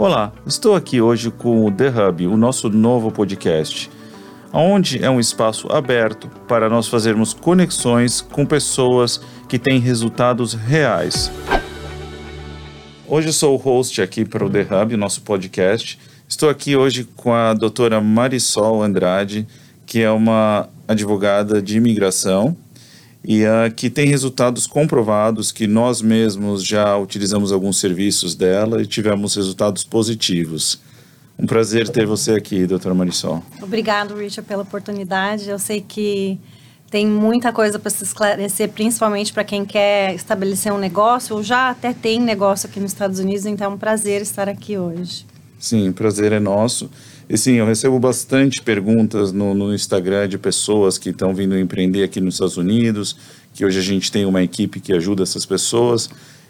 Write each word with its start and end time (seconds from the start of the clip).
Olá, 0.00 0.32
estou 0.46 0.76
aqui 0.76 1.00
hoje 1.00 1.28
com 1.28 1.66
o 1.66 1.72
The 1.72 1.88
Hub, 1.88 2.28
o 2.28 2.36
nosso 2.36 2.68
novo 2.70 3.10
podcast, 3.10 3.90
onde 4.52 5.02
é 5.02 5.10
um 5.10 5.18
espaço 5.18 5.66
aberto 5.72 6.28
para 6.46 6.70
nós 6.70 6.86
fazermos 6.86 7.34
conexões 7.34 8.20
com 8.20 8.46
pessoas 8.46 9.20
que 9.48 9.58
têm 9.58 9.80
resultados 9.80 10.54
reais. 10.54 11.32
Hoje 13.08 13.32
sou 13.32 13.54
o 13.54 13.56
host 13.56 14.00
aqui 14.00 14.24
para 14.24 14.46
o 14.46 14.48
The 14.48 14.68
Hub, 14.70 14.96
nosso 14.96 15.20
podcast. 15.22 15.98
Estou 16.28 16.48
aqui 16.48 16.76
hoje 16.76 17.02
com 17.16 17.34
a 17.34 17.52
doutora 17.52 18.00
Marisol 18.00 18.84
Andrade, 18.84 19.48
que 19.84 20.00
é 20.00 20.10
uma 20.12 20.68
advogada 20.86 21.60
de 21.60 21.76
imigração 21.76 22.56
e 23.28 23.44
uh, 23.44 23.70
que 23.76 23.90
tem 23.90 24.08
resultados 24.08 24.66
comprovados 24.66 25.52
que 25.52 25.66
nós 25.66 26.00
mesmos 26.00 26.64
já 26.64 26.96
utilizamos 26.96 27.52
alguns 27.52 27.78
serviços 27.78 28.34
dela 28.34 28.80
e 28.80 28.86
tivemos 28.86 29.34
resultados 29.34 29.84
positivos. 29.84 30.80
Um 31.38 31.44
prazer 31.44 31.90
ter 31.90 32.06
você 32.06 32.32
aqui, 32.32 32.66
doutora 32.66 32.94
Marisol. 32.94 33.42
Obrigado, 33.60 34.14
Richard, 34.14 34.48
pela 34.48 34.62
oportunidade. 34.62 35.46
Eu 35.46 35.58
sei 35.58 35.84
que 35.86 36.40
tem 36.90 37.06
muita 37.06 37.52
coisa 37.52 37.78
para 37.78 37.90
se 37.90 38.02
esclarecer, 38.02 38.70
principalmente 38.70 39.30
para 39.30 39.44
quem 39.44 39.62
quer 39.62 40.14
estabelecer 40.14 40.72
um 40.72 40.78
negócio 40.78 41.36
ou 41.36 41.42
já 41.42 41.68
até 41.68 41.92
tem 41.92 42.18
negócio 42.18 42.66
aqui 42.66 42.80
nos 42.80 42.92
Estados 42.92 43.18
Unidos, 43.18 43.44
então 43.44 43.70
é 43.70 43.74
um 43.74 43.78
prazer 43.78 44.22
estar 44.22 44.48
aqui 44.48 44.78
hoje. 44.78 45.26
Sim, 45.58 45.90
o 45.90 45.92
prazer 45.92 46.32
é 46.32 46.40
nosso. 46.40 46.90
E 47.28 47.36
sim, 47.36 47.52
eu 47.56 47.66
recebo 47.66 47.98
bastante 47.98 48.62
perguntas 48.62 49.32
no, 49.32 49.52
no 49.52 49.74
Instagram 49.74 50.26
de 50.26 50.38
pessoas 50.38 50.96
que 50.96 51.10
estão 51.10 51.34
vindo 51.34 51.58
empreender 51.58 52.02
aqui 52.02 52.22
nos 52.22 52.36
Estados 52.36 52.56
Unidos, 52.56 53.16
que 53.52 53.66
hoje 53.66 53.78
a 53.78 53.82
gente 53.82 54.10
tem 54.10 54.24
uma 54.24 54.42
equipe 54.42 54.80
que 54.80 54.94
ajuda 54.94 55.24
essas 55.24 55.44
pessoas, 55.44 56.08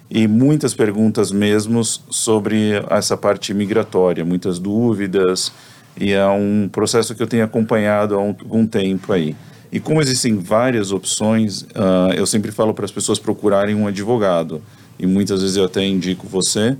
e 0.09 0.29
muitas 0.29 0.75
perguntas 0.75 1.33
mesmo 1.33 1.85
sobre 1.85 2.75
essa 2.91 3.17
parte 3.17 3.53
migratória, 3.53 4.25
muitas 4.25 4.61
dúvidas, 4.61 5.53
e 6.01 6.13
é 6.13 6.27
um 6.29 6.69
processo 6.71 7.13
que 7.13 7.23
eu 7.23 7.27
tenho 7.27 7.45
acompanhado 7.45 8.15
há 8.15 8.19
algum 8.19 8.65
tempo 8.65 9.13
aí. 9.13 9.35
E 9.73 9.81
como 9.81 10.01
existem 10.01 10.39
várias 10.39 10.93
opções, 10.93 11.63
uh, 11.63 12.13
eu 12.17 12.25
sempre 12.25 12.53
falo 12.53 12.73
para 12.73 12.85
as 12.85 12.93
pessoas 12.93 13.19
procurarem 13.19 13.75
um 13.75 13.89
advogado, 13.89 14.63
e 14.97 15.07
muitas 15.07 15.43
vezes 15.43 15.57
eu 15.57 15.65
até 15.65 15.85
indico 15.85 16.27
você, 16.29 16.77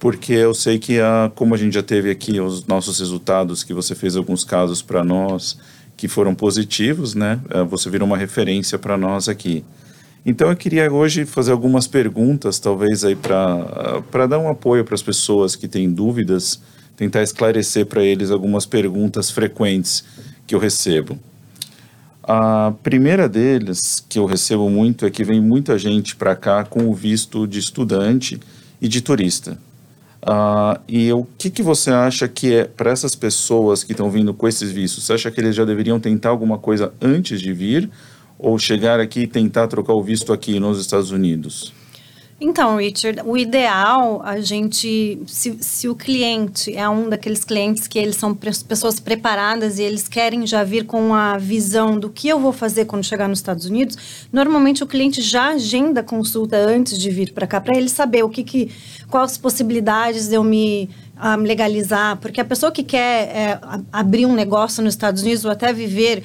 porque 0.00 0.32
eu 0.32 0.54
sei 0.54 0.78
que, 0.78 0.98
a, 0.98 1.30
como 1.34 1.54
a 1.54 1.58
gente 1.58 1.74
já 1.74 1.82
teve 1.82 2.10
aqui 2.10 2.40
os 2.40 2.66
nossos 2.66 2.98
resultados, 2.98 3.62
que 3.62 3.74
você 3.74 3.94
fez 3.94 4.16
alguns 4.16 4.42
casos 4.44 4.80
para 4.80 5.04
nós 5.04 5.58
que 5.94 6.08
foram 6.08 6.34
positivos, 6.34 7.14
né? 7.14 7.38
Eh, 7.50 7.62
você 7.64 7.90
virou 7.90 8.06
uma 8.06 8.16
referência 8.16 8.78
para 8.78 8.96
nós 8.96 9.28
aqui. 9.28 9.62
Então 10.24 10.48
eu 10.48 10.56
queria 10.56 10.90
hoje 10.90 11.26
fazer 11.26 11.52
algumas 11.52 11.86
perguntas, 11.86 12.58
talvez 12.58 13.04
aí 13.04 13.14
para 13.14 14.26
dar 14.26 14.38
um 14.38 14.48
apoio 14.48 14.86
para 14.86 14.94
as 14.94 15.02
pessoas 15.02 15.54
que 15.54 15.68
têm 15.68 15.90
dúvidas, 15.92 16.62
tentar 16.96 17.22
esclarecer 17.22 17.84
para 17.84 18.02
eles 18.02 18.30
algumas 18.30 18.64
perguntas 18.64 19.30
frequentes 19.30 20.02
que 20.46 20.54
eu 20.54 20.58
recebo. 20.58 21.18
A 22.22 22.72
primeira 22.82 23.28
deles 23.28 24.02
que 24.08 24.18
eu 24.18 24.24
recebo 24.24 24.70
muito 24.70 25.04
é 25.04 25.10
que 25.10 25.24
vem 25.24 25.42
muita 25.42 25.78
gente 25.78 26.16
para 26.16 26.34
cá 26.34 26.64
com 26.64 26.88
o 26.88 26.94
visto 26.94 27.46
de 27.46 27.58
estudante 27.58 28.40
e 28.80 28.88
de 28.88 29.02
turista. 29.02 29.58
Uh, 30.22 30.78
e 30.86 31.12
o 31.12 31.26
que, 31.38 31.48
que 31.48 31.62
você 31.62 31.90
acha 31.90 32.28
que 32.28 32.54
é 32.54 32.64
para 32.64 32.90
essas 32.90 33.14
pessoas 33.14 33.82
que 33.82 33.92
estão 33.92 34.10
vindo 34.10 34.34
com 34.34 34.46
esses 34.46 34.70
vistos? 34.70 35.04
Você 35.04 35.14
acha 35.14 35.30
que 35.30 35.40
eles 35.40 35.56
já 35.56 35.64
deveriam 35.64 35.98
tentar 35.98 36.28
alguma 36.28 36.58
coisa 36.58 36.92
antes 37.00 37.40
de 37.40 37.52
vir 37.52 37.90
ou 38.38 38.58
chegar 38.58 39.00
aqui 39.00 39.20
e 39.20 39.26
tentar 39.26 39.66
trocar 39.68 39.94
o 39.94 40.02
visto 40.02 40.32
aqui 40.32 40.60
nos 40.60 40.78
Estados 40.78 41.10
Unidos? 41.10 41.72
Então, 42.42 42.76
Richard, 42.76 43.20
o 43.26 43.36
ideal, 43.36 44.22
a 44.24 44.40
gente, 44.40 45.20
se, 45.26 45.58
se 45.60 45.86
o 45.90 45.94
cliente 45.94 46.74
é 46.74 46.88
um 46.88 47.06
daqueles 47.06 47.44
clientes 47.44 47.86
que 47.86 47.98
eles 47.98 48.16
são 48.16 48.34
pessoas 48.34 48.98
preparadas 48.98 49.78
e 49.78 49.82
eles 49.82 50.08
querem 50.08 50.46
já 50.46 50.64
vir 50.64 50.86
com 50.86 51.12
a 51.12 51.36
visão 51.36 51.98
do 51.98 52.08
que 52.08 52.28
eu 52.28 52.40
vou 52.40 52.50
fazer 52.50 52.86
quando 52.86 53.04
chegar 53.04 53.28
nos 53.28 53.40
Estados 53.40 53.66
Unidos, 53.66 54.26
normalmente 54.32 54.82
o 54.82 54.86
cliente 54.86 55.20
já 55.20 55.48
agenda 55.48 56.00
a 56.00 56.02
consulta 56.02 56.56
antes 56.56 56.98
de 56.98 57.10
vir 57.10 57.34
para 57.34 57.46
cá, 57.46 57.60
para 57.60 57.76
ele 57.76 57.90
saber 57.90 58.22
o 58.22 58.30
que, 58.30 58.42
que, 58.42 58.70
quais 59.10 59.36
possibilidades 59.36 60.26
de 60.28 60.36
eu 60.36 60.42
me 60.42 60.88
um, 61.16 61.20
ah, 61.22 61.36
legalizar, 61.36 62.16
porque 62.16 62.40
a 62.40 62.44
pessoa 62.44 62.72
que 62.72 62.82
quer 62.82 63.28
é, 63.36 63.60
abrir 63.92 64.24
um 64.24 64.32
negócio 64.32 64.82
nos 64.82 64.94
Estados 64.94 65.20
Unidos 65.20 65.44
ou 65.44 65.50
até 65.50 65.74
viver, 65.74 66.24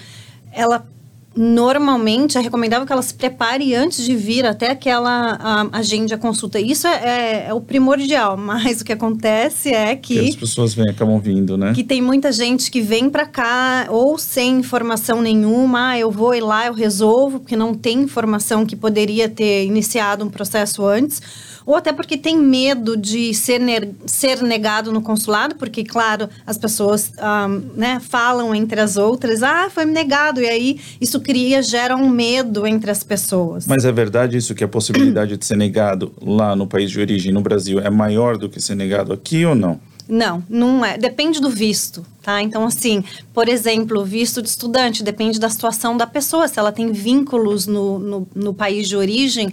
ela 0.54 0.88
normalmente 1.36 2.38
é 2.38 2.42
recomendável 2.42 2.86
que 2.88 2.94
ela 2.94 3.02
se 3.02 3.14
prepare 3.14 3.76
antes 3.76 4.06
de 4.06 4.16
vir 4.16 4.46
até 4.46 4.72
aquela 4.72 5.38
a, 5.40 5.78
agende 5.78 6.14
a 6.14 6.18
consulta. 6.18 6.60
Isso 6.60 6.88
é, 6.88 6.94
é, 6.94 7.46
é, 7.48 7.54
o 7.54 7.60
primordial, 7.60 8.38
mas 8.38 8.82
o 8.82 8.86
que 8.86 8.94
acontece 8.94 9.70
é 9.70 9.96
que, 9.96 10.20
que 10.20 10.30
as 10.30 10.36
pessoas 10.36 10.74
vêm, 10.74 10.90
acabam 10.90 11.20
vindo, 11.20 11.58
né? 11.58 11.74
Que 11.74 11.84
tem 11.84 12.02
muita 12.02 12.32
gente 12.32 12.72
que 12.72 12.82
vem 12.82 13.10
para 13.10 13.26
cá 13.26 13.88
ou 13.90 14.18
sem 14.18 14.60
informação 14.60 15.22
nenhuma, 15.22 15.90
ah, 15.90 16.00
eu 16.00 16.10
vou 16.10 16.34
ir 16.34 16.42
lá, 16.42 16.68
eu 16.68 16.74
resolvo, 16.74 17.40
porque 17.40 17.56
não 17.56 17.74
tem 17.74 18.02
informação 18.02 18.66
que 18.66 18.76
poderia 18.76 19.28
ter 19.28 19.66
iniciado 19.66 20.24
um 20.24 20.30
processo 20.30 20.86
antes 20.86 21.22
ou 21.66 21.76
até 21.76 21.92
porque 21.92 22.18
tem 22.18 22.38
medo 22.38 22.96
de 22.96 23.34
ser, 23.34 23.62
ser 24.06 24.42
negado 24.44 24.92
no 24.92 25.02
consulado, 25.02 25.56
porque, 25.56 25.84
claro, 25.84 26.30
as 26.46 26.58
pessoas 26.58 27.12
um, 27.18 27.78
né, 27.78 28.00
falam 28.00 28.54
entre 28.54 28.80
as 28.80 28.98
outras, 28.98 29.42
ah, 29.42 29.70
foi 29.70 29.86
negado, 29.86 30.42
e 30.42 30.48
aí 30.48 30.80
isso 31.02 31.20
cria, 31.20 31.62
gera 31.62 31.96
um 31.96 32.08
medo 32.10 32.68
entre 32.68 32.92
as 32.92 33.04
pessoas. 33.04 33.66
Mas 33.66 33.84
é 33.84 33.92
verdade 33.92 34.38
isso 34.38 34.54
que 34.54 34.64
a 34.64 34.68
possibilidade 34.68 35.38
de 35.38 35.46
ser 35.46 35.58
negado 35.58 36.14
lá 36.22 36.56
no 36.56 36.68
país 36.68 36.92
de 36.92 37.00
origem, 37.00 37.32
no 37.32 37.42
Brasil, 37.42 37.80
é 37.80 37.90
maior 37.90 38.38
do 38.38 38.48
que 38.48 38.62
ser 38.62 38.76
negado 38.76 39.12
aqui 39.12 39.46
ou 39.46 39.56
não? 39.56 39.80
Não, 40.08 40.44
não 40.48 40.86
é. 40.86 40.98
Depende 40.98 41.42
do 41.42 41.50
visto, 41.50 42.06
tá? 42.22 42.42
Então, 42.42 42.64
assim, 42.64 43.04
por 43.34 43.50
exemplo, 43.50 44.06
visto 44.06 44.42
de 44.42 44.50
estudante, 44.50 45.04
depende 45.04 45.40
da 45.40 45.50
situação 45.50 45.98
da 45.98 46.06
pessoa. 46.06 46.48
Se 46.48 46.60
ela 46.60 46.72
tem 46.72 46.92
vínculos 46.92 47.66
no, 47.66 47.98
no, 47.98 48.28
no 48.36 48.54
país 48.54 48.88
de 48.88 48.96
origem, 48.96 49.52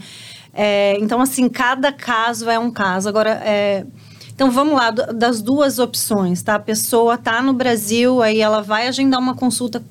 é, 0.53 0.99
então, 1.01 1.21
assim, 1.21 1.49
cada 1.49 1.91
caso 1.91 2.49
é 2.51 2.59
um 2.59 2.71
caso. 2.71 3.09
Agora, 3.09 3.31
é, 3.45 3.87
então 4.35 4.51
vamos 4.51 4.75
lá, 4.75 4.91
das 4.91 5.41
duas 5.41 5.79
opções, 5.79 6.43
tá? 6.43 6.57
A 6.57 6.59
pessoa 6.59 7.17
tá 7.17 7.41
no 7.43 7.53
Brasil, 7.53 8.23
aí 8.23 8.41
ela 8.41 8.61
vai 8.61 8.89
agendar 8.89 9.21
uma 9.21 9.35
consulta 9.35 9.83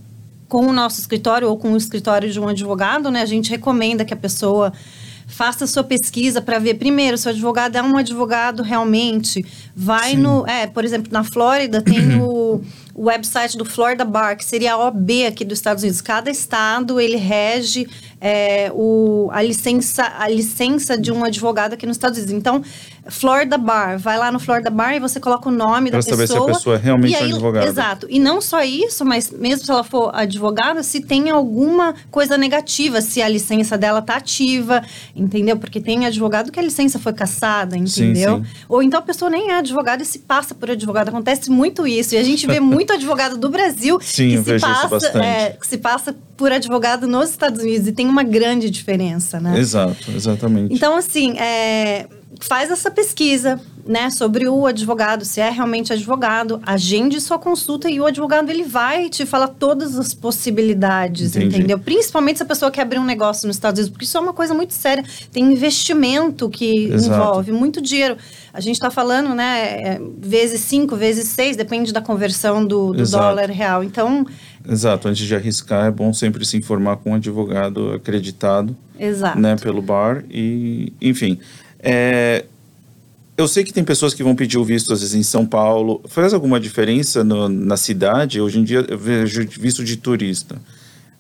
com 0.48 0.68
o 0.68 0.74
nosso 0.74 1.00
escritório 1.00 1.48
ou 1.48 1.58
com 1.58 1.72
o 1.72 1.78
escritório 1.78 2.30
de 2.30 2.40
um 2.40 2.48
advogado, 2.48 3.10
né? 3.10 3.22
A 3.22 3.26
gente 3.26 3.50
recomenda 3.50 4.04
que 4.04 4.14
a 4.14 4.18
pessoa 4.18 4.74
faça 5.26 5.66
sua 5.66 5.84
pesquisa 5.84 6.42
para 6.42 6.60
ver 6.60 6.74
primeiro 6.74 7.18
se 7.18 7.26
o 7.28 7.32
advogado 7.32 7.78
é 7.78 7.82
um 7.82 7.96
advogado 7.96 8.62
realmente. 8.62 9.46
Vai 9.74 10.12
Sim. 10.12 10.18
no, 10.18 10.46
é, 10.46 10.68
por 10.68 10.84
exemplo, 10.84 11.12
na 11.12 11.24
Flórida 11.24 11.82
tem 11.82 12.16
o, 12.22 12.62
o 12.94 13.06
website 13.06 13.58
do 13.58 13.66
Florida 13.66 14.04
Bar, 14.04 14.36
que 14.36 14.46
seria 14.46 14.74
a 14.74 14.88
OB 14.88 15.26
aqui 15.26 15.46
dos 15.46 15.60
Estados 15.60 15.84
Unidos. 15.84 16.02
Cada 16.02 16.30
estado 16.30 17.00
ele 17.00 17.18
rege 17.18 17.88
é, 18.20 18.72
o, 18.74 19.30
a, 19.32 19.42
licença, 19.42 20.14
a 20.18 20.28
licença 20.28 20.98
de 20.98 21.12
um 21.12 21.24
advogado 21.24 21.74
aqui 21.74 21.86
nos 21.86 21.98
Estados 21.98 22.18
Unidos. 22.18 22.36
Então, 22.36 22.64
Florida 23.12 23.58
Bar, 23.58 24.00
vai 24.00 24.18
lá 24.18 24.32
no 24.32 24.40
Florida 24.40 24.70
Bar 24.70 24.96
e 24.96 25.00
você 25.00 25.20
coloca 25.20 25.50
o 25.50 25.52
nome 25.52 25.90
pra 25.92 26.00
da 26.00 26.06
pessoa. 26.06 26.18
Para 26.18 26.28
saber 26.28 26.44
se 26.44 26.50
a 26.50 26.54
pessoa 26.54 26.76
é 26.78 26.80
realmente 26.80 27.16
aí, 27.16 27.32
um 27.32 27.36
advogado. 27.36 27.68
Exato. 27.68 28.08
E 28.10 28.20
não 28.20 28.40
só 28.40 28.64
isso, 28.64 29.04
mas 29.04 29.30
mesmo 29.30 29.66
se 29.66 29.70
ela 29.70 29.84
for 29.84 30.12
advogada, 30.14 30.82
se 30.82 31.02
tem 31.02 31.30
alguma 31.30 31.94
coisa 32.10 32.38
negativa, 32.38 33.02
se 33.02 33.22
a 33.22 33.28
licença 33.28 33.78
dela 33.78 34.02
tá 34.02 34.16
ativa, 34.16 34.82
entendeu? 35.14 35.58
Porque 35.58 35.82
tem 35.82 36.06
advogado 36.06 36.52
que 36.52 36.60
a 36.60 36.64
licença 36.64 36.98
foi 37.00 37.12
caçada, 37.12 37.76
entendeu? 37.76 38.38
Sim, 38.38 38.44
sim. 38.46 38.66
Ou 38.70 38.82
então 38.82 39.00
a 39.00 39.04
pessoa 39.04 39.30
nem 39.30 39.50
é 39.50 39.58
advogada 39.58 40.02
e 40.02 40.06
se 40.06 40.20
passa 40.20 40.56
por 40.56 40.72
advogado. 40.72 41.10
Acontece 41.10 41.52
muito 41.52 41.86
isso. 41.86 42.16
E 42.16 42.18
a 42.18 42.24
gente 42.24 42.48
vê 42.48 42.60
muito 42.62 42.94
advogado 42.94 43.38
do 43.38 43.50
Brasil 43.50 44.00
sim, 44.02 44.42
que, 44.42 44.58
se 44.58 44.60
passa, 44.60 45.20
é, 45.20 45.50
que 45.60 45.68
se 45.68 45.78
passa 45.78 46.16
por 46.38 46.52
advogado 46.52 47.08
nos 47.08 47.30
Estados 47.30 47.62
Unidos. 47.62 47.88
E 47.88 47.92
tem 47.92 48.08
uma 48.08 48.24
grande 48.24 48.70
diferença, 48.70 49.38
né? 49.40 49.60
Exato, 49.60 50.12
exatamente. 50.16 50.74
Então, 50.74 50.96
assim, 50.96 51.38
é, 51.38 52.08
faz 52.46 52.72
essa 52.72 52.90
pesquisa, 52.90 53.60
né, 53.86 54.10
sobre 54.10 54.48
o 54.48 54.66
advogado, 54.66 55.26
se 55.26 55.42
é 55.42 55.50
realmente 55.50 55.92
advogado, 55.92 56.62
agende 56.66 57.20
sua 57.20 57.40
consulta 57.40 57.90
e 57.90 58.00
o 58.00 58.06
advogado 58.06 58.50
ele 58.50 58.64
vai 58.64 59.10
te 59.10 59.26
falar 59.26 59.48
todas 59.48 59.98
as 59.98 60.14
possibilidades, 60.14 61.36
Entendi. 61.36 61.58
entendeu? 61.58 61.80
Principalmente 61.80 62.38
se 62.38 62.44
a 62.44 62.46
pessoa 62.46 62.72
quer 62.72 62.84
abrir 62.84 63.00
um 63.00 63.06
negócio 63.06 63.48
nos 63.48 63.56
Estados 63.56 63.80
Unidos, 63.80 63.92
porque 63.92 64.06
isso 64.06 64.18
é 64.18 64.22
uma 64.22 64.34
coisa 64.34 64.54
muito 64.54 64.74
séria. 64.74 65.04
Tem 65.32 65.44
investimento 65.44 66.50
que 66.50 66.86
Exato. 66.86 67.14
envolve 67.14 67.52
muito 67.52 67.82
dinheiro. 67.82 68.18
A 68.54 68.60
gente 68.60 68.76
está 68.76 68.92
falando, 68.92 69.34
né, 69.34 69.60
é, 69.82 70.02
vezes 70.20 70.62
cinco, 70.62 70.96
vezes 70.96 71.28
seis, 71.30 71.56
depende 71.56 71.92
da 71.92 72.02
conversão 72.02 72.66
do, 72.66 72.94
do 72.94 73.08
dólar 73.08 73.50
real. 73.50 73.84
Então, 73.84 74.26
Exato, 74.68 75.08
antes 75.08 75.26
de 75.26 75.36
arriscar 75.36 75.88
é 75.88 75.92
bom 75.92 76.14
sempre 76.14 76.46
se 76.46 76.56
informar 76.56 76.98
com 76.98 77.12
um 77.12 77.16
advogado 77.16 77.94
acreditado, 77.94 78.76
Exato. 79.00 79.40
né, 79.40 79.56
pelo 79.56 79.82
bar 79.82 80.24
e, 80.30 80.94
enfim, 81.02 81.40
é, 81.82 82.46
eu 83.38 83.48
sei 83.48 83.64
que 83.64 83.74
tem 83.74 83.84
pessoas 83.84 84.14
que 84.14 84.24
vão 84.24 84.36
pedir 84.36 84.58
o 84.58 84.64
visto, 84.64 84.94
às 84.94 85.02
vezes, 85.02 85.16
em 85.16 85.24
São 85.24 85.46
Paulo. 85.46 86.02
Faz 86.06 86.34
alguma 86.34 86.60
diferença 86.60 87.24
no, 87.24 87.50
na 87.50 87.76
cidade? 87.76 88.40
Hoje 88.40 88.60
em 88.60 88.64
dia, 88.64 88.86
eu 88.88 88.98
vejo 88.98 89.48
visto 89.60 89.84
de 89.84 89.98
turista. 89.98 90.62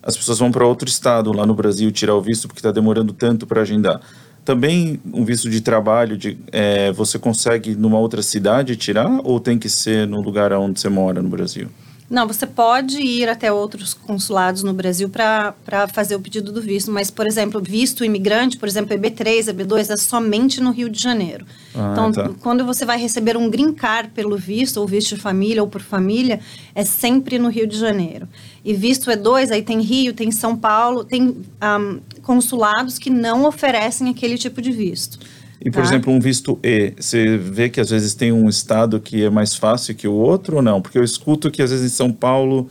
As 0.03 0.15
pessoas 0.15 0.39
vão 0.39 0.51
para 0.51 0.65
outro 0.65 0.87
estado 0.87 1.31
lá 1.31 1.45
no 1.45 1.53
Brasil 1.53 1.91
tirar 1.91 2.15
o 2.15 2.21
visto 2.21 2.47
porque 2.47 2.59
está 2.59 2.71
demorando 2.71 3.13
tanto 3.13 3.45
para 3.45 3.61
agendar. 3.61 4.01
também 4.43 4.99
um 5.13 5.23
visto 5.23 5.49
de 5.49 5.61
trabalho, 5.61 6.17
de, 6.17 6.37
é, 6.51 6.91
você 6.91 7.19
consegue 7.19 7.75
numa 7.75 7.99
outra 7.99 8.23
cidade 8.23 8.75
tirar 8.75 9.19
ou 9.23 9.39
tem 9.39 9.59
que 9.59 9.69
ser 9.69 10.07
no 10.07 10.19
lugar 10.19 10.51
onde 10.53 10.79
você 10.79 10.89
mora 10.89 11.21
no 11.21 11.29
Brasil? 11.29 11.69
Não, 12.11 12.27
você 12.27 12.45
pode 12.45 12.99
ir 12.99 13.29
até 13.29 13.49
outros 13.53 13.93
consulados 13.93 14.63
no 14.63 14.73
Brasil 14.73 15.07
para 15.07 15.53
fazer 15.93 16.13
o 16.13 16.19
pedido 16.19 16.51
do 16.51 16.61
visto, 16.61 16.91
mas, 16.91 17.09
por 17.09 17.25
exemplo, 17.25 17.61
visto 17.61 18.03
imigrante, 18.03 18.57
por 18.57 18.67
exemplo, 18.67 18.93
EB3, 18.97 19.45
EB2, 19.45 19.93
é 19.93 19.95
somente 19.95 20.59
no 20.59 20.71
Rio 20.71 20.89
de 20.89 21.01
Janeiro. 21.01 21.45
Ah, 21.73 21.91
então, 21.93 22.11
tá. 22.11 22.29
quando 22.41 22.65
você 22.65 22.83
vai 22.83 22.99
receber 22.99 23.37
um 23.37 23.49
green 23.49 23.71
card 23.71 24.09
pelo 24.09 24.35
visto, 24.35 24.75
ou 24.75 24.85
visto 24.85 25.15
de 25.15 25.21
família 25.21 25.63
ou 25.63 25.69
por 25.69 25.81
família, 25.81 26.41
é 26.75 26.83
sempre 26.83 27.39
no 27.39 27.47
Rio 27.47 27.65
de 27.65 27.77
Janeiro. 27.77 28.27
E 28.65 28.73
visto 28.73 29.09
E2, 29.09 29.49
aí 29.49 29.61
tem 29.61 29.79
Rio, 29.79 30.13
tem 30.13 30.31
São 30.31 30.57
Paulo, 30.57 31.05
tem 31.05 31.29
um, 31.29 31.99
consulados 32.23 32.99
que 32.99 33.09
não 33.09 33.45
oferecem 33.45 34.09
aquele 34.09 34.37
tipo 34.37 34.61
de 34.61 34.73
visto. 34.73 35.17
E, 35.63 35.69
por 35.69 35.83
tá. 35.83 35.87
exemplo, 35.87 36.11
um 36.11 36.19
visto 36.19 36.59
E, 36.63 36.93
você 36.99 37.37
vê 37.37 37.69
que 37.69 37.79
às 37.79 37.91
vezes 37.91 38.15
tem 38.15 38.31
um 38.31 38.49
estado 38.49 38.99
que 38.99 39.23
é 39.23 39.29
mais 39.29 39.55
fácil 39.55 39.93
que 39.93 40.07
o 40.07 40.13
outro 40.13 40.57
ou 40.57 40.61
não? 40.61 40.81
Porque 40.81 40.97
eu 40.97 41.03
escuto 41.03 41.51
que 41.51 41.61
às 41.61 41.69
vezes 41.69 41.91
em 41.91 41.95
São 41.95 42.11
Paulo, 42.11 42.67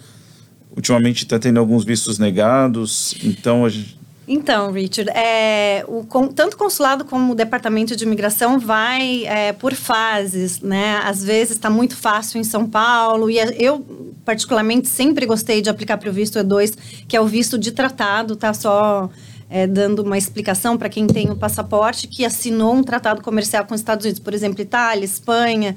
ultimamente 0.75 1.23
está 1.23 1.39
tendo 1.39 1.61
alguns 1.61 1.85
vistos 1.85 2.19
negados, 2.19 3.15
então 3.23 3.65
a 3.65 3.69
gente... 3.69 3.99
Então, 4.27 4.71
Richard, 4.71 5.11
é, 5.11 5.85
o, 5.89 6.05
tanto 6.29 6.55
o 6.55 6.57
consulado 6.57 7.05
como 7.05 7.33
o 7.33 7.35
departamento 7.35 7.97
de 7.97 8.05
imigração 8.05 8.61
vai 8.61 9.25
é, 9.25 9.53
por 9.53 9.75
fases, 9.75 10.61
né? 10.61 11.01
Às 11.05 11.25
vezes 11.25 11.55
está 11.55 11.69
muito 11.69 11.97
fácil 11.97 12.41
em 12.41 12.45
São 12.45 12.65
Paulo 12.65 13.29
e 13.29 13.39
eu, 13.59 13.85
particularmente, 14.25 14.87
sempre 14.87 15.27
gostei 15.27 15.61
de 15.61 15.69
aplicar 15.69 15.97
para 15.97 16.09
o 16.09 16.13
visto 16.13 16.39
E2, 16.39 16.77
que 17.09 17.17
é 17.17 17.21
o 17.21 17.27
visto 17.27 17.59
de 17.59 17.73
tratado, 17.73 18.37
tá? 18.37 18.55
Só 18.55 19.11
é, 19.51 19.67
dando 19.67 20.03
uma 20.03 20.17
explicação 20.17 20.79
para 20.79 20.89
quem 20.89 21.09
tem 21.09 21.29
o 21.29 21.37
passaporte 21.37 22.07
que 22.07 22.25
assinou 22.25 22.73
um 22.73 22.85
tratado 22.85 23.21
comercial 23.21 23.67
com 23.67 23.75
os 23.75 23.81
Estados 23.81 24.05
Unidos, 24.05 24.23
por 24.23 24.33
exemplo, 24.33 24.63
Itália, 24.63 25.05
Espanha, 25.05 25.75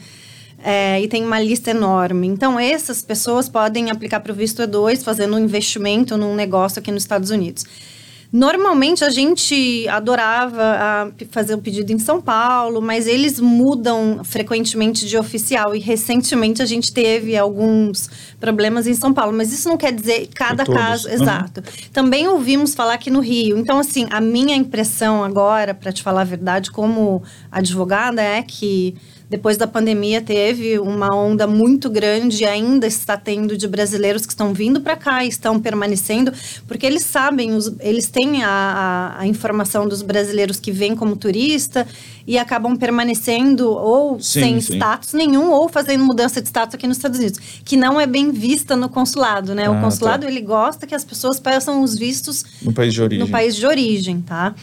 é, 0.64 1.02
e 1.02 1.08
tem 1.08 1.25
uma 1.25 1.40
lista 1.42 1.72
enorme. 1.72 2.28
Então, 2.28 2.60
essas 2.60 3.02
pessoas 3.02 3.50
podem 3.50 3.90
aplicar 3.90 4.20
para 4.20 4.31
o 4.31 4.36
visto 4.36 4.62
E2 4.62 5.04
fazendo 5.04 5.36
um 5.36 5.40
investimento 5.40 6.16
num 6.16 6.36
negócio 6.36 6.80
aqui 6.80 6.92
nos 6.92 7.04
Estados 7.04 7.31
Unidos. 7.31 7.66
Normalmente 8.33 9.06
a 9.06 9.12
gente 9.12 9.88
adorava 9.88 11.13
fazer 11.30 11.53
o 11.53 11.57
um 11.57 11.62
pedido 11.62 11.91
em 11.91 12.00
São 12.00 12.19
Paulo, 12.19 12.81
mas 12.81 13.06
eles 13.06 13.39
mudam 13.39 14.21
frequentemente 14.24 15.06
de 15.06 15.15
oficial 15.15 15.75
e 15.75 15.80
recentemente 15.80 16.59
a 16.59 16.65
gente 16.65 16.91
teve 16.91 17.38
alguns 17.38 18.09
problemas 18.39 18.88
em 18.88 18.95
São 18.95 19.13
Paulo, 19.13 19.38
mas 19.38 19.53
isso 19.53 19.69
não 19.69 19.77
quer 19.77 19.94
dizer 19.94 20.30
cada 20.33 20.65
caso, 20.65 21.07
uhum. 21.07 21.13
exato. 21.13 21.62
Também 21.91 22.27
ouvimos 22.27 22.74
falar 22.74 22.95
aqui 22.95 23.12
no 23.12 23.19
Rio. 23.19 23.56
Então 23.56 23.77
assim, 23.77 24.07
a 24.09 24.19
minha 24.19 24.56
impressão 24.56 25.24
agora, 25.24 25.75
para 25.75 25.91
te 25.91 26.01
falar 26.01 26.21
a 26.21 26.25
verdade, 26.25 26.71
como 26.71 27.21
advogada 27.51 28.19
é 28.19 28.41
que 28.41 28.95
depois 29.33 29.57
da 29.57 29.65
pandemia 29.65 30.21
teve 30.21 30.77
uma 30.77 31.07
onda 31.12 31.47
muito 31.47 31.89
grande, 31.89 32.45
ainda 32.45 32.85
está 32.85 33.18
tendo 33.18 33.57
de 33.57 33.68
brasileiros 33.68 34.27
que 34.27 34.31
estão 34.31 34.53
vindo 34.53 34.80
para 34.80 34.95
cá 34.95 35.25
e 35.25 35.27
estão 35.27 35.59
permanecendo, 35.59 36.31
porque 36.68 36.85
eles 36.85 37.01
sabem, 37.01 37.56
os, 37.56 37.74
eles 37.80 38.12
têm 38.12 38.44
a, 38.44 38.47
a, 38.47 39.21
a, 39.21 39.25
informação 39.25 39.88
dos 39.88 40.03
brasileiros 40.03 40.59
que 40.59 40.71
vêm 40.71 40.95
como 40.95 41.15
turista 41.15 41.88
e 42.27 42.38
acabam 42.38 42.77
permanecendo 42.77 43.71
ou 43.71 44.19
sim, 44.19 44.41
sem 44.41 44.62
sim. 44.62 44.75
status 44.75 45.13
nenhum 45.13 45.50
ou 45.50 45.68
fazendo 45.68 46.06
mudança 46.06 46.39
de 46.39 46.47
status 46.50 46.75
aqui 46.75 46.86
nos 46.86 46.97
Estados 46.97 47.18
Unidos, 47.18 47.39
que 47.65 47.75
não 47.75 48.00
é 48.00 48.06
bem 48.06 48.29
vista 48.29 48.75
no 48.75 48.88
consulado, 48.88 49.56
né? 49.56 49.65
Ah, 49.65 49.71
o 49.71 49.81
consulado 49.81 50.27
tá. 50.27 50.31
ele 50.31 50.41
gosta 50.41 50.86
que 50.86 50.94
as 50.94 51.03
pessoas 51.03 51.39
peçam 51.39 51.81
os 51.81 51.95
vistos 51.97 52.45
no 52.62 52.71
país 52.71 52.94
de 52.94 53.01
origem. 53.01 53.25
No 53.25 53.31
país 53.31 53.56
de 53.56 53.65
origem, 53.65 54.21
tá? 54.21 54.53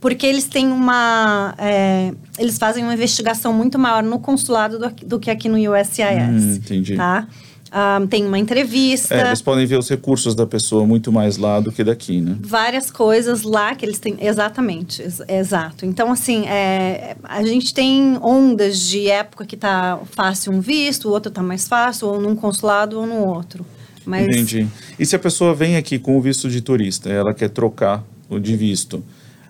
Porque 0.00 0.26
eles 0.26 0.44
têm 0.44 0.68
uma. 0.68 1.54
É, 1.58 2.12
eles 2.38 2.58
fazem 2.58 2.84
uma 2.84 2.94
investigação 2.94 3.52
muito 3.52 3.78
maior 3.78 4.02
no 4.02 4.18
consulado 4.18 4.78
do, 4.78 4.90
do 5.06 5.18
que 5.18 5.30
aqui 5.30 5.48
no 5.48 5.56
USCIS. 5.56 6.02
Hum, 6.30 6.54
entendi. 6.54 6.96
Tá? 6.96 7.26
Um, 7.70 8.06
tem 8.06 8.24
uma 8.24 8.38
entrevista. 8.38 9.14
É, 9.14 9.26
eles 9.26 9.42
podem 9.42 9.66
ver 9.66 9.78
os 9.78 9.88
recursos 9.88 10.34
da 10.34 10.46
pessoa 10.46 10.86
muito 10.86 11.12
mais 11.12 11.36
lá 11.36 11.60
do 11.60 11.70
que 11.70 11.84
daqui, 11.84 12.20
né? 12.20 12.36
Várias 12.40 12.90
coisas 12.90 13.42
lá 13.42 13.74
que 13.74 13.84
eles 13.84 13.98
têm. 13.98 14.16
Exatamente, 14.20 15.02
ex 15.02 15.20
exato. 15.28 15.84
Então, 15.84 16.10
assim, 16.10 16.46
é, 16.46 17.16
a 17.22 17.42
gente 17.44 17.74
tem 17.74 18.18
ondas 18.22 18.80
de 18.80 19.08
época 19.08 19.44
que 19.44 19.56
tá 19.56 19.98
fácil 20.12 20.52
um 20.52 20.60
visto, 20.60 21.08
o 21.08 21.12
outro 21.12 21.30
tá 21.30 21.42
mais 21.42 21.68
fácil, 21.68 22.08
ou 22.08 22.20
num 22.20 22.34
consulado 22.34 22.98
ou 22.98 23.06
no 23.06 23.26
outro. 23.26 23.66
Mas... 24.06 24.26
Entendi. 24.26 24.66
E 24.98 25.04
se 25.04 25.14
a 25.14 25.18
pessoa 25.18 25.54
vem 25.54 25.76
aqui 25.76 25.98
com 25.98 26.16
o 26.16 26.20
visto 26.22 26.48
de 26.48 26.62
turista, 26.62 27.10
ela 27.10 27.34
quer 27.34 27.50
trocar 27.50 28.02
o 28.30 28.38
de 28.38 28.56
visto? 28.56 29.04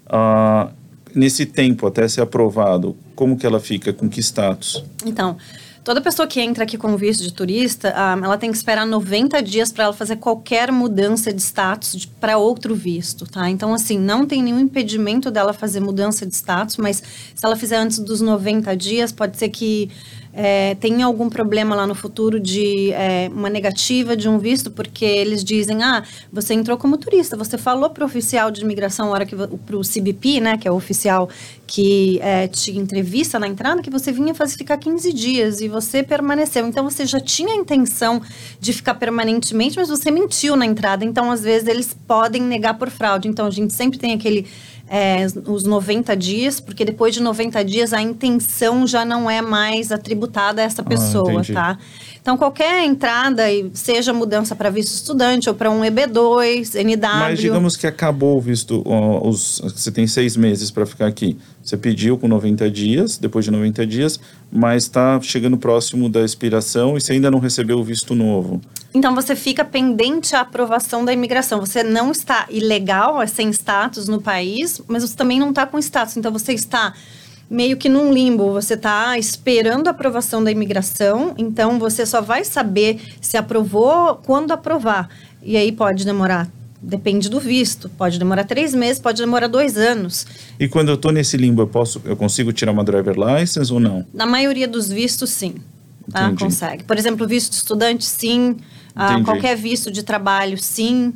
Uh, 0.08 0.72
nesse 1.14 1.46
tempo 1.46 1.86
até 1.86 2.06
ser 2.08 2.22
aprovado, 2.22 2.96
como 3.14 3.36
que 3.36 3.46
ela 3.46 3.60
fica? 3.60 3.92
Com 3.92 4.08
que 4.08 4.20
status? 4.20 4.84
Então, 5.04 5.36
toda 5.84 6.00
pessoa 6.00 6.28
que 6.28 6.40
entra 6.40 6.64
aqui 6.64 6.76
com 6.76 6.96
visto 6.96 7.22
de 7.22 7.32
turista, 7.32 7.94
um, 7.94 8.24
ela 8.24 8.36
tem 8.36 8.50
que 8.50 8.56
esperar 8.56 8.86
90 8.86 9.42
dias 9.42 9.72
para 9.72 9.84
ela 9.84 9.92
fazer 9.92 10.16
qualquer 10.16 10.70
mudança 10.70 11.32
de 11.32 11.40
status 11.40 12.04
para 12.04 12.38
outro 12.38 12.74
visto, 12.74 13.26
tá? 13.26 13.48
Então, 13.48 13.72
assim, 13.72 13.98
não 13.98 14.26
tem 14.26 14.42
nenhum 14.42 14.60
impedimento 14.60 15.30
dela 15.30 15.52
fazer 15.52 15.80
mudança 15.80 16.26
de 16.26 16.34
status, 16.34 16.76
mas 16.76 17.02
se 17.34 17.44
ela 17.44 17.56
fizer 17.56 17.76
antes 17.76 17.98
dos 17.98 18.20
90 18.20 18.76
dias, 18.76 19.12
pode 19.12 19.36
ser 19.36 19.48
que 19.48 19.90
é, 20.40 20.76
tem 20.76 21.02
algum 21.02 21.28
problema 21.28 21.74
lá 21.74 21.84
no 21.84 21.96
futuro 21.96 22.38
de 22.38 22.92
é, 22.92 23.28
uma 23.34 23.50
negativa 23.50 24.16
de 24.16 24.28
um 24.28 24.38
visto, 24.38 24.70
porque 24.70 25.04
eles 25.04 25.42
dizem, 25.42 25.82
ah, 25.82 26.04
você 26.32 26.54
entrou 26.54 26.78
como 26.78 26.96
turista, 26.96 27.36
você 27.36 27.58
falou 27.58 27.90
para 27.90 28.04
o 28.04 28.06
oficial 28.06 28.48
de 28.48 28.62
imigração, 28.62 29.08
hora 29.08 29.26
que 29.26 29.34
para 29.34 29.76
o 29.76 29.80
CBP, 29.80 30.38
né, 30.40 30.56
que 30.56 30.68
é 30.68 30.70
o 30.70 30.76
oficial 30.76 31.28
que 31.66 32.20
é, 32.22 32.46
te 32.46 32.70
entrevista 32.70 33.36
na 33.40 33.48
entrada, 33.48 33.82
que 33.82 33.90
você 33.90 34.12
vinha 34.12 34.32
fazer 34.32 34.58
ficar 34.58 34.76
15 34.76 35.12
dias 35.12 35.60
e 35.60 35.66
você 35.66 36.04
permaneceu. 36.04 36.68
Então 36.68 36.84
você 36.84 37.04
já 37.04 37.18
tinha 37.18 37.52
a 37.52 37.56
intenção 37.56 38.22
de 38.60 38.72
ficar 38.72 38.94
permanentemente, 38.94 39.76
mas 39.76 39.88
você 39.88 40.08
mentiu 40.08 40.54
na 40.54 40.64
entrada. 40.64 41.04
Então, 41.04 41.32
às 41.32 41.42
vezes, 41.42 41.66
eles 41.66 41.96
podem 42.06 42.42
negar 42.42 42.78
por 42.78 42.90
fraude. 42.90 43.26
Então, 43.26 43.44
a 43.46 43.50
gente 43.50 43.74
sempre 43.74 43.98
tem 43.98 44.14
aquele 44.14 44.46
é, 44.88 45.26
os 45.46 45.64
90 45.64 46.16
dias, 46.16 46.60
porque 46.60 46.84
depois 46.84 47.14
de 47.14 47.22
90 47.22 47.64
dias 47.64 47.92
a 47.92 48.00
intenção 48.00 48.86
já 48.86 49.04
não 49.04 49.30
é 49.30 49.42
mais 49.42 49.92
atributada 49.92 50.62
a 50.62 50.64
essa 50.64 50.82
ah, 50.82 50.84
pessoa, 50.84 51.42
ah, 51.42 51.52
tá? 51.52 51.78
Então, 52.20 52.36
qualquer 52.36 52.84
entrada, 52.84 53.44
seja 53.72 54.12
mudança 54.12 54.54
para 54.54 54.68
visto 54.68 54.92
estudante 54.92 55.48
ou 55.48 55.54
para 55.54 55.70
um 55.70 55.80
EB2, 55.80 56.74
NW. 56.74 56.98
Mas 57.00 57.38
digamos 57.38 57.76
que 57.76 57.86
acabou 57.86 58.36
o 58.36 58.40
visto, 58.40 58.82
os, 59.22 59.60
você 59.62 59.90
tem 59.90 60.06
seis 60.06 60.36
meses 60.36 60.70
para 60.70 60.84
ficar 60.84 61.06
aqui. 61.06 61.38
Você 61.62 61.76
pediu 61.76 62.18
com 62.18 62.28
90 62.28 62.70
dias, 62.70 63.18
depois 63.18 63.44
de 63.44 63.50
90 63.50 63.86
dias, 63.86 64.20
mas 64.50 64.84
está 64.84 65.20
chegando 65.22 65.56
próximo 65.56 66.08
da 66.08 66.24
expiração 66.24 66.96
e 66.96 67.00
você 67.00 67.12
ainda 67.12 67.30
não 67.30 67.38
recebeu 67.38 67.78
o 67.78 67.84
visto 67.84 68.14
novo. 68.14 68.60
Então, 68.94 69.14
você 69.14 69.36
fica 69.36 69.64
pendente 69.64 70.34
a 70.34 70.40
aprovação 70.40 71.04
da 71.04 71.12
imigração. 71.12 71.60
Você 71.60 71.82
não 71.82 72.10
está 72.10 72.46
ilegal, 72.48 73.20
é 73.20 73.26
sem 73.26 73.50
status 73.50 74.08
no 74.08 74.20
país, 74.20 74.80
mas 74.88 75.02
você 75.02 75.14
também 75.14 75.38
não 75.38 75.50
está 75.50 75.66
com 75.66 75.78
status. 75.78 76.16
Então, 76.16 76.32
você 76.32 76.54
está 76.54 76.94
meio 77.50 77.76
que 77.76 77.88
num 77.88 78.12
limbo. 78.12 78.52
Você 78.52 78.74
está 78.74 79.18
esperando 79.18 79.88
a 79.88 79.90
aprovação 79.90 80.42
da 80.42 80.50
imigração, 80.50 81.34
então 81.38 81.78
você 81.78 82.04
só 82.04 82.20
vai 82.20 82.44
saber 82.44 83.00
se 83.20 83.36
aprovou 83.36 84.16
quando 84.16 84.52
aprovar. 84.52 85.08
E 85.42 85.56
aí 85.56 85.72
pode 85.72 86.04
demorar. 86.04 86.48
Depende 86.80 87.28
do 87.28 87.40
visto. 87.40 87.88
Pode 87.88 88.18
demorar 88.18 88.44
três 88.44 88.74
meses, 88.74 89.00
pode 89.00 89.20
demorar 89.20 89.48
dois 89.48 89.76
anos. 89.76 90.26
E 90.60 90.68
quando 90.68 90.90
eu 90.90 90.94
estou 90.94 91.10
nesse 91.10 91.36
limbo, 91.36 91.62
eu 91.62 91.66
posso, 91.66 92.00
eu 92.04 92.16
consigo 92.16 92.52
tirar 92.52 92.70
uma 92.70 92.84
driver 92.84 93.16
license 93.16 93.72
ou 93.72 93.80
não? 93.80 94.06
Na 94.14 94.26
maioria 94.26 94.68
dos 94.68 94.88
vistos, 94.88 95.30
sim. 95.30 95.54
Tá? 96.10 96.34
Consegue. 96.38 96.84
Por 96.84 96.96
exemplo, 96.96 97.26
visto 97.26 97.50
de 97.50 97.56
estudante, 97.56 98.04
sim. 98.04 98.56
Ah, 98.94 99.22
qualquer 99.22 99.56
visto 99.56 99.90
de 99.90 100.02
trabalho, 100.02 100.58
sim. 100.58 101.14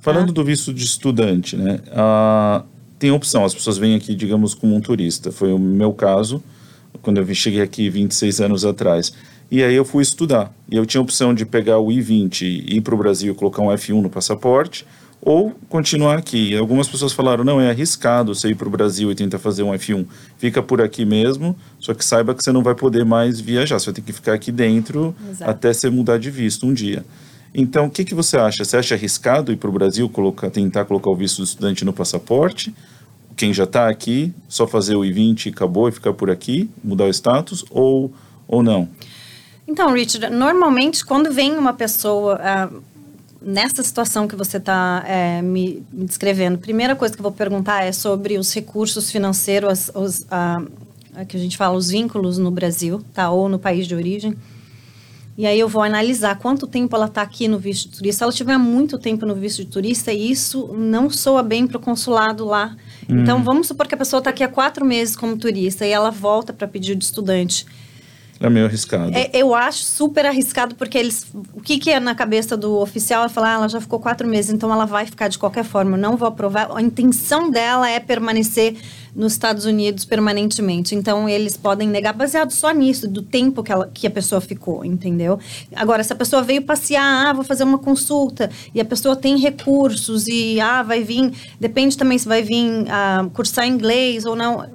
Falando 0.00 0.30
ah. 0.30 0.32
do 0.32 0.44
visto 0.44 0.72
de 0.72 0.84
estudante, 0.84 1.56
né? 1.56 1.80
Ah, 1.90 2.64
tem 2.98 3.10
opção, 3.10 3.44
as 3.44 3.54
pessoas 3.54 3.76
vêm 3.76 3.94
aqui, 3.94 4.14
digamos, 4.14 4.54
como 4.54 4.74
um 4.74 4.80
turista. 4.80 5.32
Foi 5.32 5.52
o 5.52 5.58
meu 5.58 5.92
caso, 5.92 6.42
quando 7.02 7.18
eu 7.18 7.34
cheguei 7.34 7.60
aqui 7.60 7.90
26 7.90 8.40
anos 8.40 8.64
atrás. 8.64 9.12
E 9.50 9.62
aí 9.62 9.74
eu 9.74 9.84
fui 9.84 10.02
estudar. 10.02 10.52
E 10.70 10.76
eu 10.76 10.86
tinha 10.86 11.00
a 11.00 11.02
opção 11.02 11.34
de 11.34 11.44
pegar 11.44 11.78
o 11.78 11.90
I-20 11.90 12.42
e 12.42 12.76
ir 12.76 12.80
para 12.80 12.94
o 12.94 12.98
Brasil 12.98 13.32
e 13.32 13.36
colocar 13.36 13.62
um 13.62 13.66
F1 13.66 14.00
no 14.00 14.10
passaporte, 14.10 14.86
ou 15.24 15.54
continuar 15.70 16.18
aqui. 16.18 16.54
Algumas 16.54 16.86
pessoas 16.86 17.12
falaram, 17.12 17.42
não, 17.42 17.58
é 17.58 17.70
arriscado 17.70 18.34
você 18.34 18.50
ir 18.50 18.54
para 18.54 18.68
o 18.68 18.70
Brasil 18.70 19.10
e 19.10 19.14
tentar 19.14 19.38
fazer 19.38 19.62
um 19.62 19.72
F1. 19.72 20.06
Fica 20.36 20.62
por 20.62 20.82
aqui 20.82 21.04
mesmo, 21.06 21.56
só 21.80 21.94
que 21.94 22.04
saiba 22.04 22.34
que 22.34 22.44
você 22.44 22.52
não 22.52 22.62
vai 22.62 22.74
poder 22.74 23.04
mais 23.06 23.40
viajar. 23.40 23.78
Você 23.78 23.86
vai 23.86 23.94
ter 23.94 24.02
que 24.02 24.12
ficar 24.12 24.34
aqui 24.34 24.52
dentro 24.52 25.16
Exato. 25.30 25.50
até 25.50 25.72
você 25.72 25.88
mudar 25.88 26.18
de 26.18 26.30
visto 26.30 26.66
um 26.66 26.74
dia. 26.74 27.04
Então, 27.54 27.86
o 27.86 27.90
que, 27.90 28.04
que 28.04 28.14
você 28.14 28.36
acha? 28.36 28.64
Você 28.64 28.76
acha 28.76 28.94
arriscado 28.94 29.50
ir 29.50 29.56
para 29.56 29.70
o 29.70 29.72
Brasil, 29.72 30.08
colocar, 30.08 30.50
tentar 30.50 30.84
colocar 30.84 31.08
o 31.08 31.16
visto 31.16 31.38
do 31.38 31.44
estudante 31.44 31.84
no 31.84 31.92
passaporte? 31.92 32.74
Quem 33.36 33.54
já 33.54 33.64
está 33.64 33.88
aqui, 33.88 34.32
só 34.48 34.66
fazer 34.66 34.94
o 34.94 35.04
I-20 35.04 35.46
e 35.46 35.48
acabou 35.50 35.88
e 35.88 35.92
ficar 35.92 36.12
por 36.12 36.30
aqui, 36.30 36.68
mudar 36.82 37.04
o 37.04 37.10
status, 37.10 37.64
ou, 37.70 38.12
ou 38.46 38.62
não? 38.62 38.88
Então, 39.66 39.92
Richard, 39.92 40.34
normalmente 40.34 41.04
quando 41.04 41.32
vem 41.32 41.56
uma 41.56 41.72
pessoa, 41.72 42.38
uh, 42.38 42.82
nessa 43.44 43.82
situação 43.82 44.26
que 44.26 44.34
você 44.34 44.56
está 44.56 45.04
é, 45.06 45.42
me, 45.42 45.84
me, 45.92 46.04
descrevendo, 46.04 46.58
primeira 46.58 46.96
coisa 46.96 47.14
que 47.14 47.20
eu 47.20 47.24
vou 47.24 47.32
perguntar 47.32 47.84
é 47.84 47.92
sobre 47.92 48.38
os 48.38 48.52
recursos 48.52 49.10
financeiros, 49.10 49.90
os, 49.94 49.94
os, 49.94 50.26
a, 50.30 50.62
a, 51.14 51.24
que 51.24 51.36
a 51.36 51.40
gente 51.40 51.56
fala, 51.56 51.76
os 51.76 51.88
vínculos 51.88 52.38
no 52.38 52.50
Brasil, 52.50 53.02
tá? 53.12 53.30
Ou 53.30 53.48
no 53.48 53.58
país 53.58 53.86
de 53.86 53.94
origem. 53.94 54.36
E 55.36 55.46
aí 55.46 55.58
eu 55.58 55.68
vou 55.68 55.82
analisar 55.82 56.38
quanto 56.38 56.66
tempo 56.66 56.94
ela 56.94 57.06
está 57.06 57.20
aqui 57.20 57.48
no 57.48 57.58
visto 57.58 57.88
de 57.88 57.96
turista. 57.96 58.18
Se 58.18 58.22
ela 58.24 58.32
tiver 58.32 58.56
muito 58.56 58.98
tempo 58.98 59.26
no 59.26 59.34
visto 59.34 59.64
de 59.64 59.70
turista, 59.70 60.12
isso 60.12 60.72
não 60.78 61.10
soa 61.10 61.42
bem 61.42 61.66
para 61.66 61.76
o 61.76 61.80
consulado 61.80 62.44
lá. 62.44 62.76
Hum. 63.10 63.20
Então, 63.20 63.42
vamos 63.42 63.66
supor 63.66 63.88
que 63.88 63.94
a 63.94 63.98
pessoa 63.98 64.18
está 64.18 64.30
aqui 64.30 64.44
há 64.44 64.48
quatro 64.48 64.84
meses 64.84 65.16
como 65.16 65.36
turista 65.36 65.84
e 65.84 65.90
ela 65.90 66.10
volta 66.10 66.52
para 66.52 66.68
pedir 66.68 66.94
de 66.94 67.04
estudante. 67.04 67.66
É 68.44 68.50
meio 68.50 68.66
arriscado. 68.66 69.10
É, 69.14 69.30
eu 69.32 69.54
acho 69.54 69.84
super 69.84 70.26
arriscado, 70.26 70.74
porque 70.74 70.98
eles. 70.98 71.26
O 71.54 71.62
que, 71.62 71.78
que 71.78 71.90
é 71.90 71.98
na 71.98 72.14
cabeça 72.14 72.56
do 72.56 72.78
oficial? 72.78 73.22
Ela 73.22 73.28
fala, 73.30 73.50
ah, 73.50 73.54
ela 73.54 73.68
já 73.68 73.80
ficou 73.80 73.98
quatro 73.98 74.28
meses, 74.28 74.50
então 74.52 74.70
ela 74.70 74.84
vai 74.84 75.06
ficar 75.06 75.28
de 75.28 75.38
qualquer 75.38 75.64
forma. 75.64 75.96
Eu 75.96 76.00
não 76.00 76.16
vou 76.16 76.28
aprovar. 76.28 76.70
A 76.74 76.82
intenção 76.82 77.50
dela 77.50 77.88
é 77.88 77.98
permanecer 77.98 78.76
nos 79.14 79.32
Estados 79.32 79.64
Unidos 79.64 80.04
permanentemente. 80.04 80.94
Então, 80.94 81.26
eles 81.26 81.56
podem 81.56 81.88
negar 81.88 82.12
baseado 82.12 82.50
só 82.50 82.70
nisso, 82.72 83.08
do 83.08 83.22
tempo 83.22 83.62
que, 83.62 83.72
ela, 83.72 83.90
que 83.92 84.06
a 84.06 84.10
pessoa 84.10 84.40
ficou, 84.40 84.84
entendeu? 84.84 85.38
Agora, 85.74 86.02
se 86.04 86.12
a 86.12 86.16
pessoa 86.16 86.42
veio 86.42 86.62
passear, 86.62 87.28
ah, 87.28 87.32
vou 87.32 87.44
fazer 87.44 87.64
uma 87.64 87.78
consulta, 87.78 88.50
e 88.74 88.80
a 88.80 88.84
pessoa 88.84 89.16
tem 89.16 89.38
recursos, 89.38 90.26
e 90.26 90.60
ah, 90.60 90.82
vai 90.82 91.02
vir. 91.02 91.32
Depende 91.58 91.96
também 91.96 92.18
se 92.18 92.28
vai 92.28 92.42
vir 92.42 92.84
ah, 92.90 93.26
cursar 93.32 93.66
inglês 93.66 94.26
ou 94.26 94.36
não 94.36 94.66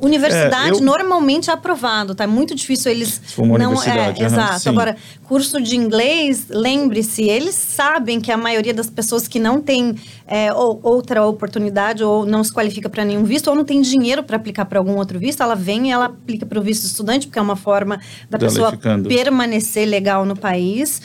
Universidade 0.00 0.70
é, 0.70 0.80
eu... 0.80 0.80
normalmente 0.80 1.48
é 1.48 1.52
aprovado, 1.52 2.14
tá? 2.14 2.24
É 2.24 2.26
muito 2.26 2.54
difícil 2.54 2.90
eles 2.90 3.20
não 3.38 3.82
é, 3.82 4.14
exato. 4.18 4.60
Sim. 4.60 4.68
Agora, 4.68 4.96
curso 5.24 5.60
de 5.60 5.76
inglês, 5.76 6.46
lembre-se, 6.50 7.24
eles 7.24 7.54
sabem 7.54 8.20
que 8.20 8.30
a 8.30 8.36
maioria 8.36 8.74
das 8.74 8.90
pessoas 8.90 9.26
que 9.26 9.38
não 9.38 9.60
tem 9.60 9.96
é, 10.26 10.52
ou, 10.52 10.78
outra 10.82 11.24
oportunidade 11.24 12.04
ou 12.04 12.26
não 12.26 12.44
se 12.44 12.52
qualifica 12.52 12.88
para 12.90 13.04
nenhum 13.04 13.24
visto 13.24 13.48
ou 13.48 13.54
não 13.54 13.64
tem 13.64 13.80
dinheiro 13.80 14.22
para 14.22 14.36
aplicar 14.36 14.66
para 14.66 14.78
algum 14.78 14.96
outro 14.96 15.18
visto, 15.18 15.42
ela 15.42 15.54
vem 15.54 15.88
e 15.88 15.90
ela 15.92 16.06
aplica 16.06 16.44
para 16.44 16.58
o 16.58 16.62
visto 16.62 16.84
estudante, 16.84 17.26
porque 17.26 17.38
é 17.38 17.42
uma 17.42 17.56
forma 17.56 17.98
da 18.28 18.38
pessoa 18.38 18.72
permanecer 19.08 19.88
legal 19.88 20.24
no 20.24 20.36
país. 20.36 21.00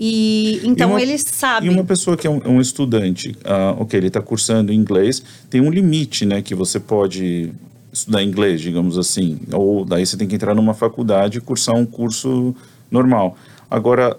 E 0.00 0.60
então 0.62 0.90
e 0.90 0.92
uma, 0.92 1.02
eles 1.02 1.24
sabem. 1.26 1.68
E 1.68 1.74
uma 1.74 1.82
pessoa 1.82 2.16
que 2.16 2.24
é 2.24 2.30
um, 2.30 2.40
um 2.46 2.60
estudante, 2.60 3.30
uh, 3.44 3.82
ok, 3.82 3.98
ele 3.98 4.06
está 4.06 4.22
cursando 4.22 4.72
inglês, 4.72 5.20
tem 5.50 5.60
um 5.60 5.70
limite, 5.70 6.24
né, 6.24 6.40
que 6.40 6.54
você 6.54 6.78
pode 6.78 7.52
estudar 8.00 8.22
inglês, 8.22 8.60
digamos 8.60 8.98
assim, 8.98 9.40
ou 9.52 9.84
daí 9.84 10.04
você 10.04 10.16
tem 10.16 10.26
que 10.26 10.34
entrar 10.34 10.54
numa 10.54 10.74
faculdade 10.74 11.38
e 11.38 11.40
cursar 11.40 11.74
um 11.74 11.86
curso 11.86 12.54
normal. 12.90 13.36
Agora, 13.70 14.16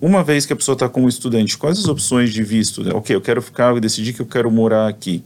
uma 0.00 0.22
vez 0.22 0.44
que 0.44 0.52
a 0.52 0.56
pessoa 0.56 0.74
está 0.74 0.88
como 0.88 1.08
estudante, 1.08 1.56
quais 1.56 1.78
as 1.78 1.88
opções 1.88 2.32
de 2.32 2.42
visto? 2.42 2.82
Ok, 2.96 3.14
eu 3.14 3.20
quero 3.20 3.40
ficar, 3.40 3.74
eu 3.74 3.80
decidi 3.80 4.12
que 4.12 4.20
eu 4.20 4.26
quero 4.26 4.50
morar 4.50 4.88
aqui. 4.88 5.22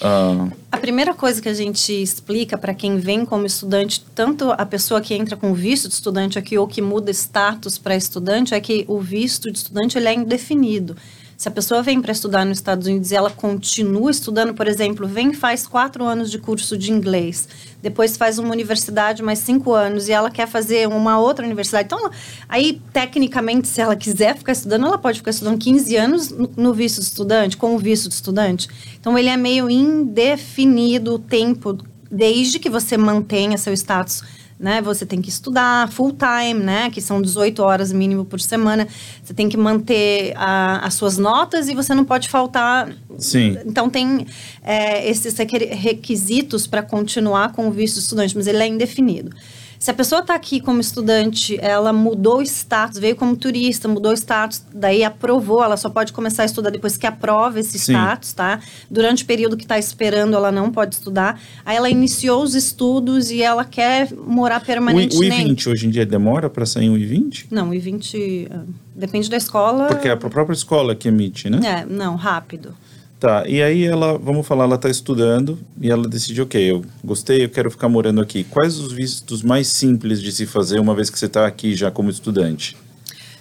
Uh... 0.00 0.50
A 0.70 0.78
primeira 0.78 1.12
coisa 1.12 1.42
que 1.42 1.48
a 1.48 1.54
gente 1.54 1.92
explica 1.92 2.56
para 2.56 2.72
quem 2.72 2.98
vem 2.98 3.24
como 3.24 3.44
estudante, 3.44 4.04
tanto 4.14 4.52
a 4.52 4.64
pessoa 4.64 5.00
que 5.00 5.14
entra 5.14 5.36
com 5.36 5.52
visto 5.52 5.88
de 5.88 5.94
estudante 5.94 6.38
aqui 6.38 6.56
ou 6.56 6.66
que 6.66 6.80
muda 6.80 7.10
status 7.10 7.76
para 7.76 7.96
estudante, 7.96 8.54
é 8.54 8.60
que 8.60 8.84
o 8.88 9.00
visto 9.00 9.50
de 9.50 9.58
estudante 9.58 9.98
ele 9.98 10.08
é 10.08 10.14
indefinido. 10.14 10.96
Se 11.38 11.46
a 11.46 11.52
pessoa 11.52 11.84
vem 11.84 12.02
para 12.02 12.10
estudar 12.10 12.44
nos 12.44 12.58
Estados 12.58 12.88
Unidos 12.88 13.12
e 13.12 13.14
ela 13.14 13.30
continua 13.30 14.10
estudando, 14.10 14.52
por 14.54 14.66
exemplo, 14.66 15.06
vem 15.06 15.32
faz 15.32 15.68
quatro 15.68 16.04
anos 16.04 16.32
de 16.32 16.38
curso 16.40 16.76
de 16.76 16.90
inglês, 16.90 17.48
depois 17.80 18.16
faz 18.16 18.40
uma 18.40 18.50
universidade 18.50 19.22
mais 19.22 19.38
cinco 19.38 19.72
anos 19.72 20.08
e 20.08 20.12
ela 20.12 20.32
quer 20.32 20.48
fazer 20.48 20.88
uma 20.88 21.20
outra 21.20 21.46
universidade. 21.46 21.86
Então, 21.86 22.10
aí, 22.48 22.82
tecnicamente, 22.92 23.68
se 23.68 23.80
ela 23.80 23.94
quiser 23.94 24.36
ficar 24.36 24.50
estudando, 24.50 24.86
ela 24.86 24.98
pode 24.98 25.18
ficar 25.18 25.30
estudando 25.30 25.58
15 25.58 25.96
anos 25.96 26.34
no 26.56 26.74
visto 26.74 26.98
de 26.98 27.06
estudante, 27.06 27.56
com 27.56 27.76
o 27.76 27.78
visto 27.78 28.08
de 28.08 28.16
estudante. 28.16 28.68
Então, 28.98 29.16
ele 29.16 29.28
é 29.28 29.36
meio 29.36 29.70
indefinido 29.70 31.14
o 31.14 31.18
tempo, 31.20 31.78
desde 32.10 32.58
que 32.58 32.68
você 32.68 32.96
mantenha 32.96 33.56
seu 33.56 33.72
status 33.74 34.24
né? 34.58 34.82
Você 34.82 35.06
tem 35.06 35.20
que 35.20 35.28
estudar 35.28 35.90
full 35.90 36.12
time, 36.12 36.62
né? 36.62 36.90
Que 36.90 37.00
são 37.00 37.22
18 37.22 37.62
horas 37.62 37.92
mínimo 37.92 38.24
por 38.24 38.40
semana. 38.40 38.88
Você 39.22 39.32
tem 39.32 39.48
que 39.48 39.56
manter 39.56 40.32
a, 40.36 40.86
as 40.86 40.94
suas 40.94 41.18
notas 41.18 41.68
e 41.68 41.74
você 41.74 41.94
não 41.94 42.04
pode 42.04 42.28
faltar. 42.28 42.90
Sim. 43.18 43.56
Então 43.64 43.88
tem 43.88 44.26
é, 44.62 45.08
esses 45.08 45.36
requisitos 45.36 46.66
para 46.66 46.82
continuar 46.82 47.52
com 47.52 47.68
o 47.68 47.70
visto 47.70 47.98
estudante, 47.98 48.36
mas 48.36 48.46
ele 48.46 48.62
é 48.62 48.66
indefinido. 48.66 49.30
Se 49.78 49.92
a 49.92 49.94
pessoa 49.94 50.20
está 50.20 50.34
aqui 50.34 50.60
como 50.60 50.80
estudante, 50.80 51.56
ela 51.62 51.92
mudou 51.92 52.38
o 52.38 52.42
status, 52.42 52.98
veio 52.98 53.14
como 53.14 53.36
turista, 53.36 53.86
mudou 53.86 54.10
o 54.10 54.14
status, 54.14 54.62
daí 54.74 55.04
aprovou, 55.04 55.62
ela 55.62 55.76
só 55.76 55.88
pode 55.88 56.12
começar 56.12 56.42
a 56.42 56.46
estudar 56.46 56.70
depois 56.70 56.96
que 56.96 57.06
aprova 57.06 57.60
esse 57.60 57.78
Sim. 57.78 57.92
status, 57.92 58.32
tá? 58.32 58.60
Durante 58.90 59.22
o 59.22 59.26
período 59.26 59.56
que 59.56 59.62
está 59.62 59.78
esperando, 59.78 60.34
ela 60.34 60.50
não 60.50 60.72
pode 60.72 60.96
estudar. 60.96 61.40
Aí 61.64 61.76
ela 61.76 61.88
iniciou 61.88 62.42
os 62.42 62.56
estudos 62.56 63.30
e 63.30 63.40
ela 63.40 63.64
quer 63.64 64.12
morar 64.12 64.60
permanentemente. 64.60 65.44
O, 65.44 65.48
I-20 65.48 65.66
hoje 65.68 65.86
em 65.86 65.90
dia 65.90 66.04
demora 66.04 66.50
para 66.50 66.66
sair 66.66 66.90
um 66.90 66.96
I-20? 66.96 67.46
Não, 67.50 67.70
o 67.70 67.74
I-20 67.74 68.48
ah, 68.50 68.64
depende 68.96 69.30
da 69.30 69.36
escola. 69.36 69.86
Porque 69.86 70.08
é 70.08 70.12
a 70.12 70.16
própria 70.16 70.54
escola 70.54 70.96
que 70.96 71.06
emite, 71.06 71.48
né? 71.48 71.60
É, 71.64 71.86
não, 71.86 72.16
rápido. 72.16 72.74
Tá, 73.20 73.42
e 73.48 73.60
aí 73.60 73.84
ela, 73.84 74.16
vamos 74.16 74.46
falar, 74.46 74.64
ela 74.64 74.76
está 74.76 74.88
estudando 74.88 75.58
e 75.80 75.90
ela 75.90 76.06
decide, 76.06 76.40
ok, 76.40 76.70
eu 76.70 76.84
gostei, 77.02 77.44
eu 77.44 77.48
quero 77.48 77.68
ficar 77.68 77.88
morando 77.88 78.20
aqui. 78.20 78.44
Quais 78.44 78.78
os 78.78 78.92
vistos 78.92 79.42
mais 79.42 79.66
simples 79.66 80.22
de 80.22 80.30
se 80.30 80.46
fazer 80.46 80.78
uma 80.78 80.94
vez 80.94 81.10
que 81.10 81.18
você 81.18 81.26
está 81.26 81.44
aqui 81.44 81.74
já 81.74 81.90
como 81.90 82.10
estudante? 82.10 82.76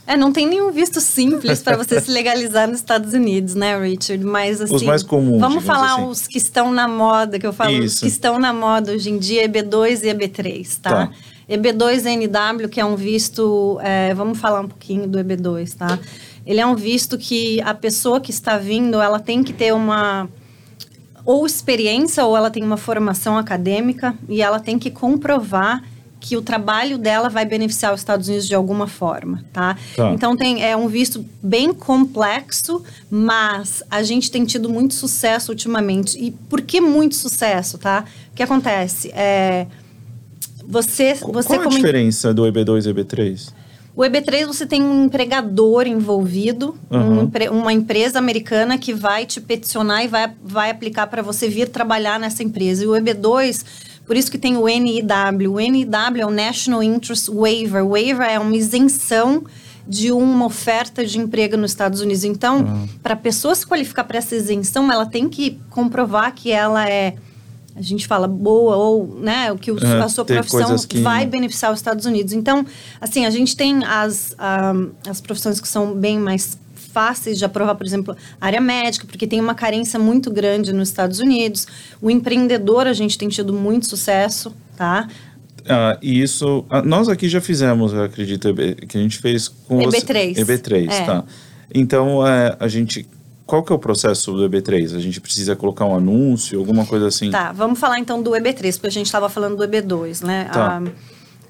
É, 0.08 0.16
não 0.16 0.32
tem 0.32 0.48
nenhum 0.48 0.72
visto 0.72 1.00
simples 1.02 1.62
para 1.62 1.78
você 1.78 2.00
se 2.00 2.10
legalizar 2.10 2.66
nos 2.68 2.78
Estados 2.78 3.14
Unidos, 3.14 3.54
né, 3.54 3.78
Richard? 3.78 4.24
Mas 4.24 4.62
assim. 4.62 4.74
Os 4.74 4.82
mais 4.82 5.04
comuns. 5.04 5.42
Vamos 5.42 5.64
falar 5.64 5.96
assim. 5.96 6.08
os 6.08 6.26
que 6.26 6.38
estão 6.38 6.72
na 6.72 6.88
moda, 6.88 7.38
que 7.38 7.46
eu 7.46 7.52
falo, 7.52 7.74
Isso. 7.74 7.96
os 7.96 8.00
que 8.00 8.08
estão 8.08 8.40
na 8.40 8.54
moda 8.54 8.94
hoje 8.94 9.12
em 9.12 9.20
dia, 9.20 9.48
EB2 9.48 10.04
e 10.04 10.08
EB3, 10.08 10.80
tá? 10.82 11.08
tá. 11.08 11.12
EB2NW, 11.50 12.70
que 12.70 12.80
é 12.80 12.86
um 12.86 12.96
visto. 12.96 13.78
É, 13.82 14.14
vamos 14.14 14.40
falar 14.40 14.62
um 14.62 14.68
pouquinho 14.68 15.08
do 15.08 15.20
EB2, 15.20 15.76
tá? 15.76 16.00
Ele 16.48 16.62
é 16.62 16.66
um 16.66 16.76
visto 16.76 17.18
que 17.18 17.62
a 17.62 17.74
pessoa 17.74 18.22
que 18.22 18.32
está 18.32 18.58
vindo, 18.58 19.02
ela 19.02 19.20
tem 19.20 19.44
que 19.44 19.52
ter 19.52 19.74
uma 19.74 20.30
ou 21.26 21.46
experiência 21.46 22.24
ou 22.24 22.38
ela 22.38 22.50
tem 22.50 22.64
uma 22.64 22.78
formação 22.78 23.38
acadêmica 23.38 24.16
e 24.30 24.42
ela 24.42 24.62
tem 24.62 24.80
que 24.80 24.90
comprovar 24.90 25.84
que 26.22 26.38
o 26.38 26.42
trabalho 26.42 26.98
dela 26.98 27.30
vai 27.30 27.46
beneficiar 27.46 27.94
os 27.94 28.00
Estados 28.00 28.30
Unidos 28.30 28.48
de 28.48 28.56
alguma 28.56 28.88
forma, 28.88 29.44
tá? 29.52 29.78
tá? 29.96 30.14
Então 30.14 30.38
tem 30.38 30.64
é 30.64 30.76
um 30.76 30.88
visto 30.88 31.24
bem 31.44 31.74
complexo, 31.74 32.82
mas 33.10 33.84
a 33.92 34.02
gente 34.02 34.32
tem 34.32 34.46
tido 34.46 34.70
muito 34.70 34.94
sucesso 34.94 35.52
ultimamente. 35.52 36.18
E 36.18 36.32
por 36.32 36.62
que 36.62 36.80
muito 36.80 37.16
sucesso, 37.16 37.78
tá? 37.78 38.06
O 38.32 38.36
que 38.36 38.42
acontece 38.42 39.12
é 39.14 39.68
você 40.66 41.14
você 41.16 41.58
Qual 41.58 41.68
a 41.68 41.68
diferença 41.68 42.34
do 42.34 42.44
EB2 42.44 42.86
e 42.86 42.94
EB3? 42.94 43.54
O 43.98 44.04
EB3 44.04 44.46
você 44.46 44.64
tem 44.64 44.84
um 44.84 45.06
empregador 45.06 45.88
envolvido, 45.88 46.78
uhum. 46.88 47.24
um, 47.24 47.60
uma 47.60 47.74
empresa 47.74 48.20
americana 48.20 48.78
que 48.78 48.94
vai 48.94 49.26
te 49.26 49.42
peticionar 49.42 50.06
e 50.06 50.08
vai, 50.08 50.32
vai 50.40 50.70
aplicar 50.70 51.08
para 51.08 51.24
você 51.24 51.50
vir 51.50 51.68
trabalhar 51.68 52.20
nessa 52.20 52.44
empresa. 52.44 52.84
E 52.84 52.88
o 52.88 52.92
EB2, 52.92 53.66
por 54.06 54.16
isso 54.16 54.30
que 54.30 54.38
tem 54.38 54.56
o 54.56 54.68
NIW. 54.68 55.52
O 55.52 55.60
NIW 55.60 56.22
é 56.22 56.26
o 56.28 56.30
National 56.30 56.84
Interest 56.84 57.32
Waiver. 57.32 57.84
O 57.84 57.90
waiver 57.90 58.30
é 58.30 58.38
uma 58.38 58.56
isenção 58.56 59.44
de 59.88 60.12
uma 60.12 60.46
oferta 60.46 61.04
de 61.04 61.18
emprego 61.18 61.58
nos 61.58 61.72
Estados 61.72 62.00
Unidos. 62.00 62.24
Então, 62.24 62.60
uhum. 62.60 62.88
para 63.02 63.16
a 63.16 63.18
pessoa 63.18 63.56
se 63.56 63.66
qualificar 63.66 64.04
para 64.04 64.20
essa 64.20 64.36
isenção, 64.36 64.92
ela 64.92 65.08
tem 65.08 65.28
que 65.28 65.60
comprovar 65.72 66.36
que 66.36 66.52
ela 66.52 66.88
é 66.88 67.16
a 67.78 67.82
gente 67.82 68.08
fala 68.08 68.28
boa 68.28 68.76
ou 68.76 69.20
né 69.20 69.52
o 69.52 69.58
que 69.58 69.72
o, 69.72 69.78
é, 69.78 70.02
a 70.02 70.10
sua 70.10 70.26
profissão 70.26 70.76
que... 70.88 71.00
vai 71.00 71.26
beneficiar 71.26 71.72
os 71.72 71.80
Estados 71.80 72.06
Unidos. 72.06 72.34
Então 72.34 72.66
assim 73.00 73.26
a 73.26 73.30
gente 73.30 73.56
tem 73.56 73.86
as 73.86 74.36
um, 74.76 74.92
as 75.08 75.22
profissões 75.22 75.62
que 75.62 75.68
são 75.68 75.94
bem 75.94 76.18
mais 76.18 76.58
fáceis 76.76 77.38
de 77.38 77.46
aprovar 77.46 77.76
por 77.76 77.86
exemplo 77.86 78.18
área 78.42 78.60
médica 78.60 79.06
porque 79.06 79.28
tem 79.28 79.40
uma 79.40 79.54
carência 79.54 80.00
muito 80.00 80.32
grande 80.32 80.74
nos 80.74 80.90
Estados 80.90 81.20
Unidos. 81.20 81.68
O 82.02 82.10
empreendedor 82.10 82.88
a 82.88 82.94
gente 82.94 83.18
tem 83.18 83.30
tido 83.30 83.54
muito 83.54 83.86
sucesso 83.86 84.54
tá? 84.76 85.08
Ah, 85.70 85.98
e 86.02 86.22
isso 86.22 86.66
ah, 86.70 86.82
nós 86.82 87.08
aqui 87.10 87.30
já 87.30 87.42
fizemos 87.42 87.94
eu 87.94 88.04
acredito 88.04 88.54
que 88.88 88.98
a 88.98 89.02
gente 89.02 89.20
fez 89.20 89.48
com 89.48 89.78
EB3 89.78 90.36
você, 90.36 90.46
EB3 90.46 90.90
é. 90.90 91.06
tá. 91.06 91.24
Então 91.74 92.26
é, 92.26 92.58
a 92.60 92.68
gente 92.68 93.06
qual 93.48 93.64
que 93.64 93.72
é 93.72 93.76
o 93.76 93.80
processo 93.80 94.34
do 94.34 94.48
EB3? 94.48 94.94
A 94.96 95.00
gente 95.00 95.22
precisa 95.22 95.56
colocar 95.56 95.86
um 95.86 95.96
anúncio, 95.96 96.60
alguma 96.60 96.86
coisa 96.86 97.08
assim? 97.08 97.32
Tá, 97.32 97.54
vamos 97.54 97.80
falar 97.80 97.98
então 97.98 98.22
do 98.22 98.32
EB3, 98.32 98.74
porque 98.74 98.88
a 98.88 98.92
gente 98.92 99.06
estava 99.06 99.30
falando 99.30 99.56
do 99.56 99.64
EB2, 99.64 100.24
né? 100.24 100.50
Tá. 100.52 100.82
Ah, 100.84 100.92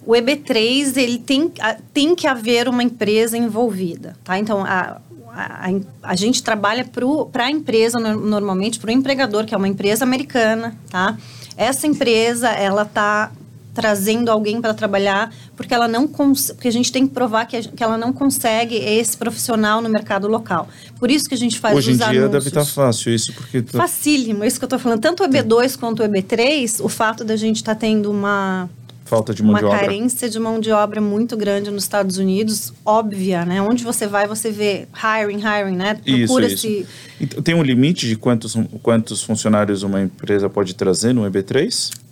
o 0.05 0.13
EB3, 0.13 0.95
ele 0.95 1.17
tem, 1.17 1.51
tem 1.91 2.15
que 2.15 2.27
haver 2.27 2.69
uma 2.69 2.83
empresa 2.83 3.35
envolvida, 3.35 4.15
tá? 4.23 4.37
Então, 4.37 4.63
a, 4.63 5.01
a, 5.33 5.69
a 6.03 6.15
gente 6.15 6.41
trabalha 6.43 6.87
para 7.31 7.45
a 7.45 7.51
empresa, 7.51 7.99
normalmente, 7.99 8.79
para 8.79 8.89
o 8.89 8.93
empregador, 8.93 9.45
que 9.45 9.55
é 9.55 9.57
uma 9.57 9.67
empresa 9.67 10.05
americana, 10.05 10.77
tá? 10.89 11.17
Essa 11.57 11.87
empresa, 11.87 12.49
ela 12.49 12.85
tá 12.85 13.31
trazendo 13.77 14.31
alguém 14.31 14.60
para 14.60 14.74
trabalhar, 14.74 15.31
porque 15.55 15.72
ela 15.72 15.88
não 15.88 16.07
porque 16.07 16.67
a 16.67 16.72
gente 16.72 16.91
tem 16.91 17.07
que 17.07 17.13
provar 17.13 17.46
que, 17.46 17.55
a, 17.55 17.62
que 17.62 17.84
ela 17.84 17.96
não 17.96 18.12
consegue 18.12 18.75
esse 18.75 19.15
profissional 19.15 19.84
no 19.84 19.88
mercado 19.88 20.27
local. 20.27 20.67
Por 21.00 21.12
isso 21.12 21.25
que 21.25 21.36
a 21.36 21.38
gente 21.38 21.60
faz 21.60 21.77
Hoje 21.77 21.91
em 21.91 21.93
os 21.93 21.98
dia 22.00 22.07
anúncios. 22.07 22.31
deve 22.31 22.48
estar 22.48 22.65
fácil 22.65 23.13
isso, 23.13 23.31
porque... 23.36 23.62
Tá... 23.62 23.77
Facílimo, 23.77 24.43
isso 24.43 24.57
que 24.57 24.65
eu 24.65 24.67
estou 24.67 24.79
falando. 24.79 25.00
Tanto 25.00 25.24
o 25.24 25.27
EB2 25.27 25.77
quanto 25.77 26.01
o 26.01 26.07
EB3, 26.07 26.84
o 26.84 26.89
fato 26.89 27.24
da 27.24 27.36
gente 27.36 27.57
estar 27.57 27.75
tá 27.75 27.81
tendo 27.81 28.10
uma 28.10 28.67
falta 29.05 29.31
de 29.31 29.43
mão 29.43 29.51
uma 29.51 29.60
de 29.60 29.65
obra. 29.65 29.79
carência 29.79 30.27
de 30.27 30.39
mão 30.39 30.60
de 30.60 30.72
obra 30.72 31.00
muito 31.00 31.38
grande 31.38 31.69
nos 31.69 31.84
Estados 31.84 32.17
Unidos, 32.17 32.74
óbvia, 32.84 33.46
né? 33.46 33.62
Onde 33.62 33.84
você 33.84 34.07
vai, 34.07 34.27
você 34.27 34.50
vê 34.50 34.88
hiring, 34.91 35.39
hiring, 35.39 35.77
né? 35.77 35.93
Procura 36.03 36.48
isso, 36.48 36.67
isso. 36.67 36.89
Então, 37.22 37.43
tem 37.43 37.53
um 37.53 37.62
limite 37.62 38.07
de 38.07 38.15
quantos, 38.15 38.57
quantos 38.81 39.22
funcionários 39.22 39.84
uma 39.84 40.01
empresa 40.01 40.50
pode 40.50 40.74
trazer 40.74 41.13
no 41.13 41.22
EB3? 41.22 42.06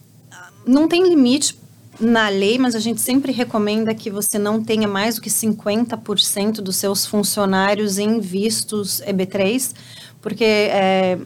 Não 0.66 0.88
tem 0.88 1.08
limite 1.08 1.58
na 2.00 2.28
lei, 2.28 2.58
mas 2.58 2.76
a 2.76 2.80
gente 2.80 3.00
sempre 3.00 3.32
recomenda 3.32 3.94
que 3.94 4.10
você 4.10 4.38
não 4.38 4.64
tenha 4.64 4.88
mais 4.88 5.16
do 5.16 5.22
que 5.22 5.30
50% 5.30 6.56
dos 6.56 6.76
seus 6.76 7.06
funcionários 7.06 7.98
em 7.98 8.20
vistos 8.20 9.02
EB3, 9.06 9.74
porque 10.22 10.44
é, 10.44 11.18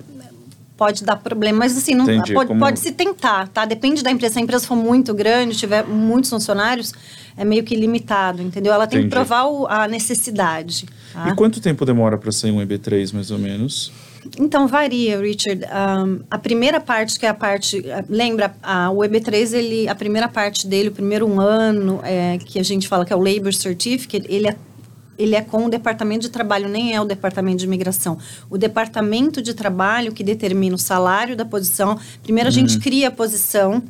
pode 0.77 1.03
dar 1.03 1.17
problema. 1.17 1.59
Mas 1.59 1.77
assim, 1.77 1.93
não, 1.93 2.05
Entendi, 2.05 2.33
pode, 2.33 2.47
como... 2.47 2.59
pode 2.59 2.79
se 2.79 2.91
tentar, 2.91 3.47
tá? 3.49 3.65
Depende 3.65 4.03
da 4.03 4.11
empresa. 4.11 4.33
Se 4.33 4.39
a 4.39 4.41
empresa 4.41 4.65
for 4.65 4.75
muito 4.75 5.13
grande, 5.13 5.57
tiver 5.57 5.85
muitos 5.85 6.29
funcionários, 6.29 6.93
é 7.35 7.43
meio 7.43 7.63
que 7.63 7.75
limitado, 7.75 8.41
entendeu? 8.41 8.71
Ela 8.71 8.87
tem 8.87 8.99
Entendi. 8.99 9.09
que 9.09 9.15
provar 9.15 9.45
o, 9.45 9.67
a 9.67 9.87
necessidade. 9.87 10.85
Tá? 11.13 11.29
E 11.29 11.35
quanto 11.35 11.59
tempo 11.59 11.85
demora 11.85 12.17
para 12.17 12.31
sair 12.31 12.51
um 12.51 12.57
EB3, 12.65 13.13
mais 13.13 13.31
ou 13.31 13.39
menos? 13.39 13.91
Então 14.37 14.67
varia, 14.67 15.19
Richard. 15.19 15.63
Um, 15.65 16.19
a 16.29 16.37
primeira 16.37 16.79
parte, 16.79 17.19
que 17.19 17.25
é 17.25 17.29
a 17.29 17.33
parte, 17.33 17.83
lembra, 18.09 18.53
a, 18.61 18.89
o 18.91 18.97
EB3 18.97 19.53
ele, 19.53 19.87
a 19.87 19.95
primeira 19.95 20.27
parte 20.27 20.67
dele, 20.67 20.89
o 20.89 20.91
primeiro 20.91 21.27
um 21.27 21.39
ano, 21.39 21.99
é, 22.03 22.37
que 22.37 22.59
a 22.59 22.63
gente 22.63 22.87
fala 22.87 23.05
que 23.05 23.13
é 23.13 23.15
o 23.15 23.19
Labor 23.19 23.53
Certificate, 23.53 24.25
ele 24.29 24.47
é 24.47 24.55
ele 25.19 25.35
é 25.35 25.41
com 25.41 25.65
o 25.65 25.69
departamento 25.69 26.21
de 26.21 26.29
trabalho, 26.29 26.69
nem 26.69 26.95
é 26.95 27.01
o 27.01 27.03
departamento 27.03 27.57
de 27.57 27.65
imigração. 27.65 28.17
O 28.49 28.57
departamento 28.57 29.41
de 29.41 29.53
trabalho 29.53 30.13
que 30.13 30.23
determina 30.23 30.73
o 30.73 30.79
salário 30.79 31.35
da 31.35 31.43
posição. 31.43 31.99
Primeiro 32.23 32.47
a 32.47 32.53
uhum. 32.53 32.55
gente 32.55 32.79
cria 32.79 33.09
a 33.09 33.11
posição 33.11 33.83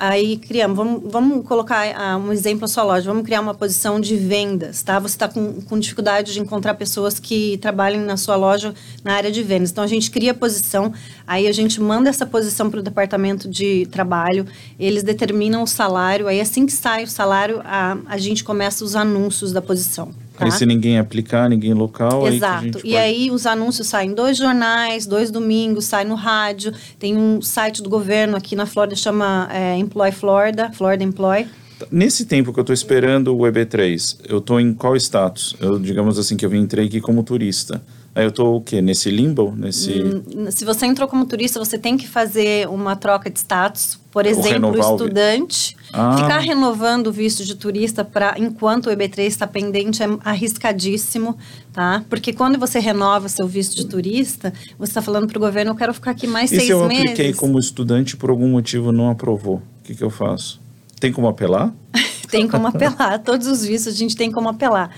Aí 0.00 0.36
criamos, 0.36 0.76
vamos, 0.76 1.02
vamos 1.10 1.44
colocar 1.44 1.84
uh, 1.88 2.18
um 2.18 2.32
exemplo 2.32 2.60
na 2.60 2.68
sua 2.68 2.84
loja, 2.84 3.10
vamos 3.10 3.24
criar 3.24 3.40
uma 3.40 3.52
posição 3.52 3.98
de 3.98 4.14
vendas, 4.14 4.80
tá? 4.80 5.00
Você 5.00 5.16
está 5.16 5.26
com, 5.26 5.60
com 5.62 5.76
dificuldade 5.76 6.32
de 6.32 6.38
encontrar 6.38 6.74
pessoas 6.74 7.18
que 7.18 7.58
trabalhem 7.58 8.00
na 8.00 8.16
sua 8.16 8.36
loja 8.36 8.72
na 9.02 9.14
área 9.14 9.32
de 9.32 9.42
vendas. 9.42 9.72
Então 9.72 9.82
a 9.82 9.88
gente 9.88 10.08
cria 10.08 10.30
a 10.30 10.34
posição, 10.34 10.92
aí 11.28 11.46
a 11.46 11.52
gente 11.52 11.80
manda 11.80 12.08
essa 12.08 12.24
posição 12.24 12.70
para 12.70 12.80
o 12.80 12.82
departamento 12.82 13.48
de 13.48 13.86
trabalho, 13.90 14.46
eles 14.80 15.02
determinam 15.02 15.62
o 15.62 15.66
salário, 15.66 16.26
aí 16.26 16.40
assim 16.40 16.64
que 16.64 16.72
sai 16.72 17.04
o 17.04 17.06
salário, 17.06 17.60
a, 17.64 17.98
a 18.06 18.16
gente 18.16 18.42
começa 18.42 18.82
os 18.82 18.96
anúncios 18.96 19.52
da 19.52 19.60
posição. 19.60 20.06
Tá? 20.38 20.46
Aí 20.46 20.50
se 20.50 20.64
ninguém 20.64 20.98
aplicar, 20.98 21.48
ninguém 21.50 21.74
local. 21.74 22.26
Exato. 22.26 22.64
Aí 22.64 22.68
e 22.68 22.72
pode... 22.72 22.96
aí 22.96 23.30
os 23.30 23.44
anúncios 23.44 23.88
saem 23.88 24.10
em 24.10 24.14
dois 24.14 24.38
jornais, 24.38 25.04
dois 25.04 25.30
domingos, 25.30 25.84
sai 25.84 26.04
no 26.04 26.14
rádio. 26.14 26.72
Tem 26.98 27.16
um 27.16 27.42
site 27.42 27.82
do 27.82 27.90
governo 27.90 28.36
aqui 28.36 28.56
na 28.56 28.64
Flórida, 28.64 28.96
chama 28.96 29.48
é, 29.52 29.76
Employ 29.76 30.12
Florida, 30.12 30.70
Florida 30.72 31.04
Employ. 31.04 31.46
Nesse 31.90 32.24
tempo 32.24 32.52
que 32.52 32.58
eu 32.58 32.62
estou 32.62 32.74
esperando 32.74 33.36
o 33.36 33.40
EB3, 33.40 34.18
eu 34.28 34.38
estou 34.38 34.60
em 34.60 34.72
qual 34.72 34.96
status? 34.96 35.56
Eu, 35.60 35.78
digamos 35.78 36.18
assim, 36.18 36.36
que 36.36 36.44
eu 36.44 36.54
entrei 36.54 36.86
aqui 36.86 37.00
como 37.00 37.22
turista. 37.22 37.82
Aí 38.18 38.24
eu 38.24 38.30
estou 38.30 38.56
o 38.56 38.60
quê? 38.60 38.82
Nesse 38.82 39.12
limbo? 39.12 39.54
Nesse... 39.56 39.92
Hum, 39.92 40.50
se 40.50 40.64
você 40.64 40.86
entrou 40.86 41.06
como 41.06 41.24
turista, 41.24 41.60
você 41.60 41.78
tem 41.78 41.96
que 41.96 42.08
fazer 42.08 42.68
uma 42.68 42.96
troca 42.96 43.30
de 43.30 43.38
status. 43.38 43.96
Por 44.10 44.26
exemplo, 44.26 44.72
o 44.72 44.76
estudante. 44.76 45.76
Ah. 45.92 46.16
Ficar 46.16 46.40
renovando 46.40 47.06
o 47.06 47.12
visto 47.12 47.44
de 47.44 47.54
turista 47.54 48.04
para 48.04 48.34
enquanto 48.36 48.86
o 48.86 48.90
EB3 48.90 49.20
está 49.20 49.46
pendente 49.46 50.02
é 50.02 50.08
arriscadíssimo, 50.24 51.38
tá? 51.72 52.04
Porque 52.10 52.32
quando 52.32 52.58
você 52.58 52.80
renova 52.80 53.28
seu 53.28 53.46
visto 53.46 53.76
de 53.76 53.86
turista, 53.86 54.52
você 54.76 54.90
está 54.90 55.00
falando 55.00 55.28
para 55.28 55.38
o 55.38 55.40
governo, 55.40 55.70
eu 55.70 55.76
quero 55.76 55.94
ficar 55.94 56.10
aqui 56.10 56.26
mais 56.26 56.50
e 56.50 56.56
seis 56.56 56.70
meses. 56.70 56.74
E 56.74 56.88
se 56.88 56.96
eu 56.96 57.02
apliquei 57.12 57.32
como 57.34 57.56
estudante 57.56 58.16
por 58.16 58.30
algum 58.30 58.48
motivo 58.48 58.90
não 58.90 59.08
aprovou? 59.08 59.58
O 59.58 59.84
que, 59.84 59.94
que 59.94 60.02
eu 60.02 60.10
faço? 60.10 60.60
Tem 60.98 61.12
como 61.12 61.28
apelar? 61.28 61.72
tem 62.28 62.48
como 62.48 62.66
apelar. 62.66 63.20
Todos 63.20 63.46
os 63.46 63.64
vistos 63.64 63.94
a 63.94 63.96
gente 63.96 64.16
tem 64.16 64.32
como 64.32 64.48
apelar. 64.48 64.90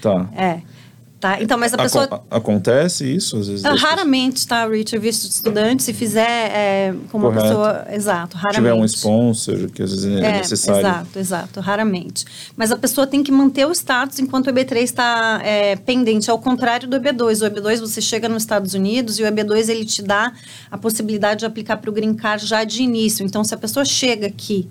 Tá. 0.00 0.30
É. 0.36 0.60
Tá? 1.20 1.42
Então, 1.42 1.58
mas 1.58 1.74
a 1.74 1.76
pessoa... 1.76 2.04
Aco 2.04 2.24
acontece 2.30 3.04
isso, 3.04 3.38
às 3.38 3.48
vezes? 3.48 3.64
Ah, 3.64 3.74
raramente, 3.74 4.46
tá, 4.46 4.68
Richard? 4.68 4.98
Visto 4.98 5.26
de 5.26 5.34
estudante, 5.34 5.82
se 5.82 5.92
fizer 5.92 6.20
é, 6.22 6.94
com 7.10 7.18
uma 7.18 7.32
Correto. 7.32 7.48
pessoa... 7.48 7.86
Exato, 7.90 8.36
raramente. 8.36 8.54
Se 8.54 8.56
tiver 8.56 8.74
um 8.74 8.84
sponsor, 8.84 9.70
que 9.70 9.82
às 9.82 9.90
vezes 9.90 10.06
é, 10.06 10.20
é, 10.20 10.32
necessário. 10.38 10.80
Exato, 10.80 11.18
exato, 11.18 11.60
raramente. 11.60 12.24
Mas 12.56 12.70
a 12.70 12.76
pessoa 12.76 13.04
tem 13.04 13.24
que 13.24 13.32
manter 13.32 13.66
o 13.66 13.72
status 13.72 14.20
enquanto 14.20 14.46
o 14.46 14.52
EB3 14.52 14.76
está 14.76 15.40
é, 15.42 15.74
pendente, 15.74 16.30
ao 16.30 16.38
contrário 16.38 16.88
do 16.88 16.96
EB2. 16.96 17.44
O 17.44 17.50
EB2, 17.50 17.80
você 17.80 18.00
chega 18.00 18.28
nos 18.28 18.44
Estados 18.44 18.74
Unidos 18.74 19.18
e 19.18 19.24
o 19.24 19.26
EB2, 19.26 19.68
ele 19.70 19.84
te 19.84 20.02
dá 20.02 20.32
a 20.70 20.78
possibilidade 20.78 21.40
de 21.40 21.46
aplicar 21.46 21.78
para 21.78 21.90
o 21.90 21.92
Green 21.92 22.14
Card 22.14 22.46
já 22.46 22.62
de 22.62 22.80
início. 22.80 23.26
Então, 23.26 23.42
se 23.42 23.52
a 23.52 23.58
pessoa 23.58 23.84
chega 23.84 24.28
aqui 24.28 24.68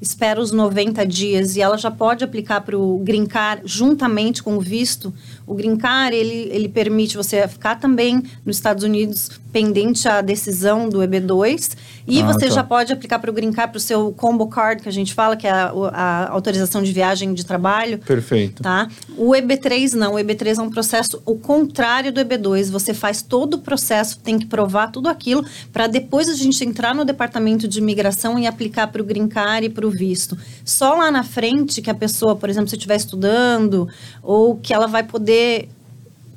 espera 0.00 0.40
os 0.40 0.52
90 0.52 1.04
dias 1.06 1.56
e 1.56 1.60
ela 1.60 1.76
já 1.76 1.90
pode 1.90 2.22
aplicar 2.22 2.60
para 2.60 2.78
o 2.78 2.98
Green 2.98 3.26
Card 3.26 3.62
juntamente 3.64 4.42
com 4.42 4.56
o 4.56 4.60
visto, 4.60 5.12
o 5.48 5.54
Green 5.54 5.76
Card, 5.76 6.14
ele, 6.14 6.50
ele 6.52 6.68
permite 6.68 7.16
você 7.16 7.48
ficar 7.48 7.76
também 7.76 8.22
nos 8.44 8.56
Estados 8.56 8.84
Unidos 8.84 9.30
pendente 9.50 10.06
à 10.06 10.20
decisão 10.20 10.88
do 10.88 10.98
EB2 10.98 11.74
e 12.06 12.20
ah, 12.20 12.26
você 12.26 12.48
tá. 12.48 12.54
já 12.54 12.62
pode 12.62 12.92
aplicar 12.92 13.18
para 13.18 13.30
o 13.30 13.32
Green 13.32 13.50
Card, 13.50 13.72
para 13.72 13.78
o 13.78 13.80
seu 13.80 14.12
Combo 14.12 14.46
Card, 14.46 14.82
que 14.82 14.88
a 14.88 14.92
gente 14.92 15.14
fala, 15.14 15.36
que 15.36 15.46
é 15.46 15.50
a, 15.50 15.72
a, 15.92 16.28
autorização 16.30 16.82
de 16.82 16.92
viagem 16.92 17.32
de 17.32 17.44
trabalho. 17.44 17.98
Perfeito. 17.98 18.62
Tá? 18.62 18.88
O 19.16 19.30
EB3 19.30 19.94
não, 19.94 20.14
o 20.14 20.16
EB3 20.16 20.58
é 20.58 20.62
um 20.62 20.70
processo 20.70 21.22
o 21.24 21.36
contrário 21.36 22.12
do 22.12 22.20
EB2. 22.20 22.70
Você 22.70 22.92
faz 22.92 23.22
todo 23.22 23.54
o 23.54 23.58
processo, 23.58 24.18
tem 24.18 24.38
que 24.38 24.46
provar 24.46 24.88
tudo 24.88 25.08
aquilo 25.08 25.44
para 25.72 25.86
depois 25.86 26.28
a 26.28 26.34
gente 26.34 26.62
entrar 26.62 26.94
no 26.94 27.04
departamento 27.04 27.66
de 27.66 27.78
imigração 27.78 28.38
e 28.38 28.46
aplicar 28.46 28.88
para 28.88 29.00
o 29.00 29.04
Green 29.04 29.28
Card 29.28 29.66
e 29.66 29.70
para 29.70 29.86
o 29.86 29.90
visto. 29.90 30.36
Só 30.64 30.94
lá 30.94 31.10
na 31.10 31.22
frente 31.22 31.80
que 31.80 31.90
a 31.90 31.94
pessoa, 31.94 32.36
por 32.36 32.50
exemplo, 32.50 32.68
se 32.68 32.76
estiver 32.76 32.96
estudando 32.96 33.88
ou 34.22 34.56
que 34.56 34.74
ela 34.74 34.86
vai 34.86 35.02
poder 35.02 35.37
poder 35.38 35.68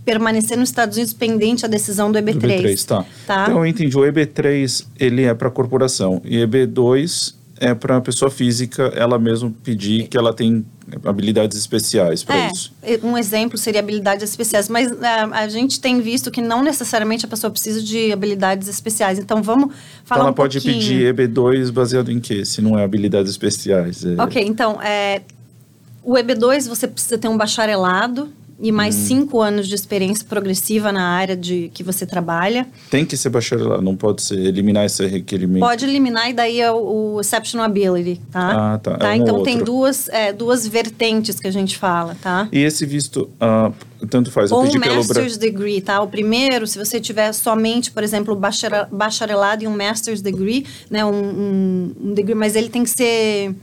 permanecer 0.05 0.57
nos 0.57 0.69
Estados 0.69 0.97
Unidos 0.97 1.13
pendente 1.13 1.65
a 1.65 1.69
decisão 1.69 2.11
do 2.11 2.17
EB3. 2.17 2.39
Do 2.39 2.47
EB3 2.47 2.85
tá. 2.85 3.05
tá. 3.27 3.45
Então 3.47 3.59
eu 3.59 3.65
entendi. 3.65 3.97
O 3.97 4.01
EB3 4.01 4.85
ele 4.99 5.23
é 5.23 5.33
para 5.33 5.49
corporação 5.49 6.21
e 6.25 6.37
EB2 6.37 7.35
é 7.57 7.75
para 7.75 7.97
a 7.97 8.01
pessoa 8.01 8.31
física 8.31 8.91
ela 8.95 9.19
mesma 9.19 9.53
pedir 9.63 10.07
que 10.07 10.17
ela 10.17 10.33
tem 10.33 10.65
habilidades 11.05 11.55
especiais 11.55 12.23
para 12.23 12.35
é, 12.35 12.51
isso. 12.51 12.73
Um 13.03 13.15
exemplo 13.15 13.55
seria 13.55 13.79
habilidades 13.79 14.27
especiais, 14.27 14.67
mas 14.67 14.91
a, 14.91 15.07
é, 15.07 15.43
a, 15.43 15.47
gente 15.47 15.79
tem 15.79 16.01
visto 16.01 16.31
que 16.31 16.41
não 16.41 16.63
necessariamente 16.63 17.23
a 17.23 17.27
pessoa 17.27 17.51
precisa 17.51 17.83
de 17.83 18.11
habilidades 18.11 18.67
especiais. 18.67 19.19
Então 19.19 19.43
vamos 19.43 19.75
falar 20.03 20.21
então, 20.21 20.21
ela 20.21 20.31
um 20.31 20.33
pode 20.33 20.59
pouquinho. 20.59 20.81
pedir 20.81 21.13
EB2 21.13 21.71
baseado 21.71 22.11
em 22.11 22.19
quê? 22.19 22.43
Se 22.43 22.63
não 22.63 22.79
é 22.79 22.83
habilidades 22.83 23.29
especiais. 23.29 24.03
É... 24.03 24.19
Ok, 24.19 24.43
então 24.43 24.81
é, 24.81 25.21
o 26.03 26.13
EB2 26.13 26.67
você 26.67 26.87
precisa 26.87 27.17
ter 27.19 27.27
um 27.27 27.37
bacharelado 27.37 28.27
e 28.61 28.71
mais 28.71 28.95
hum. 28.95 29.05
cinco 29.05 29.41
anos 29.41 29.67
de 29.67 29.73
experiência 29.73 30.23
progressiva 30.23 30.91
na 30.91 31.03
área 31.03 31.35
de 31.35 31.71
que 31.73 31.83
você 31.83 32.05
trabalha. 32.05 32.67
Tem 32.89 33.05
que 33.05 33.17
ser 33.17 33.29
bacharelado, 33.29 33.81
não 33.81 33.95
pode 33.95 34.21
ser 34.21 34.37
eliminar 34.37 34.85
esse 34.85 35.05
requerimento. 35.07 35.61
Pode 35.61 35.83
eliminar 35.83 36.29
e 36.29 36.33
daí 36.33 36.61
é 36.61 36.71
o, 36.71 37.15
o 37.15 37.21
exceptional 37.21 37.65
ability, 37.65 38.21
tá? 38.31 38.73
Ah, 38.73 38.77
tá. 38.77 38.97
tá? 38.97 39.15
É 39.15 39.19
um 39.19 39.23
então 39.23 39.43
tem 39.43 39.57
duas, 39.57 40.07
é, 40.09 40.31
duas 40.31 40.67
vertentes 40.67 41.39
que 41.39 41.47
a 41.47 41.51
gente 41.51 41.77
fala, 41.77 42.15
tá? 42.21 42.47
E 42.51 42.59
esse 42.59 42.85
visto, 42.85 43.29
uh, 43.41 43.73
tanto 44.07 44.31
faz. 44.31 44.51
Ou 44.51 44.63
um 44.63 44.73
master's 44.73 45.37
pelo... 45.37 45.39
degree, 45.39 45.81
tá? 45.81 46.01
O 46.01 46.07
primeiro, 46.07 46.67
se 46.67 46.77
você 46.77 46.99
tiver 46.99 47.33
somente, 47.33 47.91
por 47.91 48.03
exemplo, 48.03 48.39
bacharelado 48.91 49.63
e 49.63 49.67
um 49.67 49.75
master's 49.75 50.21
degree, 50.21 50.65
né, 50.89 51.03
um, 51.03 51.09
um, 51.09 51.95
um 52.03 52.13
degree, 52.13 52.35
mas 52.35 52.55
ele 52.55 52.69
tem 52.69 52.83
que 52.83 52.89
ser 52.91 53.55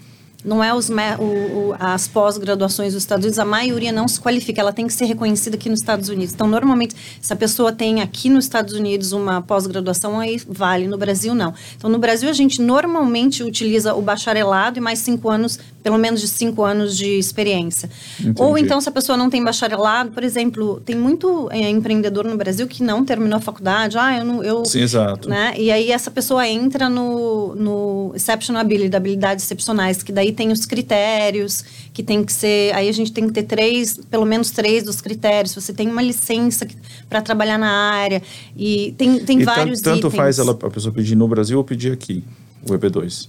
não 0.49 0.65
é 0.65 0.73
os, 0.73 0.89
o, 0.89 1.23
o, 1.23 1.77
as 1.79 2.09
pós-graduações 2.09 2.95
dos 2.95 3.03
Estados 3.03 3.25
Unidos, 3.25 3.39
a 3.39 3.45
maioria 3.45 3.93
não 3.93 4.09
se 4.09 4.19
qualifica, 4.19 4.61
ela 4.61 4.73
tem 4.73 4.87
que 4.87 4.93
ser 4.93 5.05
reconhecida 5.05 5.57
aqui 5.57 5.69
nos 5.69 5.81
Estados 5.81 6.09
Unidos. 6.09 6.35
Então, 6.35 6.49
normalmente, 6.49 6.97
se 7.21 7.33
a 7.33 7.37
pessoa 7.37 7.71
tem 7.71 8.01
aqui 8.01 8.31
nos 8.31 8.47
Estados 8.47 8.73
Unidos 8.73 9.13
uma 9.13 9.43
pós-graduação, 9.43 10.19
aí 10.19 10.41
vale, 10.49 10.89
no 10.89 10.97
Brasil 10.97 11.35
não. 11.35 11.53
Então, 11.77 11.91
no 11.91 11.99
Brasil, 11.99 12.31
a 12.31 12.33
gente 12.33 12.63
normalmente 12.63 13.43
utiliza 13.43 13.95
o 13.95 14.01
bacharelado 14.01 14.79
e 14.79 14.81
mais 14.81 15.01
cinco 15.01 15.29
anos, 15.29 15.59
pelo 15.83 15.99
menos 15.99 16.21
de 16.21 16.29
cinco 16.29 16.63
anos 16.63 16.97
de 16.97 17.19
experiência. 17.19 17.91
Entendi. 18.21 18.41
Ou 18.41 18.57
então, 18.57 18.81
se 18.81 18.89
a 18.89 18.93
pessoa 18.93 19.17
não 19.17 19.29
tem 19.29 19.43
bacharelado, 19.43 20.11
por 20.11 20.23
exemplo, 20.23 20.81
tem 20.85 20.95
muito 20.95 21.49
é, 21.51 21.69
empreendedor 21.69 22.25
no 22.25 22.37
Brasil 22.37 22.67
que 22.69 22.83
não 22.83 23.05
terminou 23.05 23.39
a 23.39 23.41
faculdade, 23.41 23.99
ah, 23.99 24.19
eu 24.19 24.25
não... 24.25 24.45
Eu, 24.45 24.65
Sim, 24.65 24.83
exato. 24.83 25.29
Né? 25.29 25.55
E 25.57 25.71
aí, 25.71 25.91
essa 25.91 26.11
pessoa 26.11 26.47
entra 26.47 26.89
no, 26.89 27.55
no 27.57 28.13
exceptional 28.15 28.61
ability, 28.61 28.95
habilidades 28.95 29.45
excepcionais, 29.45 30.03
que 30.03 30.13
daí 30.13 30.29
aí 30.29 30.33
tem 30.33 30.53
os 30.53 30.65
critérios 30.67 31.65
que 31.93 32.03
tem 32.03 32.23
que 32.23 32.33
ser. 32.33 32.75
Aí 32.75 32.89
a 32.89 32.93
gente 32.93 33.13
tem 33.13 33.27
que 33.27 33.33
ter 33.33 33.43
três, 33.43 33.99
pelo 34.11 34.25
menos 34.25 34.51
três 34.51 34.85
dos 34.85 35.01
critérios. 35.01 35.55
Você 35.55 35.73
tem 35.73 35.89
uma 35.89 36.03
licença 36.03 36.67
para 37.09 37.21
trabalhar 37.21 37.59
na 37.59 37.71
área 37.71 38.23
e 38.57 38.95
tem, 38.97 39.25
tem 39.25 39.41
e 39.41 39.45
vários 39.45 39.81
tanto, 39.81 40.03
tanto 40.03 40.17
faz 40.17 40.39
ela, 40.39 40.53
a 40.53 40.71
pessoa 40.71 40.93
pedir 40.93 41.17
no 41.17 41.27
Brasil 41.27 41.59
ou 41.59 41.65
pedir 41.65 41.93
aqui, 41.93 42.23
o 42.63 42.73
EP2? 42.73 43.29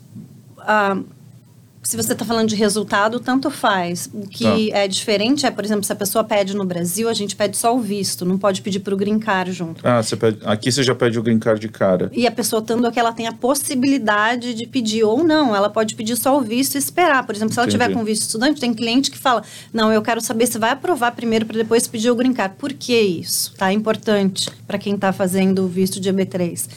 Ah, 0.60 0.98
se 1.82 1.96
você 1.96 2.14
está 2.14 2.26
falando 2.26 2.50
de 2.50 2.56
resultado, 2.56 3.20
tanto 3.20 3.50
faz. 3.50 4.10
O 4.14 4.28
que 4.28 4.44
tá. 4.44 4.78
é 4.78 4.88
diferente 4.88 5.46
é, 5.46 5.52
por 5.52 5.64
exemplo, 5.64 5.84
se 5.84 5.92
a 5.92 5.96
pessoa 5.96 6.24
pede 6.24 6.56
no 6.56 6.66
Brasil, 6.66 7.08
a 7.08 7.14
gente 7.14 7.36
pede 7.36 7.56
só 7.58 7.76
o 7.76 7.80
visto, 7.80 8.26
não 8.26 8.38
pode 8.38 8.62
pedir 8.62 8.80
para 8.80 8.94
o 8.94 8.98
green 8.98 9.18
card 9.18 9.52
junto. 9.52 9.86
Ah, 9.88 10.04
você 10.04 10.16
pede, 10.16 10.40
aqui 10.44 10.72
você 10.72 10.84
já 10.84 10.94
pede 10.94 11.18
o 11.18 11.24
green 11.24 11.40
card 11.40 11.60
de 11.60 11.70
cara. 11.70 12.12
E 12.14 12.28
a 12.28 12.32
pessoa, 12.32 12.62
tanto 12.62 12.92
que 12.92 13.00
ela 13.00 13.14
tem 13.14 13.28
a 13.28 13.32
possibilidade 13.32 14.54
de 14.54 14.66
pedir 14.68 15.04
ou 15.04 15.24
não, 15.24 15.56
ela 15.56 15.70
pode 15.70 15.96
pedir 15.96 16.18
só 16.18 16.38
o 16.38 16.42
visto 16.42 16.76
e 16.76 16.78
esperar. 16.78 17.26
Por 17.26 17.34
exemplo, 17.34 17.54
se 17.54 17.60
ela 17.60 17.68
Entendi. 17.68 17.84
tiver 17.84 17.94
com 17.98 18.04
visto 18.04 18.24
estudante, 18.24 18.60
tem 18.60 18.74
cliente 18.74 19.10
que 19.10 19.18
fala: 19.18 19.44
não, 19.74 19.92
eu 19.92 20.02
quero 20.02 20.22
saber 20.22 20.48
se 20.48 20.60
vai 20.60 20.72
aprovar 20.72 21.12
primeiro 21.14 21.46
para 21.46 21.58
depois 21.58 21.88
pedir 21.88 22.12
o 22.12 22.16
green 22.16 22.34
card. 22.34 22.56
Por 22.58 22.74
que 22.74 23.00
isso? 23.00 23.54
Tá? 23.56 23.72
É 23.72 23.74
importante 23.74 24.50
para 24.68 24.78
quem 24.78 24.96
está 24.96 25.14
fazendo 25.14 25.64
o 25.64 25.68
visto 25.68 26.00
de 26.00 26.12
EB3. 26.12 26.68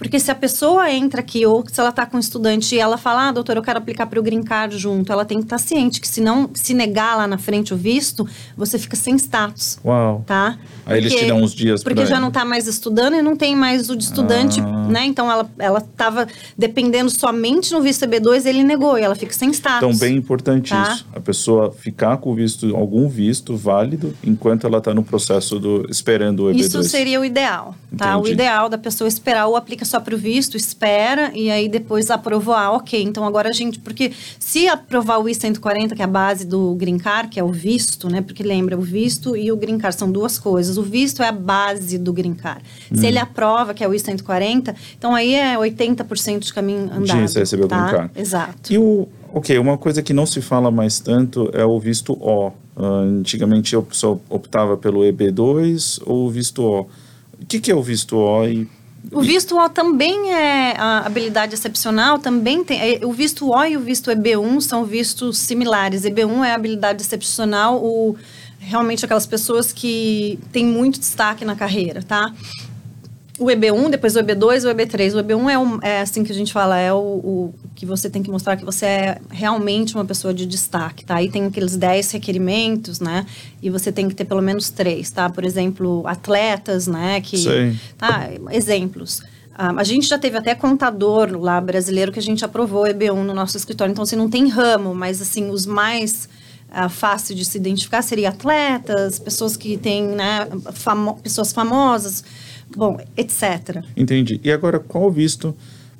Porque 0.00 0.18
se 0.18 0.30
a 0.30 0.34
pessoa 0.34 0.90
entra 0.90 1.20
aqui, 1.20 1.44
ou 1.44 1.62
se 1.70 1.78
ela 1.78 1.90
está 1.90 2.06
com 2.06 2.16
um 2.16 2.20
estudante 2.20 2.74
e 2.74 2.78
ela 2.78 2.96
fala, 2.96 3.28
ah, 3.28 3.32
doutor, 3.32 3.56
eu 3.56 3.62
quero 3.62 3.78
aplicar 3.78 4.06
para 4.06 4.18
o 4.18 4.22
green 4.22 4.42
card 4.42 4.78
junto, 4.78 5.12
ela 5.12 5.26
tem 5.26 5.38
que 5.38 5.44
estar 5.44 5.58
tá 5.58 5.62
ciente 5.62 6.00
que 6.00 6.08
se 6.08 6.22
não 6.22 6.48
se 6.54 6.72
negar 6.72 7.18
lá 7.18 7.26
na 7.26 7.36
frente 7.36 7.74
o 7.74 7.76
visto, 7.76 8.26
você 8.56 8.78
fica 8.78 8.96
sem 8.96 9.14
status. 9.16 9.78
Uau. 9.84 10.24
Tá? 10.26 10.58
Aí 10.86 10.96
eles 10.96 11.14
te 11.14 11.26
dão 11.26 11.42
uns 11.42 11.52
dias 11.52 11.84
Porque 11.84 12.06
já 12.06 12.18
não 12.18 12.28
está 12.28 12.46
mais 12.46 12.66
estudando 12.66 13.14
e 13.14 13.22
não 13.22 13.36
tem 13.36 13.54
mais 13.54 13.90
o 13.90 13.96
de 13.96 14.04
estudante, 14.04 14.60
ah. 14.60 14.88
né? 14.88 15.04
Então 15.04 15.30
ela 15.30 15.50
ela 15.58 15.78
estava 15.78 16.26
dependendo 16.56 17.10
somente 17.10 17.70
no 17.72 17.82
visto 17.82 18.06
EB2, 18.06 18.46
ele 18.46 18.64
negou 18.64 18.98
e 18.98 19.02
ela 19.02 19.14
fica 19.14 19.34
sem 19.34 19.50
status. 19.50 19.86
Então 19.86 19.96
bem 19.98 20.16
importante 20.16 20.70
tá? 20.70 20.94
isso. 20.94 21.06
A 21.12 21.20
pessoa 21.20 21.72
ficar 21.72 22.16
com 22.16 22.34
visto 22.34 22.74
algum 22.74 23.06
visto 23.06 23.54
válido 23.54 24.16
enquanto 24.24 24.66
ela 24.66 24.78
está 24.78 24.94
no 24.94 25.02
processo 25.02 25.58
do 25.58 25.86
esperando 25.90 26.44
o 26.44 26.50
EB2. 26.50 26.58
Isso 26.58 26.82
seria 26.84 27.20
o 27.20 27.24
ideal, 27.24 27.74
tá? 27.96 28.14
Entendi. 28.14 28.30
O 28.30 28.32
ideal 28.32 28.68
da 28.70 28.78
pessoa 28.78 29.06
esperar 29.06 29.46
ou 29.46 29.56
aplica 29.56 29.84
só 29.90 30.00
para 30.00 30.14
o 30.14 30.18
visto, 30.18 30.56
espera 30.56 31.32
e 31.34 31.50
aí 31.50 31.68
depois 31.68 32.10
aprovou, 32.10 32.54
ah, 32.54 32.72
ok, 32.72 33.02
então 33.02 33.24
agora 33.24 33.48
a 33.48 33.52
gente, 33.52 33.78
porque 33.80 34.12
se 34.38 34.68
aprovar 34.68 35.18
o 35.18 35.28
I-140, 35.28 35.94
que 35.94 36.02
é 36.02 36.04
a 36.04 36.08
base 36.08 36.46
do 36.46 36.74
Green 36.76 36.98
Card, 36.98 37.28
que 37.28 37.40
é 37.40 37.44
o 37.44 37.50
visto, 37.50 38.08
né, 38.08 38.20
porque 38.20 38.42
lembra, 38.42 38.78
o 38.78 38.80
visto 38.80 39.36
e 39.36 39.50
o 39.50 39.56
Green 39.56 39.78
Card 39.78 39.96
são 39.96 40.10
duas 40.10 40.38
coisas, 40.38 40.78
o 40.78 40.82
visto 40.82 41.22
é 41.22 41.28
a 41.28 41.32
base 41.32 41.98
do 41.98 42.12
Green 42.12 42.34
Card. 42.34 42.62
Hum. 42.90 42.96
Se 42.96 43.06
ele 43.06 43.18
aprova, 43.18 43.74
que 43.74 43.82
é 43.82 43.88
o 43.88 43.92
I-140, 43.92 44.74
então 44.96 45.14
aí 45.14 45.34
é 45.34 45.56
80% 45.56 46.40
de 46.40 46.54
caminho 46.54 46.84
andado. 46.84 47.06
Sim, 47.08 47.26
você 47.26 47.40
recebeu 47.40 47.68
tá? 47.68 47.76
o 47.76 47.82
Green 47.82 47.96
Card. 47.96 48.20
Exato. 48.20 48.72
E 48.72 48.78
o, 48.78 49.08
ok, 49.32 49.58
uma 49.58 49.76
coisa 49.76 50.02
que 50.02 50.12
não 50.12 50.26
se 50.26 50.40
fala 50.40 50.70
mais 50.70 51.00
tanto 51.00 51.50
é 51.52 51.64
o 51.64 51.78
visto 51.78 52.12
O. 52.12 52.52
Uh, 52.76 52.84
antigamente 53.20 53.74
a 53.76 53.82
pessoa 53.82 54.18
optava 54.28 54.76
pelo 54.76 55.00
EB2 55.00 56.00
ou 56.06 56.26
o 56.26 56.30
visto 56.30 56.62
O. 56.62 56.80
O 57.42 57.46
que, 57.46 57.58
que 57.58 57.70
é 57.70 57.74
o 57.74 57.82
visto 57.82 58.16
O 58.16 58.46
e 58.46 58.68
o 59.12 59.20
visto 59.20 59.56
O 59.56 59.68
também 59.68 60.32
é 60.32 60.74
a 60.78 60.98
habilidade 61.06 61.54
excepcional, 61.54 62.18
também 62.18 62.62
tem. 62.62 62.80
É, 62.80 63.04
o 63.04 63.12
visto 63.12 63.50
O 63.50 63.64
e 63.64 63.76
o 63.76 63.80
visto 63.80 64.10
EB1 64.10 64.60
são 64.60 64.84
vistos 64.84 65.38
similares. 65.38 66.02
EB1 66.02 66.44
é 66.44 66.52
a 66.52 66.54
habilidade 66.54 67.02
excepcional, 67.02 67.82
o, 67.82 68.16
realmente 68.58 69.04
aquelas 69.04 69.26
pessoas 69.26 69.72
que 69.72 70.38
têm 70.52 70.64
muito 70.64 71.00
destaque 71.00 71.44
na 71.44 71.56
carreira, 71.56 72.02
tá? 72.02 72.32
O 73.40 73.46
EB1, 73.46 73.88
depois 73.88 74.14
o 74.16 74.20
EB2 74.20 74.64
e 74.64 74.66
o 74.66 74.74
EB3. 74.74 75.14
O 75.14 75.24
EB1 75.24 75.50
é, 75.50 75.58
o, 75.58 75.80
é 75.80 76.00
assim 76.02 76.22
que 76.22 76.30
a 76.30 76.34
gente 76.34 76.52
fala, 76.52 76.78
é 76.78 76.92
o, 76.92 76.98
o, 76.98 77.54
que 77.74 77.86
você 77.86 78.10
tem 78.10 78.22
que 78.22 78.30
mostrar 78.30 78.54
que 78.54 78.64
você 78.66 78.84
é 78.84 79.20
realmente 79.30 79.94
uma 79.94 80.04
pessoa 80.04 80.34
de 80.34 80.44
destaque, 80.44 81.06
tá? 81.06 81.16
Aí 81.16 81.30
tem 81.30 81.46
aqueles 81.46 81.74
10 81.74 82.10
requerimentos, 82.12 83.00
né? 83.00 83.24
E 83.62 83.70
você 83.70 83.90
tem 83.90 84.08
que 84.08 84.14
ter 84.14 84.26
pelo 84.26 84.42
menos 84.42 84.68
três, 84.68 85.10
tá? 85.10 85.30
Por 85.30 85.42
exemplo, 85.42 86.06
atletas, 86.06 86.86
né? 86.86 87.22
Que, 87.22 87.38
Sim. 87.38 87.80
Tá? 87.96 88.28
Exemplos. 88.52 89.22
Um, 89.58 89.78
a 89.78 89.84
gente 89.84 90.06
já 90.06 90.18
teve 90.18 90.36
até 90.36 90.54
contador 90.54 91.34
lá 91.40 91.58
brasileiro 91.62 92.12
que 92.12 92.18
a 92.18 92.22
gente 92.22 92.44
aprovou 92.44 92.84
EB1 92.84 93.22
no 93.22 93.32
nosso 93.32 93.56
escritório. 93.56 93.90
Então, 93.90 94.04
assim, 94.04 94.16
não 94.16 94.28
tem 94.28 94.48
ramo, 94.48 94.94
mas, 94.94 95.22
assim, 95.22 95.48
os 95.48 95.64
mais 95.64 96.28
uh, 96.68 96.90
fácil 96.90 97.34
de 97.34 97.46
se 97.46 97.56
identificar 97.56 98.02
seria 98.02 98.28
atletas, 98.28 99.18
pessoas 99.18 99.56
que 99.56 99.78
têm, 99.78 100.08
né? 100.08 100.46
Famo 100.74 101.16
pessoas 101.22 101.54
famosas 101.54 102.22
bom, 102.76 102.98
etc. 103.16 103.84
Entendi. 103.96 104.40
E 104.42 104.50
agora, 104.50 104.78
qual 104.78 105.10
visto 105.10 105.54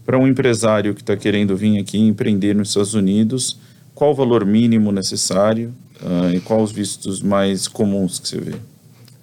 para 0.04 0.18
um 0.18 0.26
empresário 0.26 0.94
que 0.94 1.00
está 1.00 1.16
querendo 1.16 1.56
vir 1.56 1.78
aqui 1.78 1.98
empreender 1.98 2.54
nos 2.54 2.68
Estados 2.68 2.94
Unidos? 2.94 3.59
Qual 3.94 4.12
o 4.12 4.14
valor 4.14 4.44
mínimo 4.46 4.90
necessário 4.92 5.74
uh, 6.02 6.35
e 6.35 6.40
quais 6.40 6.62
os 6.62 6.72
vistos 6.72 7.22
mais 7.22 7.68
comuns 7.68 8.18
que 8.18 8.28
você 8.28 8.38
vê? 8.38 8.54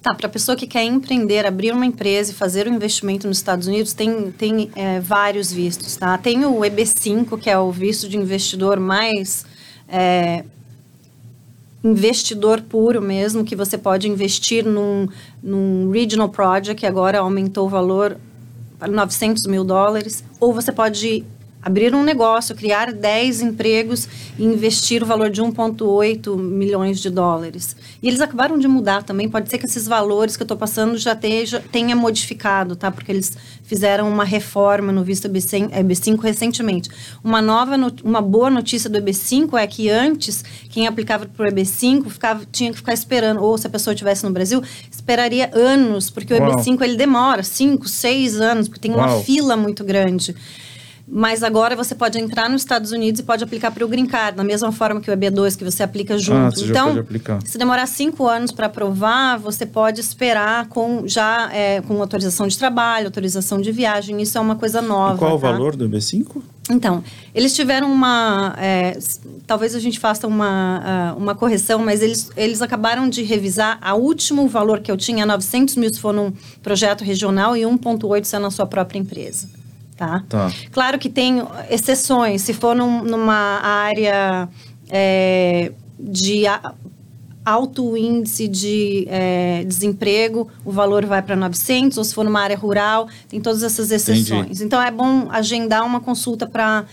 Tá, 0.00 0.14
para 0.14 0.28
a 0.28 0.30
pessoa 0.30 0.56
que 0.56 0.66
quer 0.66 0.84
empreender, 0.84 1.44
abrir 1.44 1.72
uma 1.72 1.84
empresa 1.84 2.30
e 2.30 2.34
fazer 2.34 2.68
um 2.68 2.74
investimento 2.74 3.26
nos 3.26 3.38
Estados 3.38 3.66
Unidos, 3.66 3.92
tem, 3.92 4.30
tem 4.30 4.70
é, 4.76 5.00
vários 5.00 5.52
vistos, 5.52 5.96
tá? 5.96 6.16
Tem 6.16 6.44
o 6.44 6.60
EB5, 6.60 7.38
que 7.38 7.50
é 7.50 7.58
o 7.58 7.72
visto 7.72 8.08
de 8.08 8.16
investidor 8.16 8.78
mais 8.78 9.44
é, 9.88 10.44
investidor 11.82 12.60
puro 12.62 13.00
mesmo, 13.00 13.44
que 13.44 13.54
você 13.54 13.78
pode 13.78 14.08
investir 14.08 14.64
num, 14.64 15.08
num 15.42 15.90
regional 15.90 16.28
project, 16.28 16.80
que 16.80 16.86
agora 16.86 17.20
aumentou 17.20 17.66
o 17.66 17.70
valor 17.70 18.16
para 18.78 18.88
900 18.88 19.46
mil 19.46 19.64
dólares, 19.64 20.24
ou 20.40 20.52
você 20.52 20.72
pode 20.72 21.24
abrir 21.62 21.94
um 21.94 22.02
negócio, 22.02 22.54
criar 22.54 22.92
10 22.92 23.42
empregos 23.42 24.08
e 24.38 24.44
investir 24.44 25.02
o 25.02 25.06
valor 25.06 25.30
de 25.30 25.42
1,8 25.42 26.36
milhões 26.36 27.00
de 27.00 27.10
dólares. 27.10 27.76
E 28.02 28.08
eles 28.08 28.20
acabaram 28.20 28.58
de 28.58 28.68
mudar 28.68 29.02
também, 29.02 29.28
pode 29.28 29.50
ser 29.50 29.58
que 29.58 29.66
esses 29.66 29.86
valores 29.86 30.36
que 30.36 30.42
eu 30.42 30.44
estou 30.44 30.56
passando 30.56 30.96
já 30.96 31.14
tenha, 31.14 31.44
tenha 31.72 31.96
modificado, 31.96 32.76
tá? 32.76 32.90
Porque 32.90 33.10
eles 33.10 33.36
fizeram 33.64 34.08
uma 34.08 34.24
reforma 34.24 34.92
no 34.92 35.02
Vista 35.02 35.28
EB5 35.28 36.20
recentemente. 36.20 36.88
Uma 37.22 37.42
nova, 37.42 37.76
uma 38.04 38.22
boa 38.22 38.50
notícia 38.50 38.88
do 38.88 38.98
EB5 38.98 39.58
é 39.58 39.66
que 39.66 39.90
antes, 39.90 40.44
quem 40.70 40.86
aplicava 40.86 41.26
para 41.26 41.48
o 41.48 41.52
EB5 41.52 42.08
ficava, 42.08 42.46
tinha 42.50 42.70
que 42.70 42.76
ficar 42.76 42.94
esperando, 42.94 43.42
ou 43.42 43.58
se 43.58 43.66
a 43.66 43.70
pessoa 43.70 43.92
estivesse 43.92 44.24
no 44.24 44.30
Brasil, 44.30 44.62
esperaria 44.90 45.50
anos, 45.52 46.08
porque 46.08 46.32
o 46.32 46.38
Uau. 46.38 46.56
EB5 46.56 46.82
ele 46.82 46.96
demora 46.96 47.42
5, 47.42 47.88
6 47.88 48.40
anos, 48.40 48.68
porque 48.68 48.80
tem 48.80 48.94
uma 48.94 49.08
Uau. 49.08 49.22
fila 49.22 49.56
muito 49.56 49.84
grande. 49.84 50.34
Mas 51.10 51.42
agora 51.42 51.74
você 51.74 51.94
pode 51.94 52.18
entrar 52.18 52.50
nos 52.50 52.60
Estados 52.60 52.92
Unidos 52.92 53.20
e 53.20 53.22
pode 53.22 53.42
aplicar 53.42 53.70
para 53.70 53.82
o 53.82 53.88
Green 53.88 54.04
Card, 54.04 54.36
da 54.36 54.44
mesma 54.44 54.70
forma 54.70 55.00
que 55.00 55.10
o 55.10 55.16
EB2, 55.16 55.56
que 55.56 55.64
você 55.64 55.82
aplica 55.82 56.14
ah, 56.14 56.18
junto. 56.18 56.38
Ah, 56.38 56.50
você 56.50 56.66
então, 56.66 57.04
se 57.44 57.56
demorar 57.56 57.86
cinco 57.86 58.26
anos 58.26 58.52
para 58.52 58.66
aprovar, 58.66 59.38
você 59.38 59.64
pode 59.64 60.00
esperar 60.00 60.66
com 60.68 61.08
já 61.08 61.50
é, 61.50 61.80
com 61.80 61.98
autorização 62.00 62.46
de 62.46 62.58
trabalho, 62.58 63.06
autorização 63.06 63.58
de 63.58 63.72
viagem. 63.72 64.20
Isso 64.20 64.36
é 64.36 64.40
uma 64.40 64.56
coisa 64.56 64.82
nova. 64.82 65.14
E 65.14 65.18
qual 65.18 65.30
tá? 65.30 65.36
o 65.36 65.38
valor 65.38 65.74
do 65.74 65.88
EB5? 65.88 66.42
Então, 66.70 67.02
eles 67.34 67.56
tiveram 67.56 67.90
uma. 67.90 68.54
É, 68.58 68.98
talvez 69.46 69.74
a 69.74 69.80
gente 69.80 69.98
faça 69.98 70.26
uma, 70.26 71.14
uh, 71.14 71.18
uma 71.18 71.34
correção, 71.34 71.78
mas 71.78 72.02
eles, 72.02 72.30
eles 72.36 72.60
acabaram 72.60 73.08
de 73.08 73.22
revisar. 73.22 73.78
A 73.80 73.94
último 73.94 74.46
valor 74.46 74.80
que 74.80 74.90
eu 74.90 74.96
tinha, 74.96 75.24
900 75.24 75.76
mil 75.76 75.92
se 75.92 75.98
for 75.98 76.12
num 76.12 76.30
projeto 76.62 77.02
regional 77.02 77.56
e 77.56 77.62
1,8 77.62 78.24
se 78.24 78.36
é 78.36 78.38
na 78.38 78.50
sua 78.50 78.66
própria 78.66 78.98
empresa. 78.98 79.48
Tá? 79.98 80.22
tá? 80.28 80.52
Claro 80.70 80.96
que 80.96 81.10
tem 81.10 81.42
exceções. 81.68 82.42
Se 82.42 82.54
for 82.54 82.74
num, 82.74 83.02
numa 83.02 83.60
área 83.60 84.48
é, 84.88 85.72
de 85.98 86.44
alto 87.44 87.96
índice 87.96 88.46
de 88.46 89.08
é, 89.08 89.64
desemprego, 89.64 90.48
o 90.64 90.70
valor 90.70 91.04
vai 91.04 91.20
para 91.20 91.34
900, 91.34 91.98
ou 91.98 92.04
se 92.04 92.14
for 92.14 92.24
numa 92.24 92.40
área 92.40 92.56
rural, 92.56 93.08
tem 93.28 93.40
todas 93.40 93.64
essas 93.64 93.90
exceções. 93.90 94.46
Entendi. 94.46 94.64
Então, 94.64 94.80
é 94.80 94.90
bom 94.92 95.26
agendar 95.30 95.84
uma 95.84 96.00
consulta 96.00 96.46
para... 96.46 96.84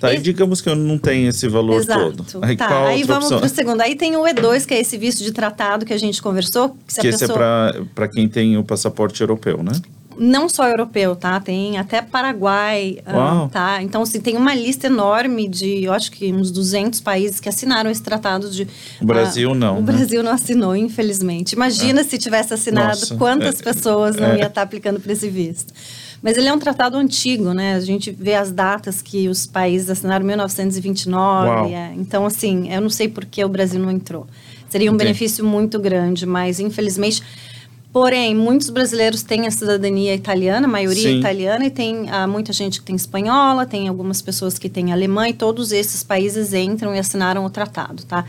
Tá, 0.00 0.14
e 0.14 0.18
digamos 0.18 0.62
que 0.62 0.68
eu 0.68 0.74
não 0.74 0.98
tenho 0.98 1.28
esse 1.28 1.46
valor 1.48 1.80
Exato. 1.80 2.24
todo. 2.24 2.44
Aí, 2.44 2.56
tá, 2.56 2.86
aí 2.86 3.04
vamos 3.04 3.28
para 3.28 3.44
o 3.44 3.48
segundo. 3.48 3.80
Aí 3.82 3.94
tem 3.94 4.16
o 4.16 4.22
E2, 4.22 4.66
que 4.66 4.72
é 4.72 4.80
esse 4.80 4.96
visto 4.96 5.22
de 5.22 5.32
tratado 5.32 5.84
que 5.84 5.92
a 5.92 5.98
gente 5.98 6.22
conversou. 6.22 6.76
Que, 6.86 7.00
que 7.00 7.06
esse 7.08 7.24
é 7.24 7.28
para 7.28 8.08
quem 8.08 8.26
tem 8.26 8.56
o 8.56 8.64
passaporte 8.64 9.20
europeu, 9.20 9.62
né? 9.62 9.72
Não 10.18 10.48
só 10.48 10.68
europeu, 10.68 11.16
tá? 11.16 11.40
Tem 11.40 11.78
até 11.78 12.02
Paraguai, 12.02 12.98
uh, 13.06 13.48
tá? 13.48 13.82
Então, 13.82 14.02
assim, 14.02 14.20
tem 14.20 14.36
uma 14.36 14.54
lista 14.54 14.86
enorme 14.86 15.48
de, 15.48 15.84
eu 15.84 15.92
acho 15.92 16.10
que 16.10 16.32
uns 16.32 16.50
200 16.50 17.00
países 17.00 17.40
que 17.40 17.48
assinaram 17.48 17.90
esse 17.90 18.02
tratado 18.02 18.50
de... 18.50 18.66
O 19.00 19.04
Brasil 19.04 19.50
uh, 19.50 19.54
não, 19.54 19.78
O 19.78 19.80
né? 19.80 19.92
Brasil 19.92 20.22
não 20.22 20.32
assinou, 20.32 20.76
infelizmente. 20.76 21.52
Imagina 21.52 22.00
é. 22.00 22.04
se 22.04 22.18
tivesse 22.18 22.54
assinado, 22.54 23.00
Nossa, 23.00 23.16
quantas 23.16 23.60
é, 23.60 23.62
pessoas 23.62 24.16
não 24.16 24.28
é. 24.28 24.38
ia 24.38 24.46
estar 24.46 24.62
aplicando 24.62 25.00
para 25.00 25.12
esse 25.12 25.28
visto. 25.28 25.72
Mas 26.22 26.38
ele 26.38 26.48
é 26.48 26.52
um 26.54 26.58
tratado 26.58 26.96
antigo, 26.96 27.52
né? 27.52 27.74
A 27.74 27.80
gente 27.80 28.10
vê 28.10 28.34
as 28.34 28.50
datas 28.50 29.02
que 29.02 29.28
os 29.28 29.46
países 29.46 29.90
assinaram 29.90 30.24
em 30.24 30.28
1929. 30.28 31.72
É. 31.72 31.92
Então, 31.96 32.24
assim, 32.24 32.72
eu 32.72 32.80
não 32.80 32.88
sei 32.88 33.08
por 33.08 33.26
que 33.26 33.44
o 33.44 33.48
Brasil 33.48 33.78
não 33.78 33.90
entrou. 33.90 34.26
Seria 34.70 34.90
um 34.90 34.94
Entendi. 34.94 35.12
benefício 35.12 35.44
muito 35.44 35.78
grande, 35.78 36.24
mas 36.26 36.58
infelizmente 36.58 37.22
Porém, 37.94 38.34
muitos 38.34 38.70
brasileiros 38.70 39.22
têm 39.22 39.46
a 39.46 39.52
cidadania 39.52 40.16
italiana, 40.16 40.66
a 40.66 40.68
maioria 40.68 41.10
Sim. 41.10 41.20
italiana, 41.20 41.64
e 41.64 41.70
tem 41.70 42.10
ah, 42.10 42.26
muita 42.26 42.52
gente 42.52 42.80
que 42.80 42.86
tem 42.86 42.96
espanhola, 42.96 43.64
tem 43.64 43.86
algumas 43.86 44.20
pessoas 44.20 44.58
que 44.58 44.68
têm 44.68 44.92
alemã, 44.92 45.28
e 45.28 45.32
todos 45.32 45.70
esses 45.70 46.02
países 46.02 46.52
entram 46.52 46.92
e 46.92 46.98
assinaram 46.98 47.44
o 47.44 47.50
tratado, 47.50 48.04
tá? 48.04 48.24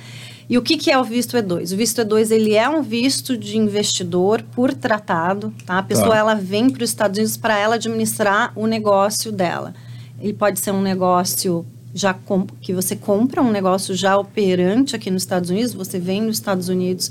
E 0.48 0.56
o 0.56 0.62
que, 0.62 0.78
que 0.78 0.92
é 0.92 1.00
o 1.00 1.04
visto 1.04 1.36
E2? 1.36 1.74
O 1.74 1.78
visto 1.78 2.00
E2 2.00 2.30
ele 2.30 2.54
é 2.54 2.70
um 2.70 2.84
visto 2.84 3.36
de 3.36 3.58
investidor 3.58 4.44
por 4.54 4.72
tratado, 4.72 5.52
tá? 5.66 5.80
A 5.80 5.84
pessoa 5.84 6.12
tá. 6.12 6.18
ela 6.18 6.36
vem 6.36 6.70
para 6.70 6.84
os 6.84 6.90
Estados 6.92 7.18
Unidos 7.18 7.36
para 7.36 7.58
ela 7.58 7.74
administrar 7.74 8.54
o 8.56 8.68
negócio 8.68 9.32
dela. 9.32 9.74
Ele 10.22 10.34
pode 10.34 10.60
ser 10.60 10.74
um 10.74 10.82
negócio 10.82 11.66
já 11.92 12.14
com, 12.14 12.46
que 12.62 12.72
você 12.72 12.96
compra 12.96 13.42
um 13.42 13.50
negócio 13.50 13.96
já 13.96 14.16
operante 14.16 14.96
aqui 14.96 15.10
nos 15.10 15.24
Estados 15.24 15.50
Unidos, 15.50 15.74
você 15.74 15.98
vem 15.98 16.22
nos 16.22 16.38
Estados 16.38 16.70
Unidos, 16.70 17.10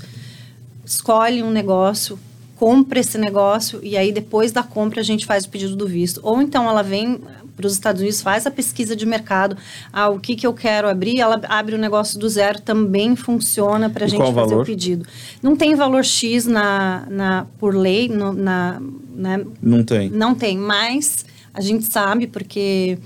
escolhe 0.85 1.43
um 1.43 1.51
negócio, 1.51 2.17
compra 2.55 2.99
esse 2.99 3.17
negócio 3.17 3.79
e 3.83 3.97
aí 3.97 4.11
depois 4.11 4.51
da 4.51 4.63
compra 4.63 5.01
a 5.01 5.03
gente 5.03 5.25
faz 5.25 5.45
o 5.45 5.49
pedido 5.49 5.75
do 5.75 5.87
visto. 5.87 6.19
Ou 6.23 6.41
então 6.41 6.67
ela 6.67 6.81
vem 6.81 7.19
para 7.55 7.67
os 7.67 7.73
Estados 7.73 8.01
Unidos, 8.01 8.21
faz 8.21 8.45
a 8.45 8.51
pesquisa 8.51 8.95
de 8.95 9.05
mercado, 9.05 9.55
ah, 9.91 10.09
o 10.09 10.19
que, 10.19 10.35
que 10.35 10.45
eu 10.45 10.53
quero 10.53 10.89
abrir, 10.89 11.19
ela 11.19 11.39
abre 11.47 11.75
o 11.75 11.77
negócio 11.77 12.19
do 12.19 12.27
zero, 12.27 12.61
também 12.61 13.15
funciona 13.15 13.89
para 13.89 14.05
a 14.05 14.07
gente 14.07 14.19
fazer 14.19 14.33
valor? 14.33 14.61
o 14.61 14.65
pedido. 14.65 15.05
Não 15.41 15.55
tem 15.55 15.73
valor 15.75 16.03
X 16.03 16.45
na, 16.45 17.07
na, 17.09 17.47
por 17.57 17.73
lei, 17.73 18.09
no, 18.09 18.33
na, 18.33 18.81
né? 19.15 19.45
Não 19.61 19.83
tem. 19.83 20.09
Não 20.09 20.35
tem, 20.35 20.57
mas 20.57 21.25
a 21.53 21.61
gente 21.61 21.85
sabe 21.85 22.27
porque... 22.27 22.97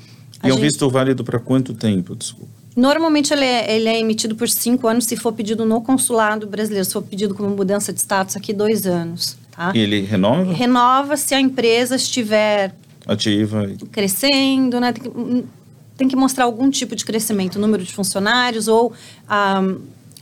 E 0.44 0.48
é 0.48 0.52
um 0.52 0.54
gente... 0.54 0.62
visto 0.62 0.90
válido 0.90 1.24
para 1.24 1.38
quanto 1.38 1.74
tempo, 1.74 2.16
desculpa? 2.16 2.59
Normalmente 2.80 3.34
ele 3.34 3.44
é, 3.44 3.76
ele 3.76 3.90
é, 3.90 4.00
emitido 4.00 4.36
por 4.36 4.48
cinco 4.48 4.88
anos 4.88 5.04
se 5.04 5.18
for 5.18 5.34
pedido 5.34 5.66
no 5.66 5.82
consulado 5.82 6.48
brasileiro, 6.48 6.86
se 6.86 6.94
for 6.94 7.02
pedido 7.02 7.36
como 7.36 7.50
mudança 7.50 7.92
de 7.92 8.00
status 8.00 8.38
aqui 8.38 8.54
dois 8.54 8.88
anos. 8.88 9.38
Tá? 9.52 9.74
E 9.76 9.80
ele 9.80 10.00
renova? 10.00 10.54
Renova 10.54 11.18
se 11.18 11.36
a 11.36 11.42
empresa 11.42 11.98
estiver 11.98 12.74
ativa. 13.06 13.70
Crescendo, 13.92 14.80
né? 14.80 14.94
Tem 14.94 15.04
que, 15.04 15.46
tem 15.98 16.08
que 16.08 16.16
mostrar 16.16 16.46
algum 16.46 16.70
tipo 16.70 16.96
de 16.96 17.04
crescimento, 17.04 17.60
número 17.60 17.84
de 17.84 17.92
funcionários 17.92 18.70
ou 18.70 18.94
a 19.28 19.60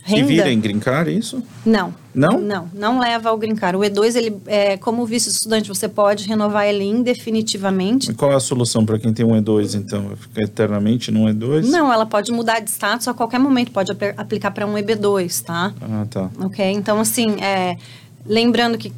renda. 0.02 0.20
E 0.20 0.22
vira 0.24 0.50
em 0.50 0.58
grincar 0.60 1.06
isso? 1.06 1.40
Não. 1.64 1.94
Não? 2.18 2.40
Não, 2.40 2.68
não 2.74 2.98
leva 2.98 3.28
ao 3.30 3.38
grincar. 3.38 3.76
O 3.76 3.80
E2, 3.80 4.16
ele, 4.16 4.36
é, 4.46 4.76
como 4.76 5.06
vice 5.06 5.30
estudante, 5.30 5.68
você 5.68 5.88
pode 5.88 6.26
renovar 6.26 6.66
ele 6.66 6.84
indefinitivamente. 6.84 8.10
E 8.10 8.14
qual 8.14 8.32
é 8.32 8.34
a 8.34 8.40
solução 8.40 8.84
para 8.84 8.98
quem 8.98 9.12
tem 9.12 9.24
um 9.24 9.40
E2, 9.40 9.74
então? 9.74 10.10
Ficar 10.16 10.42
eternamente 10.42 11.12
num 11.12 11.26
E2? 11.26 11.68
Não, 11.68 11.92
ela 11.92 12.04
pode 12.04 12.32
mudar 12.32 12.58
de 12.58 12.70
status 12.70 13.06
a 13.06 13.14
qualquer 13.14 13.38
momento, 13.38 13.70
pode 13.70 13.92
aplicar 14.16 14.50
para 14.50 14.66
um 14.66 14.74
EB2, 14.74 15.44
tá? 15.44 15.72
Ah, 15.80 16.06
tá. 16.10 16.28
Ok, 16.40 16.64
então 16.72 16.98
assim, 16.98 17.36
é, 17.40 17.76
lembrando 18.26 18.76
que 18.76 18.92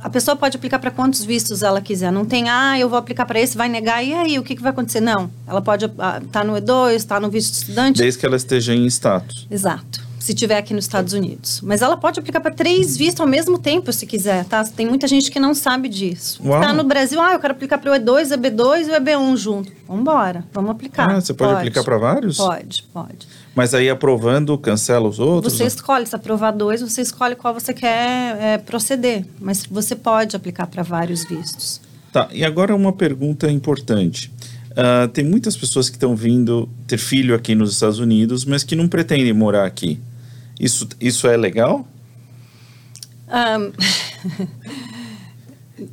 a 0.00 0.08
pessoa 0.08 0.36
pode 0.36 0.56
aplicar 0.56 0.78
para 0.78 0.90
quantos 0.90 1.24
vistos 1.24 1.62
ela 1.62 1.80
quiser. 1.80 2.10
Não 2.10 2.24
tem, 2.24 2.48
ah, 2.48 2.78
eu 2.78 2.88
vou 2.88 2.98
aplicar 2.98 3.26
para 3.26 3.40
esse, 3.40 3.56
vai 3.56 3.68
negar, 3.68 4.04
e 4.04 4.14
aí, 4.14 4.38
o 4.38 4.42
que, 4.42 4.54
que 4.56 4.62
vai 4.62 4.70
acontecer? 4.70 5.00
Não. 5.00 5.30
Ela 5.46 5.60
pode 5.60 5.84
estar 5.84 6.16
ah, 6.16 6.22
tá 6.32 6.44
no 6.44 6.54
E2, 6.54 6.94
estar 6.94 7.16
tá 7.16 7.20
no 7.20 7.30
visto 7.30 7.50
de 7.52 7.58
estudante. 7.58 7.98
Desde 7.98 8.18
que 8.18 8.26
ela 8.26 8.36
esteja 8.36 8.74
em 8.74 8.86
status. 8.86 9.46
Exato. 9.50 10.07
Se 10.18 10.34
tiver 10.34 10.56
aqui 10.58 10.74
nos 10.74 10.84
Estados 10.84 11.12
Unidos. 11.12 11.60
Mas 11.62 11.82
ela 11.82 11.96
pode 11.96 12.18
aplicar 12.18 12.40
para 12.40 12.50
três 12.50 12.96
vistos 12.96 13.20
ao 13.20 13.26
mesmo 13.26 13.58
tempo, 13.58 13.92
se 13.92 14.06
quiser, 14.06 14.44
tá? 14.44 14.64
Tem 14.64 14.86
muita 14.86 15.06
gente 15.06 15.30
que 15.30 15.38
não 15.38 15.54
sabe 15.54 15.88
disso. 15.88 16.40
Está 16.42 16.72
no 16.72 16.84
Brasil, 16.84 17.20
ah, 17.20 17.34
eu 17.34 17.38
quero 17.38 17.52
aplicar 17.52 17.78
para 17.78 17.92
o 17.92 17.94
E2, 17.94 18.36
EB2 18.36 18.88
e 18.88 18.90
o 18.90 18.94
EB1 18.94 19.36
junto. 19.36 19.72
Vamos 19.86 20.02
embora, 20.02 20.44
vamos 20.52 20.70
aplicar. 20.70 21.10
Ah, 21.10 21.20
você 21.20 21.32
pode, 21.32 21.50
pode. 21.50 21.60
aplicar 21.60 21.84
para 21.84 21.98
vários? 21.98 22.36
Pode, 22.36 22.82
pode. 22.92 23.28
Mas 23.54 23.74
aí 23.74 23.88
aprovando, 23.88 24.56
cancela 24.58 25.08
os 25.08 25.18
outros? 25.18 25.54
Você 25.54 25.64
escolhe, 25.64 26.06
se 26.06 26.14
aprovar 26.14 26.52
dois, 26.52 26.80
você 26.80 27.00
escolhe 27.00 27.34
qual 27.34 27.54
você 27.54 27.72
quer 27.72 28.36
é, 28.40 28.58
proceder. 28.58 29.24
Mas 29.40 29.64
você 29.64 29.96
pode 29.96 30.36
aplicar 30.36 30.66
para 30.66 30.82
vários 30.82 31.24
vistos. 31.24 31.80
Tá, 32.12 32.28
e 32.32 32.44
agora 32.44 32.74
uma 32.74 32.92
pergunta 32.92 33.50
importante. 33.50 34.32
Uh, 34.78 35.08
tem 35.08 35.24
muitas 35.24 35.56
pessoas 35.56 35.90
que 35.90 35.96
estão 35.96 36.14
vindo 36.14 36.68
ter 36.86 36.98
filho 36.98 37.34
aqui 37.34 37.52
nos 37.52 37.72
Estados 37.72 37.98
Unidos, 37.98 38.44
mas 38.44 38.62
que 38.62 38.76
não 38.76 38.86
pretendem 38.86 39.32
morar 39.32 39.66
aqui. 39.66 39.98
Isso, 40.58 40.88
isso 41.00 41.26
é 41.26 41.36
legal? 41.36 41.84
Um... 43.28 43.72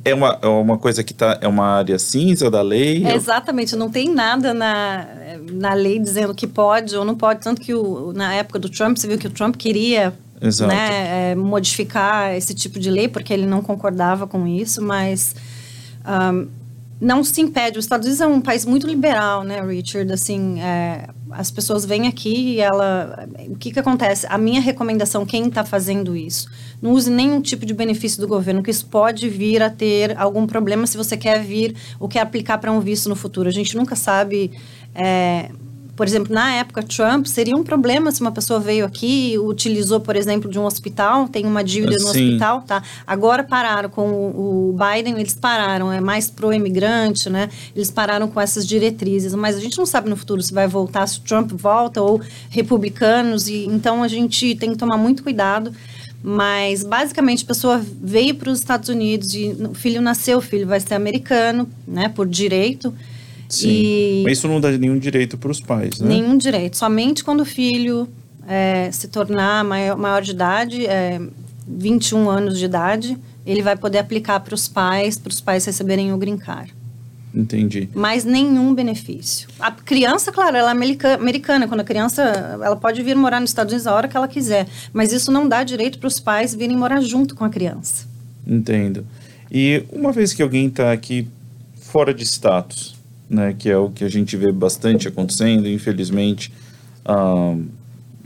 É 0.04 0.12
uma, 0.12 0.38
é 0.42 0.46
uma 0.46 0.78
coisa 0.78 1.04
que 1.04 1.14
tá, 1.14 1.38
é 1.40 1.46
uma 1.46 1.64
área 1.64 1.98
cinza 1.98 2.50
da 2.50 2.60
lei? 2.60 3.04
É 3.04 3.14
exatamente, 3.14 3.76
não 3.76 3.88
tem 3.88 4.12
nada 4.12 4.52
na, 4.52 5.06
na 5.52 5.74
lei 5.74 5.98
dizendo 5.98 6.34
que 6.34 6.46
pode 6.46 6.96
ou 6.96 7.04
não 7.04 7.14
pode. 7.14 7.40
Tanto 7.40 7.60
que 7.60 7.72
o, 7.72 8.12
na 8.12 8.34
época 8.34 8.58
do 8.58 8.68
Trump, 8.68 8.96
você 8.96 9.06
viu 9.06 9.16
que 9.16 9.28
o 9.28 9.30
Trump 9.30 9.54
queria 9.54 10.12
né, 10.66 11.30
é, 11.30 11.34
modificar 11.34 12.34
esse 12.34 12.52
tipo 12.52 12.80
de 12.80 12.90
lei, 12.90 13.06
porque 13.06 13.32
ele 13.32 13.46
não 13.46 13.62
concordava 13.62 14.26
com 14.26 14.46
isso, 14.46 14.82
mas 14.82 15.36
um, 16.04 16.48
não 17.00 17.22
se 17.22 17.40
impede. 17.40 17.78
Os 17.78 17.84
Estados 17.84 18.06
Unidos 18.06 18.20
é 18.20 18.26
um 18.26 18.40
país 18.40 18.64
muito 18.64 18.86
liberal, 18.86 19.44
né, 19.44 19.60
Richard? 19.60 20.10
Assim, 20.12 20.60
é, 20.60 21.08
as 21.30 21.50
pessoas 21.50 21.84
vêm 21.84 22.06
aqui 22.06 22.54
e 22.54 22.60
ela. 22.60 23.28
O 23.48 23.56
que, 23.56 23.70
que 23.70 23.78
acontece? 23.78 24.26
A 24.28 24.38
minha 24.38 24.60
recomendação, 24.60 25.26
quem 25.26 25.46
está 25.46 25.64
fazendo 25.64 26.16
isso? 26.16 26.48
Não 26.80 26.92
use 26.92 27.10
nenhum 27.10 27.40
tipo 27.40 27.66
de 27.66 27.74
benefício 27.74 28.20
do 28.20 28.28
governo, 28.28 28.62
que 28.62 28.70
isso 28.70 28.86
pode 28.86 29.28
vir 29.28 29.62
a 29.62 29.70
ter 29.70 30.16
algum 30.18 30.46
problema 30.46 30.86
se 30.86 30.96
você 30.96 31.16
quer 31.16 31.42
vir 31.42 31.76
ou 32.00 32.08
quer 32.08 32.20
aplicar 32.20 32.58
para 32.58 32.72
um 32.72 32.80
visto 32.80 33.08
no 33.08 33.16
futuro. 33.16 33.48
A 33.48 33.52
gente 33.52 33.76
nunca 33.76 33.94
sabe. 33.94 34.50
É, 34.94 35.50
por 35.96 36.06
exemplo, 36.06 36.32
na 36.32 36.52
época 36.52 36.82
Trump, 36.82 37.24
seria 37.26 37.56
um 37.56 37.64
problema 37.64 38.12
se 38.12 38.20
uma 38.20 38.30
pessoa 38.30 38.60
veio 38.60 38.84
aqui 38.84 39.32
e 39.32 39.38
utilizou, 39.38 39.98
por 39.98 40.14
exemplo, 40.14 40.50
de 40.50 40.58
um 40.58 40.64
hospital, 40.64 41.26
tem 41.26 41.46
uma 41.46 41.64
dívida 41.64 41.96
no 41.96 42.08
hospital, 42.08 42.62
tá? 42.62 42.82
Agora 43.06 43.42
pararam 43.42 43.88
com 43.88 44.06
o, 44.06 44.70
o 44.70 44.76
Biden, 44.76 45.18
eles 45.18 45.34
pararam, 45.34 45.90
é 45.90 45.98
mais 45.98 46.30
pro-imigrante, 46.30 47.30
né? 47.30 47.48
Eles 47.74 47.90
pararam 47.90 48.28
com 48.28 48.38
essas 48.38 48.66
diretrizes, 48.66 49.34
mas 49.34 49.56
a 49.56 49.60
gente 49.60 49.78
não 49.78 49.86
sabe 49.86 50.10
no 50.10 50.16
futuro 50.16 50.42
se 50.42 50.52
vai 50.52 50.68
voltar, 50.68 51.06
se 51.06 51.18
o 51.18 51.22
Trump 51.22 51.50
volta 51.52 52.02
ou 52.02 52.20
republicanos, 52.50 53.48
e 53.48 53.64
então 53.64 54.02
a 54.02 54.08
gente 54.08 54.54
tem 54.56 54.72
que 54.72 54.76
tomar 54.76 54.98
muito 54.98 55.22
cuidado. 55.22 55.72
Mas, 56.22 56.82
basicamente, 56.82 57.44
a 57.44 57.46
pessoa 57.46 57.80
veio 58.02 58.34
para 58.34 58.50
os 58.50 58.58
Estados 58.58 58.88
Unidos 58.88 59.32
e 59.32 59.56
o 59.70 59.74
filho 59.74 60.02
nasceu, 60.02 60.38
o 60.38 60.42
filho 60.42 60.66
vai 60.66 60.80
ser 60.80 60.94
americano, 60.94 61.68
né, 61.86 62.08
por 62.08 62.26
direito. 62.26 62.92
Sim. 63.48 63.68
E... 63.68 64.22
Mas 64.24 64.38
isso 64.38 64.48
não 64.48 64.60
dá 64.60 64.70
nenhum 64.72 64.98
direito 64.98 65.38
para 65.38 65.50
os 65.50 65.60
pais, 65.60 66.00
né? 66.00 66.08
Nenhum 66.08 66.36
direito. 66.36 66.76
Somente 66.76 67.22
quando 67.22 67.40
o 67.40 67.44
filho 67.44 68.08
é, 68.46 68.90
se 68.90 69.08
tornar 69.08 69.64
maior, 69.64 69.96
maior 69.96 70.22
de 70.22 70.30
idade, 70.32 70.86
é, 70.86 71.20
21 71.66 72.28
anos 72.28 72.58
de 72.58 72.64
idade, 72.64 73.16
ele 73.44 73.62
vai 73.62 73.76
poder 73.76 73.98
aplicar 73.98 74.40
para 74.40 74.54
os 74.54 74.68
pais, 74.68 75.16
para 75.16 75.30
os 75.30 75.40
pais 75.40 75.64
receberem 75.64 76.12
o 76.12 76.18
green 76.18 76.36
card. 76.36 76.74
Entendi. 77.34 77.88
Mas 77.94 78.24
nenhum 78.24 78.74
benefício. 78.74 79.46
A 79.60 79.70
criança, 79.70 80.32
claro, 80.32 80.56
ela 80.56 80.70
é 80.70 81.14
americana. 81.14 81.68
Quando 81.68 81.80
a 81.80 81.84
criança, 81.84 82.22
ela 82.62 82.76
pode 82.76 83.02
vir 83.02 83.14
morar 83.14 83.40
nos 83.40 83.50
Estados 83.50 83.72
Unidos 83.72 83.86
a 83.86 83.94
hora 83.94 84.08
que 84.08 84.16
ela 84.16 84.26
quiser. 84.26 84.66
Mas 84.90 85.12
isso 85.12 85.30
não 85.30 85.46
dá 85.46 85.62
direito 85.62 85.98
para 85.98 86.08
os 86.08 86.18
pais 86.18 86.54
virem 86.54 86.76
morar 86.76 87.02
junto 87.02 87.34
com 87.34 87.44
a 87.44 87.50
criança. 87.50 88.06
Entendo. 88.46 89.06
E 89.52 89.84
uma 89.92 90.12
vez 90.12 90.32
que 90.32 90.42
alguém 90.42 90.68
está 90.68 90.92
aqui 90.92 91.28
fora 91.78 92.14
de 92.14 92.24
status, 92.24 92.95
né, 93.28 93.54
que 93.58 93.68
é 93.68 93.76
o 93.76 93.90
que 93.90 94.04
a 94.04 94.08
gente 94.08 94.36
vê 94.36 94.52
bastante 94.52 95.08
acontecendo, 95.08 95.68
infelizmente. 95.68 96.52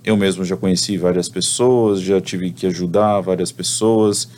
eu 0.05 0.17
mesmo 0.17 0.45
já 0.45 0.57
conheci 0.57 0.97
várias 0.97 1.29
pessoas, 1.29 2.01
já 2.01 2.21
tive 2.21 2.51
que 2.51 2.67
ajudar 2.67 3.21
várias 3.21 3.53
pessoas, 3.53 4.29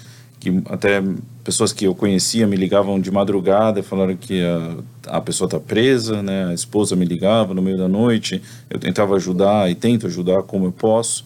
que 0.41 0.51
até 0.67 1.03
pessoas 1.45 1.73
que 1.73 1.87
eu 1.87 1.95
conhecia 1.95 2.47
me 2.47 2.57
ligavam 2.57 3.01
de 3.01 3.11
madrugada, 3.11 3.83
falaram 3.83 4.17
que 4.17 4.43
a, 4.43 5.19
a 5.19 5.21
pessoa 5.21 5.47
está 5.47 5.61
presa, 5.61 6.21
né? 6.21 6.47
A 6.47 6.55
esposa 6.55 6.97
me 6.97 7.05
ligava 7.05 7.55
no 7.55 7.63
meio 7.63 7.79
da 7.79 7.87
noite, 7.87 8.43
eu 8.69 8.79
tentava 8.79 9.15
ajudar 9.15 9.71
e 9.71 9.75
tento 9.77 10.07
ajudar 10.07 10.43
como 10.43 10.67
eu 10.67 10.73
posso. 10.73 11.25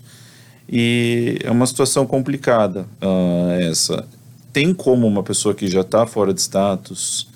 E 0.69 1.39
é 1.43 1.51
uma 1.51 1.67
situação 1.67 2.07
complicada 2.07 2.87
uh, 3.01 3.53
essa. 3.61 4.07
Tem 4.53 4.75
como 4.75 5.07
uma 5.07 5.23
pessoa 5.23 5.55
que 5.55 5.67
já 5.69 5.81
está 5.81 6.07
fora 6.07 6.35
de 6.35 6.41
status 6.41 7.27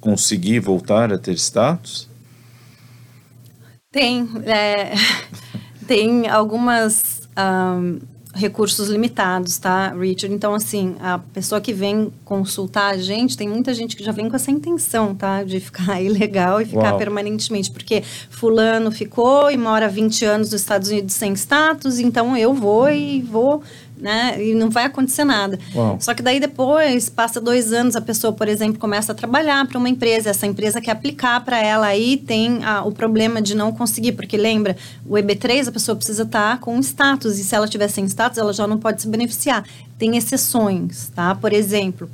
conseguir 0.00 0.60
voltar 0.60 1.12
a 1.12 1.18
ter 1.18 1.34
status? 1.34 2.08
Tem. 3.90 4.28
É, 4.44 4.92
tem 5.86 6.28
algumas 6.28 7.28
um, 7.36 7.98
recursos 8.34 8.88
limitados, 8.88 9.58
tá, 9.58 9.92
Richard? 9.92 10.34
Então, 10.34 10.54
assim, 10.54 10.96
a 11.00 11.18
pessoa 11.18 11.60
que 11.60 11.72
vem 11.72 12.12
consultar 12.24 12.94
a 12.94 12.96
gente, 12.96 13.36
tem 13.36 13.48
muita 13.48 13.74
gente 13.74 13.96
que 13.96 14.04
já 14.04 14.12
vem 14.12 14.28
com 14.28 14.36
essa 14.36 14.50
intenção, 14.50 15.14
tá? 15.14 15.42
De 15.42 15.58
ficar 15.60 16.00
ilegal 16.00 16.60
e 16.60 16.66
ficar 16.66 16.90
Uau. 16.90 16.98
permanentemente. 16.98 17.70
Porque 17.70 18.02
fulano 18.30 18.90
ficou 18.90 19.50
e 19.50 19.56
mora 19.56 19.88
20 19.88 20.24
anos 20.24 20.52
nos 20.52 20.60
Estados 20.60 20.88
Unidos 20.88 21.14
sem 21.14 21.32
status, 21.32 21.98
então 21.98 22.36
eu 22.36 22.54
vou 22.54 22.88
e 22.90 23.22
vou 23.22 23.62
né? 24.00 24.42
E 24.42 24.54
não 24.54 24.70
vai 24.70 24.84
acontecer 24.84 25.24
nada. 25.24 25.58
Uau. 25.74 25.96
Só 26.00 26.14
que 26.14 26.22
daí 26.22 26.40
depois, 26.40 27.08
passa 27.08 27.40
dois 27.40 27.72
anos, 27.72 27.96
a 27.96 28.00
pessoa, 28.00 28.32
por 28.32 28.48
exemplo, 28.48 28.78
começa 28.78 29.12
a 29.12 29.14
trabalhar 29.14 29.66
para 29.66 29.78
uma 29.78 29.88
empresa, 29.88 30.30
essa 30.30 30.46
empresa 30.46 30.80
quer 30.80 30.92
aplicar 30.92 31.44
para 31.44 31.62
ela, 31.62 31.86
aí 31.86 32.16
tem 32.16 32.64
a, 32.64 32.84
o 32.84 32.92
problema 32.92 33.40
de 33.42 33.54
não 33.54 33.72
conseguir, 33.72 34.12
porque 34.12 34.36
lembra, 34.36 34.76
o 35.06 35.14
EB3 35.14 35.68
a 35.68 35.72
pessoa 35.72 35.96
precisa 35.96 36.22
estar 36.22 36.56
tá 36.56 36.58
com 36.58 36.78
status, 36.80 37.38
e 37.38 37.44
se 37.44 37.54
ela 37.54 37.68
tiver 37.68 37.88
sem 37.88 38.04
status, 38.06 38.38
ela 38.38 38.52
já 38.52 38.66
não 38.66 38.78
pode 38.78 39.02
se 39.02 39.08
beneficiar. 39.08 39.64
Tem 39.98 40.16
exceções, 40.16 41.10
tá? 41.14 41.34
Por 41.34 41.52
exemplo, 41.52 42.08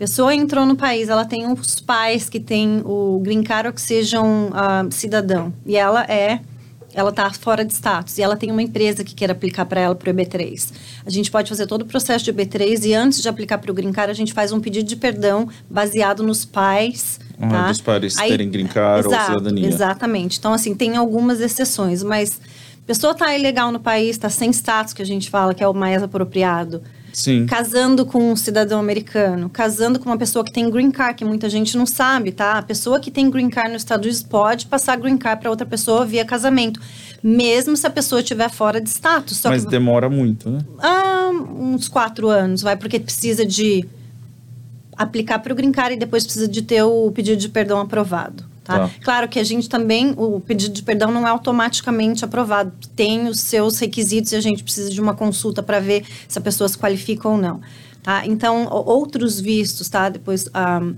pessoa 0.00 0.34
entrou 0.34 0.64
no 0.64 0.76
país, 0.76 1.10
ela 1.10 1.26
tem 1.26 1.46
os 1.46 1.78
pais 1.78 2.26
que 2.26 2.40
têm 2.40 2.80
o 2.86 3.20
green 3.22 3.42
card 3.42 3.68
ou 3.68 3.74
que 3.74 3.82
sejam 3.82 4.48
uh, 4.48 4.90
cidadão, 4.90 5.52
e 5.66 5.76
ela 5.76 6.04
é 6.04 6.40
ela 6.94 7.10
está 7.10 7.30
fora 7.32 7.64
de 7.64 7.72
status 7.72 8.18
e 8.18 8.22
ela 8.22 8.36
tem 8.36 8.50
uma 8.50 8.62
empresa 8.62 9.04
que 9.04 9.14
quer 9.14 9.30
aplicar 9.30 9.64
para 9.64 9.80
ela 9.80 9.94
para 9.94 10.10
o 10.10 10.14
EB3. 10.14 10.72
A 11.04 11.10
gente 11.10 11.30
pode 11.30 11.48
fazer 11.48 11.66
todo 11.66 11.82
o 11.82 11.84
processo 11.84 12.24
de 12.24 12.32
EB3 12.32 12.84
e 12.84 12.94
antes 12.94 13.22
de 13.22 13.28
aplicar 13.28 13.58
para 13.58 13.70
o 13.70 13.74
Green 13.74 13.92
Card, 13.92 14.10
a 14.10 14.14
gente 14.14 14.32
faz 14.32 14.52
um 14.52 14.60
pedido 14.60 14.88
de 14.88 14.96
perdão 14.96 15.48
baseado 15.68 16.22
nos 16.22 16.44
pais. 16.44 17.20
Ah, 17.40 17.48
tá? 17.48 17.68
Dos 17.68 17.80
pais 17.80 18.16
terem 18.16 18.50
Green 18.50 18.66
Card 18.66 19.06
ou 19.06 19.12
cidadania. 19.12 19.68
Exatamente. 19.68 20.38
Então, 20.38 20.52
assim, 20.52 20.74
tem 20.74 20.96
algumas 20.96 21.40
exceções, 21.40 22.02
mas 22.02 22.40
a 22.82 22.86
pessoa 22.86 23.12
está 23.12 23.36
ilegal 23.36 23.70
no 23.70 23.80
país, 23.80 24.10
está 24.10 24.28
sem 24.28 24.50
status, 24.50 24.92
que 24.92 25.02
a 25.02 25.06
gente 25.06 25.30
fala 25.30 25.54
que 25.54 25.62
é 25.62 25.68
o 25.68 25.74
mais 25.74 26.02
apropriado. 26.02 26.82
Sim. 27.12 27.46
Casando 27.46 28.06
com 28.06 28.32
um 28.32 28.36
cidadão 28.36 28.78
americano, 28.78 29.48
casando 29.48 29.98
com 29.98 30.08
uma 30.08 30.18
pessoa 30.18 30.44
que 30.44 30.52
tem 30.52 30.70
green 30.70 30.90
card, 30.90 31.16
que 31.16 31.24
muita 31.24 31.48
gente 31.48 31.76
não 31.76 31.86
sabe, 31.86 32.32
tá? 32.32 32.52
A 32.52 32.62
pessoa 32.62 33.00
que 33.00 33.10
tem 33.10 33.30
green 33.30 33.50
card 33.50 33.72
nos 33.72 33.82
Estados 33.82 34.06
Unidos 34.06 34.22
pode 34.22 34.66
passar 34.66 34.96
green 34.96 35.16
card 35.16 35.40
para 35.40 35.50
outra 35.50 35.66
pessoa 35.66 36.04
via 36.04 36.24
casamento, 36.24 36.80
mesmo 37.22 37.76
se 37.76 37.86
a 37.86 37.90
pessoa 37.90 38.20
estiver 38.20 38.50
fora 38.50 38.80
de 38.80 38.88
status. 38.88 39.40
Mas 39.44 39.64
que, 39.64 39.70
demora 39.70 40.08
muito, 40.08 40.50
né? 40.50 40.60
Ah, 40.78 41.30
uns 41.30 41.88
quatro 41.88 42.28
anos, 42.28 42.62
vai, 42.62 42.76
porque 42.76 42.98
precisa 42.98 43.44
de 43.44 43.86
aplicar 44.96 45.38
para 45.38 45.52
o 45.52 45.56
green 45.56 45.72
card 45.72 45.94
e 45.94 45.98
depois 45.98 46.24
precisa 46.24 46.46
de 46.46 46.62
ter 46.62 46.82
o 46.82 47.10
pedido 47.10 47.38
de 47.38 47.48
perdão 47.48 47.80
aprovado. 47.80 48.49
Tá? 48.70 48.78
Tá. 48.78 48.90
Claro 49.02 49.28
que 49.28 49.38
a 49.40 49.44
gente 49.44 49.68
também, 49.68 50.14
o 50.16 50.38
pedido 50.38 50.72
de 50.72 50.82
perdão 50.82 51.10
não 51.10 51.26
é 51.26 51.30
automaticamente 51.30 52.24
aprovado, 52.24 52.72
tem 52.94 53.26
os 53.26 53.40
seus 53.40 53.78
requisitos 53.80 54.30
e 54.30 54.36
a 54.36 54.40
gente 54.40 54.62
precisa 54.62 54.90
de 54.90 55.00
uma 55.00 55.12
consulta 55.12 55.60
para 55.60 55.80
ver 55.80 56.04
se 56.28 56.38
a 56.38 56.40
pessoa 56.40 56.68
se 56.68 56.78
qualifica 56.78 57.28
ou 57.28 57.36
não. 57.36 57.60
Tá? 58.00 58.24
Então, 58.24 58.68
outros 58.70 59.40
vistos, 59.40 59.88
tá? 59.88 60.08
Depois, 60.08 60.48
um, 60.48 60.94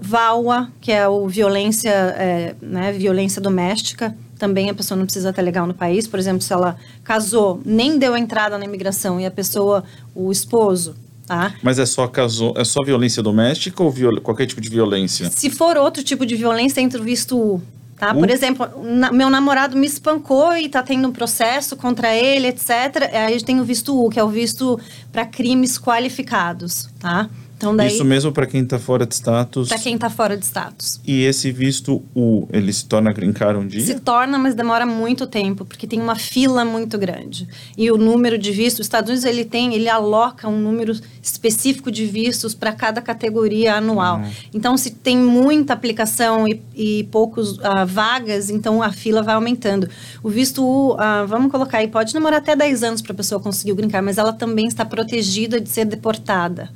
VAWA, 0.00 0.72
que 0.80 0.90
é 0.90 1.06
o 1.06 1.28
violência, 1.28 1.90
é, 1.90 2.54
né, 2.62 2.90
violência 2.92 3.40
doméstica, 3.40 4.16
também 4.38 4.70
a 4.70 4.74
pessoa 4.74 4.96
não 4.96 5.04
precisa 5.04 5.28
estar 5.28 5.42
legal 5.42 5.66
no 5.66 5.74
país. 5.74 6.08
Por 6.08 6.18
exemplo, 6.18 6.40
se 6.40 6.52
ela 6.52 6.76
casou, 7.04 7.60
nem 7.64 7.98
deu 7.98 8.16
entrada 8.16 8.56
na 8.56 8.64
imigração 8.64 9.20
e 9.20 9.26
a 9.26 9.30
pessoa, 9.30 9.84
o 10.14 10.32
esposo, 10.32 10.96
Tá? 11.30 11.54
Mas 11.62 11.78
é 11.78 11.86
só 11.86 12.08
caso, 12.08 12.52
é 12.56 12.64
só 12.64 12.82
violência 12.84 13.22
doméstica 13.22 13.80
ou 13.84 13.88
viol, 13.88 14.20
qualquer 14.20 14.46
tipo 14.46 14.60
de 14.60 14.68
violência? 14.68 15.30
Se 15.30 15.48
for 15.48 15.76
outro 15.76 16.02
tipo 16.02 16.26
de 16.26 16.34
violência, 16.34 16.80
entra 16.80 17.00
o 17.00 17.04
visto 17.04 17.38
U. 17.38 17.62
Tá? 17.96 18.12
Por 18.12 18.28
exemplo, 18.28 18.66
na, 18.82 19.12
meu 19.12 19.30
namorado 19.30 19.76
me 19.76 19.86
espancou 19.86 20.56
e 20.56 20.66
está 20.66 20.82
tendo 20.82 21.06
um 21.06 21.12
processo 21.12 21.76
contra 21.76 22.12
ele, 22.12 22.48
etc. 22.48 22.70
Aí 23.12 23.40
tem 23.44 23.60
o 23.60 23.64
visto 23.64 23.96
U, 23.96 24.10
que 24.10 24.18
é 24.18 24.24
o 24.24 24.28
visto 24.28 24.80
para 25.12 25.24
crimes 25.24 25.78
qualificados, 25.78 26.88
tá? 26.98 27.30
Então, 27.60 27.76
daí, 27.76 27.88
Isso 27.88 28.06
mesmo 28.06 28.32
para 28.32 28.46
quem 28.46 28.62
está 28.62 28.78
fora 28.78 29.04
de 29.04 29.14
status? 29.14 29.68
Para 29.68 29.78
quem 29.78 29.94
está 29.94 30.08
fora 30.08 30.34
de 30.34 30.46
status. 30.46 30.98
E 31.06 31.24
esse 31.24 31.52
visto 31.52 32.02
U, 32.16 32.48
ele 32.50 32.72
se 32.72 32.86
torna 32.86 33.12
green 33.12 33.34
card 33.34 33.60
um 33.60 33.66
dia? 33.66 33.84
Se 33.84 34.00
torna, 34.00 34.38
mas 34.38 34.54
demora 34.54 34.86
muito 34.86 35.26
tempo, 35.26 35.66
porque 35.66 35.86
tem 35.86 36.00
uma 36.00 36.16
fila 36.16 36.64
muito 36.64 36.96
grande. 36.96 37.46
E 37.76 37.90
o 37.90 37.98
número 37.98 38.38
de 38.38 38.50
vistos, 38.50 38.80
os 38.80 38.86
Estados 38.86 39.10
Unidos 39.10 39.26
ele 39.26 39.44
tem, 39.44 39.74
ele 39.74 39.90
aloca 39.90 40.48
um 40.48 40.58
número 40.58 40.98
específico 41.22 41.90
de 41.90 42.06
vistos 42.06 42.54
para 42.54 42.72
cada 42.72 43.02
categoria 43.02 43.74
anual. 43.74 44.20
Uhum. 44.20 44.30
Então, 44.54 44.74
se 44.78 44.92
tem 44.92 45.18
muita 45.18 45.74
aplicação 45.74 46.48
e, 46.48 46.62
e 46.74 47.04
poucos 47.12 47.58
uh, 47.58 47.84
vagas, 47.86 48.48
então 48.48 48.82
a 48.82 48.90
fila 48.90 49.22
vai 49.22 49.34
aumentando. 49.34 49.86
O 50.22 50.30
visto 50.30 50.64
U, 50.64 50.94
uh, 50.94 51.26
vamos 51.28 51.52
colocar 51.52 51.76
aí, 51.76 51.88
pode 51.88 52.14
demorar 52.14 52.38
até 52.38 52.56
10 52.56 52.82
anos 52.84 53.02
para 53.02 53.12
a 53.12 53.16
pessoa 53.16 53.38
conseguir 53.38 53.72
o 53.72 53.74
green 53.74 53.90
card, 53.90 54.06
mas 54.06 54.16
ela 54.16 54.32
também 54.32 54.66
está 54.66 54.82
protegida 54.82 55.60
de 55.60 55.68
ser 55.68 55.84
deportada. 55.84 56.70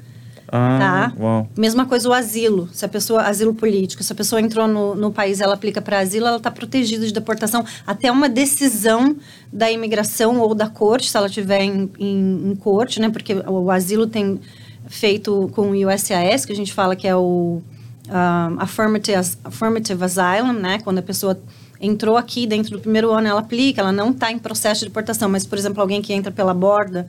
Ah, 0.57 0.79
tá? 0.79 1.12
Uau. 1.21 1.49
Mesma 1.57 1.85
coisa 1.85 2.09
o 2.09 2.12
asilo. 2.12 2.69
Se 2.73 2.85
a 2.85 2.88
pessoa, 2.88 3.23
asilo 3.23 3.53
político, 3.53 4.05
se 4.05 4.12
a 4.12 4.14
pessoa 4.14 4.40
entrou 4.40 4.69
no, 4.69 4.95
no 4.95 5.11
país, 5.11 5.40
ela 5.40 5.55
aplica 5.55 5.83
para 5.83 5.99
asilo, 5.99 6.29
ela 6.29 6.37
está 6.37 6.49
protegida 6.49 7.05
de 7.05 7.12
deportação 7.12 7.64
até 7.85 8.09
uma 8.09 8.29
decisão 8.29 9.17
da 9.53 9.69
imigração 9.69 10.38
ou 10.38 10.55
da 10.55 10.69
corte, 10.69 11.11
se 11.11 11.17
ela 11.17 11.27
estiver 11.27 11.61
em, 11.61 11.90
em, 11.99 12.51
em, 12.53 12.55
corte, 12.55 13.01
né? 13.01 13.11
Porque 13.11 13.35
o, 13.35 13.64
o, 13.64 13.71
asilo 13.71 14.07
tem 14.07 14.40
feito 14.87 15.51
com 15.57 15.73
o 15.73 15.93
USAS, 15.93 16.45
que 16.45 16.53
a 16.53 16.57
gente 16.57 16.73
fala 16.73 16.95
que 16.95 17.09
é 17.09 17.17
o 17.17 17.61
um, 18.09 18.61
affirmative, 18.61 19.37
affirmative 19.43 20.05
asylum, 20.05 20.53
né? 20.53 20.79
Quando 20.85 20.99
a 20.99 21.03
pessoa 21.03 21.37
entrou 21.81 22.17
aqui 22.17 22.47
dentro 22.47 22.77
do 22.77 22.79
primeiro 22.79 23.11
ano, 23.11 23.27
ela 23.27 23.40
aplica, 23.40 23.81
ela 23.81 23.90
não 23.90 24.11
está 24.11 24.31
em 24.31 24.38
processo 24.38 24.83
de 24.83 24.87
deportação, 24.87 25.29
mas, 25.29 25.45
por 25.45 25.59
exemplo, 25.59 25.83
alguém 25.83 26.01
que 26.01 26.12
entra 26.12 26.31
pela 26.31 26.55
borda 26.55 27.09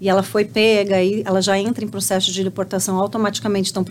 e 0.00 0.08
ela 0.08 0.22
foi 0.22 0.44
pega 0.44 1.02
e 1.02 1.22
ela 1.24 1.40
já 1.40 1.58
entra 1.58 1.84
em 1.84 1.88
processo 1.88 2.30
de 2.30 2.44
deportação 2.44 2.98
automaticamente. 2.98 3.70
Então, 3.70 3.82
o 3.82 3.86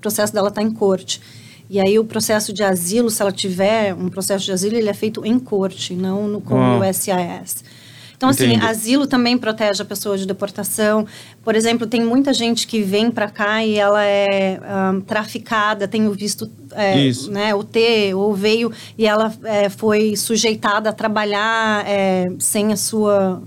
processo 0.00 0.32
dela 0.32 0.48
está 0.48 0.62
em 0.62 0.70
corte. 0.70 1.20
E 1.68 1.78
aí, 1.78 1.98
o 1.98 2.04
processo 2.04 2.52
de 2.52 2.62
asilo, 2.62 3.10
se 3.10 3.22
ela 3.22 3.30
tiver 3.30 3.94
um 3.94 4.08
processo 4.08 4.44
de 4.44 4.52
asilo, 4.52 4.76
ele 4.76 4.88
é 4.88 4.94
feito 4.94 5.24
em 5.24 5.38
corte, 5.38 5.94
não 5.94 6.26
no, 6.26 6.40
com 6.40 6.78
o 6.78 6.92
SIS. 6.92 7.62
Então, 8.16 8.28
assim, 8.28 8.56
asilo 8.56 9.06
também 9.06 9.38
protege 9.38 9.80
a 9.80 9.84
pessoa 9.84 10.18
de 10.18 10.26
deportação. 10.26 11.06
Por 11.42 11.54
exemplo, 11.54 11.86
tem 11.86 12.04
muita 12.04 12.34
gente 12.34 12.66
que 12.66 12.82
vem 12.82 13.10
para 13.10 13.30
cá 13.30 13.64
e 13.64 13.78
ela 13.78 14.04
é 14.04 14.60
um, 14.92 15.00
traficada, 15.00 15.88
tem 15.88 16.06
o 16.06 16.12
visto, 16.12 16.50
é, 16.72 17.10
né, 17.30 17.54
o 17.54 17.64
T, 17.64 18.12
ou 18.14 18.34
veio 18.34 18.70
e 18.98 19.06
ela 19.06 19.32
é, 19.44 19.70
foi 19.70 20.16
sujeitada 20.16 20.90
a 20.90 20.92
trabalhar 20.92 21.82
é, 21.88 22.30
sem 22.38 22.74
a 22.74 22.76
sua 22.76 23.42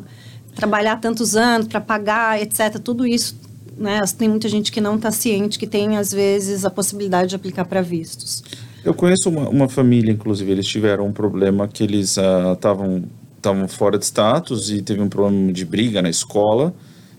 trabalhar 0.55 0.97
tantos 0.97 1.35
anos 1.35 1.67
para 1.67 1.81
pagar, 1.81 2.41
etc. 2.41 2.79
Tudo 2.79 3.05
isso, 3.05 3.37
né? 3.77 4.01
Tem 4.17 4.29
muita 4.29 4.47
gente 4.47 4.71
que 4.71 4.81
não 4.81 4.95
está 4.95 5.11
ciente 5.11 5.57
que 5.59 5.67
tem 5.67 5.97
às 5.97 6.11
vezes 6.11 6.65
a 6.65 6.69
possibilidade 6.69 7.29
de 7.29 7.35
aplicar 7.35 7.65
para 7.65 7.81
vistos. 7.81 8.43
Eu 8.83 8.93
conheço 8.93 9.29
uma, 9.29 9.47
uma, 9.49 9.69
família, 9.69 10.11
inclusive, 10.11 10.51
eles 10.51 10.67
tiveram 10.67 11.07
um 11.07 11.13
problema 11.13 11.67
que 11.67 11.83
eles 11.83 12.17
estavam 12.53 12.97
uh, 12.97 13.03
estavam 13.37 13.67
fora 13.67 13.97
de 13.97 14.05
status 14.05 14.69
e 14.69 14.81
teve 14.81 15.01
um 15.01 15.09
problema 15.09 15.51
de 15.51 15.65
briga 15.65 16.01
na 16.01 16.09
escola 16.09 16.73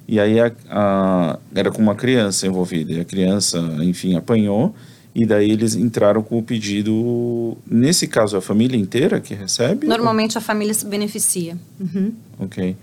e 0.08 0.18
aí 0.18 0.40
a, 0.40 0.50
a, 0.70 1.38
era 1.54 1.70
com 1.70 1.82
uma 1.82 1.94
criança 1.94 2.46
envolvida 2.46 2.92
e 2.92 3.00
a 3.00 3.04
criança, 3.04 3.58
enfim, 3.82 4.16
apanhou 4.16 4.74
e 5.14 5.24
daí 5.24 5.50
eles 5.50 5.74
entraram 5.74 6.22
com 6.22 6.38
o 6.38 6.42
pedido. 6.42 7.56
Nesse 7.66 8.08
caso, 8.08 8.36
a 8.36 8.40
família 8.40 8.76
inteira 8.76 9.20
que 9.20 9.32
recebe? 9.32 9.86
Normalmente 9.86 10.36
ou? 10.36 10.38
a 10.38 10.42
família 10.42 10.74
se 10.74 10.84
beneficia. 10.86 11.56
Uhum. 11.78 12.12
Ok. 12.38 12.76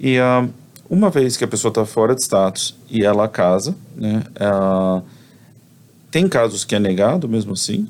E 0.00 0.18
uh, 0.18 0.48
uma 0.88 1.10
vez 1.10 1.36
que 1.36 1.44
a 1.44 1.48
pessoa 1.48 1.70
está 1.70 1.84
fora 1.84 2.14
de 2.14 2.22
status 2.22 2.74
e 2.88 3.04
ela 3.04 3.28
casa, 3.28 3.76
né, 3.94 4.24
uh, 4.40 5.02
tem 6.10 6.26
casos 6.26 6.64
que 6.64 6.74
é 6.74 6.78
negado 6.78 7.28
mesmo 7.28 7.52
assim? 7.52 7.86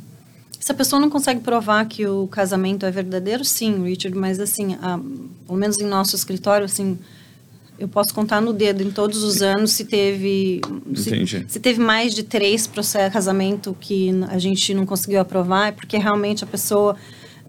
Se 0.58 0.72
a 0.72 0.74
pessoa 0.74 1.00
não 1.00 1.08
consegue 1.08 1.40
provar 1.40 1.86
que 1.86 2.04
o 2.06 2.26
casamento 2.26 2.84
é 2.84 2.90
verdadeiro, 2.90 3.44
sim, 3.44 3.84
Richard, 3.84 4.18
mas 4.18 4.40
assim, 4.40 4.74
uh, 4.74 4.98
pelo 5.46 5.56
menos 5.56 5.78
em 5.78 5.86
nosso 5.86 6.16
escritório, 6.16 6.64
assim, 6.64 6.98
eu 7.78 7.88
posso 7.88 8.12
contar 8.12 8.42
no 8.42 8.52
dedo 8.52 8.82
em 8.82 8.90
todos 8.90 9.22
os 9.22 9.40
anos 9.40 9.72
se 9.72 9.86
teve 9.86 10.60
se, 10.94 11.46
se, 11.48 11.60
teve 11.60 11.80
mais 11.80 12.14
de 12.14 12.22
três 12.22 12.66
processos 12.66 13.10
casamento 13.10 13.74
que 13.80 14.10
a 14.28 14.38
gente 14.38 14.74
não 14.74 14.84
conseguiu 14.84 15.18
aprovar 15.18 15.68
é 15.68 15.72
porque 15.72 15.96
realmente 15.96 16.44
a 16.44 16.46
pessoa 16.46 16.94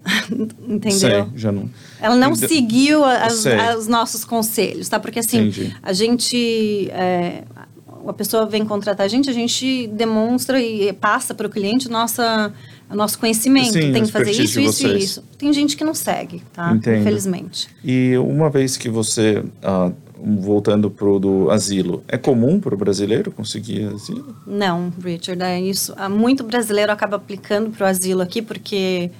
Entendeu? 0.66 0.90
Sei, 0.90 1.24
já 1.36 1.52
não. 1.52 1.68
Ela 2.02 2.16
não 2.16 2.34
seguiu 2.34 3.04
as, 3.04 3.44
os 3.78 3.86
nossos 3.86 4.24
conselhos, 4.24 4.88
tá? 4.88 4.98
Porque 4.98 5.20
assim, 5.20 5.48
Entendi. 5.48 5.76
a 5.80 5.92
gente. 5.92 6.90
É, 6.90 7.44
a 8.06 8.12
pessoa 8.12 8.44
vem 8.46 8.64
contratar 8.64 9.06
a 9.06 9.08
gente, 9.08 9.30
a 9.30 9.32
gente 9.32 9.86
demonstra 9.86 10.60
e 10.60 10.92
passa 10.92 11.32
para 11.32 11.46
o 11.46 11.50
cliente 11.50 11.88
nossa, 11.88 12.52
nosso 12.90 13.16
conhecimento. 13.16 13.72
Sim, 13.72 13.92
Tem 13.92 14.02
que 14.02 14.10
fazer 14.10 14.32
isso, 14.32 14.58
isso 14.58 14.88
e 14.88 14.98
isso. 14.98 15.24
Tem 15.38 15.52
gente 15.52 15.76
que 15.76 15.84
não 15.84 15.94
segue, 15.94 16.42
tá? 16.52 16.72
Entendo. 16.72 17.02
Infelizmente. 17.02 17.68
E 17.84 18.16
uma 18.18 18.50
vez 18.50 18.76
que 18.76 18.88
você. 18.88 19.38
Uh, 19.62 19.94
voltando 20.24 20.88
pro 20.88 21.18
do 21.18 21.50
asilo, 21.50 22.04
é 22.06 22.16
comum 22.16 22.60
para 22.60 22.72
o 22.74 22.78
brasileiro 22.78 23.32
conseguir 23.32 23.86
asilo? 23.86 24.36
Não, 24.46 24.92
Richard, 25.02 25.42
é 25.42 25.60
isso. 25.60 25.92
Muito 26.08 26.44
brasileiro 26.44 26.92
acaba 26.92 27.16
aplicando 27.16 27.70
para 27.70 27.86
o 27.86 27.88
asilo 27.88 28.22
aqui 28.22 28.40
porque 28.40 29.10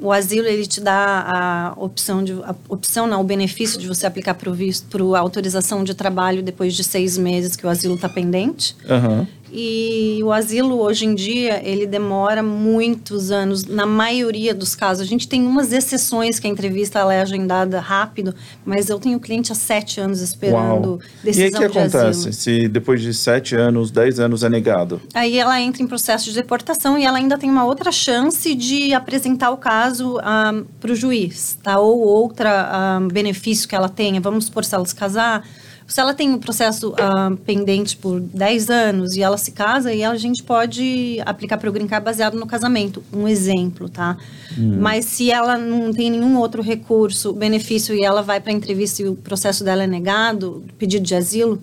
o 0.00 0.12
asilo 0.12 0.46
ele 0.46 0.66
te 0.66 0.80
dá 0.80 1.24
a 1.26 1.72
opção 1.76 2.22
de 2.22 2.32
a 2.44 2.54
opção 2.68 3.06
não 3.06 3.20
o 3.20 3.24
benefício 3.24 3.78
de 3.78 3.88
você 3.88 4.06
aplicar 4.06 4.34
para 4.34 4.48
o 4.48 4.54
visto 4.54 4.86
para 4.86 5.18
autorização 5.18 5.82
de 5.82 5.94
trabalho 5.94 6.42
depois 6.42 6.74
de 6.74 6.84
seis 6.84 7.18
meses 7.18 7.56
que 7.56 7.66
o 7.66 7.68
asilo 7.68 7.96
está 7.96 8.08
pendente 8.08 8.76
uhum. 8.88 9.26
E 9.52 10.20
o 10.22 10.32
asilo 10.32 10.80
hoje 10.80 11.06
em 11.06 11.14
dia 11.14 11.60
ele 11.64 11.86
demora 11.86 12.42
muitos 12.42 13.30
anos, 13.30 13.64
na 13.64 13.86
maioria 13.86 14.54
dos 14.54 14.74
casos. 14.74 15.02
A 15.02 15.06
gente 15.06 15.28
tem 15.28 15.46
umas 15.46 15.72
exceções 15.72 16.38
que 16.38 16.46
a 16.46 16.50
entrevista 16.50 16.98
é 17.12 17.20
agendada 17.20 17.80
rápido, 17.80 18.34
mas 18.64 18.88
eu 18.88 18.98
tenho 18.98 19.18
cliente 19.18 19.52
há 19.52 19.54
sete 19.54 20.00
anos 20.00 20.20
esperando 20.20 20.90
Uau. 20.90 21.00
decisão 21.22 21.42
E 21.42 21.44
aí 21.44 21.50
o 21.50 21.70
que 21.70 21.78
acontece 21.78 22.32
se 22.32 22.68
depois 22.68 23.00
de 23.00 23.14
sete 23.14 23.54
anos, 23.54 23.90
dez 23.90 24.20
anos 24.20 24.42
é 24.42 24.48
negado? 24.48 25.00
Aí 25.14 25.38
ela 25.38 25.60
entra 25.60 25.82
em 25.82 25.86
processo 25.86 26.26
de 26.26 26.34
deportação 26.34 26.98
e 26.98 27.04
ela 27.04 27.18
ainda 27.18 27.38
tem 27.38 27.50
uma 27.50 27.64
outra 27.64 27.90
chance 27.90 28.54
de 28.54 28.92
apresentar 28.92 29.50
o 29.50 29.56
caso 29.56 30.16
um, 30.16 30.20
ah, 30.22 30.62
para 30.80 30.92
o 30.92 30.94
juiz, 30.94 31.58
tá? 31.62 31.78
Ou 31.78 32.00
outra 32.00 32.50
um, 32.50 33.06
ah, 33.06 33.08
benefício 33.10 33.68
que 33.68 33.74
ela 33.74 33.88
tenha. 33.88 34.20
Vamos 34.20 34.46
supor 34.46 34.64
se 34.64 34.74
ela 34.74 34.84
se 34.84 34.94
casar 34.94 35.44
Se 35.88 36.02
ela 36.02 36.12
tem 36.12 36.30
um 36.30 36.38
processo 36.38 36.90
uh, 36.90 37.34
pendente 37.46 37.96
por 37.96 38.20
10 38.20 38.68
anos 38.68 39.16
e 39.16 39.22
ela 39.22 39.38
se 39.38 39.52
casa, 39.52 39.92
e 39.92 40.04
a 40.04 40.14
gente 40.16 40.42
pode 40.42 41.18
aplicar 41.24 41.56
para 41.56 41.70
o 41.70 41.72
Green 41.72 41.86
Card 41.86 42.04
baseado 42.04 42.38
no 42.38 42.46
casamento. 42.46 43.02
Um 43.10 43.26
exemplo, 43.26 43.88
tá? 43.88 44.18
Hum. 44.56 44.76
Mas 44.80 45.06
se 45.06 45.30
ela 45.30 45.56
não 45.56 45.90
tem 45.90 46.10
nenhum 46.10 46.36
outro 46.38 46.62
recurso, 46.62 47.32
benefício, 47.32 47.94
e 47.94 48.04
ela 48.04 48.20
vai 48.20 48.38
para 48.38 48.52
a 48.52 48.54
entrevista 48.54 49.00
e 49.00 49.08
o 49.08 49.14
processo 49.14 49.64
dela 49.64 49.84
é 49.84 49.86
negado, 49.86 50.62
pedido 50.78 51.06
de 51.06 51.14
asilo, 51.14 51.58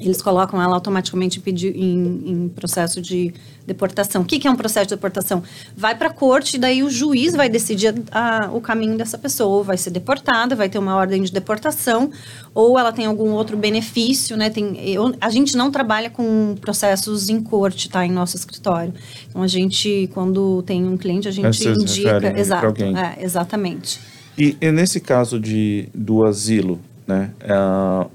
eles 0.00 0.20
colocam 0.20 0.60
ela 0.60 0.74
automaticamente 0.74 1.42
em, 1.46 2.30
em 2.30 2.48
processo 2.48 3.00
de 3.00 3.32
deportação. 3.66 4.22
O 4.22 4.24
que, 4.24 4.38
que, 4.38 4.46
é 4.46 4.50
um 4.50 4.56
processo 4.56 4.86
de 4.86 4.94
deportação? 4.94 5.42
Vai 5.76 5.94
para 5.94 6.08
a 6.08 6.12
corte 6.12 6.56
e 6.56 6.58
daí 6.58 6.82
o 6.82 6.90
juiz 6.90 7.34
vai 7.34 7.48
decidir 7.48 7.94
a, 8.10 8.46
a, 8.46 8.50
o 8.50 8.60
caminho 8.60 8.96
dessa 8.96 9.16
pessoa. 9.16 9.56
Ou 9.56 9.64
vai 9.64 9.76
ser 9.76 9.90
deportada, 9.90 10.56
vai 10.56 10.68
ter 10.68 10.78
uma 10.78 10.96
ordem 10.96 11.22
de 11.22 11.32
deportação, 11.32 12.10
ou 12.52 12.78
ela 12.78 12.92
tem 12.92 13.06
algum 13.06 13.30
outro 13.30 13.56
benefício, 13.56 14.36
né? 14.36 14.50
Tem, 14.50 14.76
eu, 14.88 15.14
a 15.20 15.30
gente 15.30 15.56
não 15.56 15.70
trabalha 15.70 16.10
com 16.10 16.56
processos 16.60 17.28
em 17.28 17.40
corte, 17.40 17.88
tá? 17.88 18.04
Em 18.04 18.10
nosso 18.12 18.36
escritório. 18.36 18.92
Então, 19.28 19.42
a 19.42 19.48
gente, 19.48 20.10
quando 20.12 20.62
tem 20.62 20.86
um 20.86 20.96
cliente, 20.96 21.28
a 21.28 21.30
gente 21.30 21.66
indica... 21.68 22.38
Exato, 22.38 22.82
é, 22.82 23.22
exatamente. 23.22 24.00
E, 24.36 24.56
e, 24.60 24.72
nesse 24.72 25.00
caso 25.00 25.38
de, 25.38 25.88
do 25.94 26.24
asilo, 26.24 26.80
né? 27.06 27.30
Uh, 27.42 28.10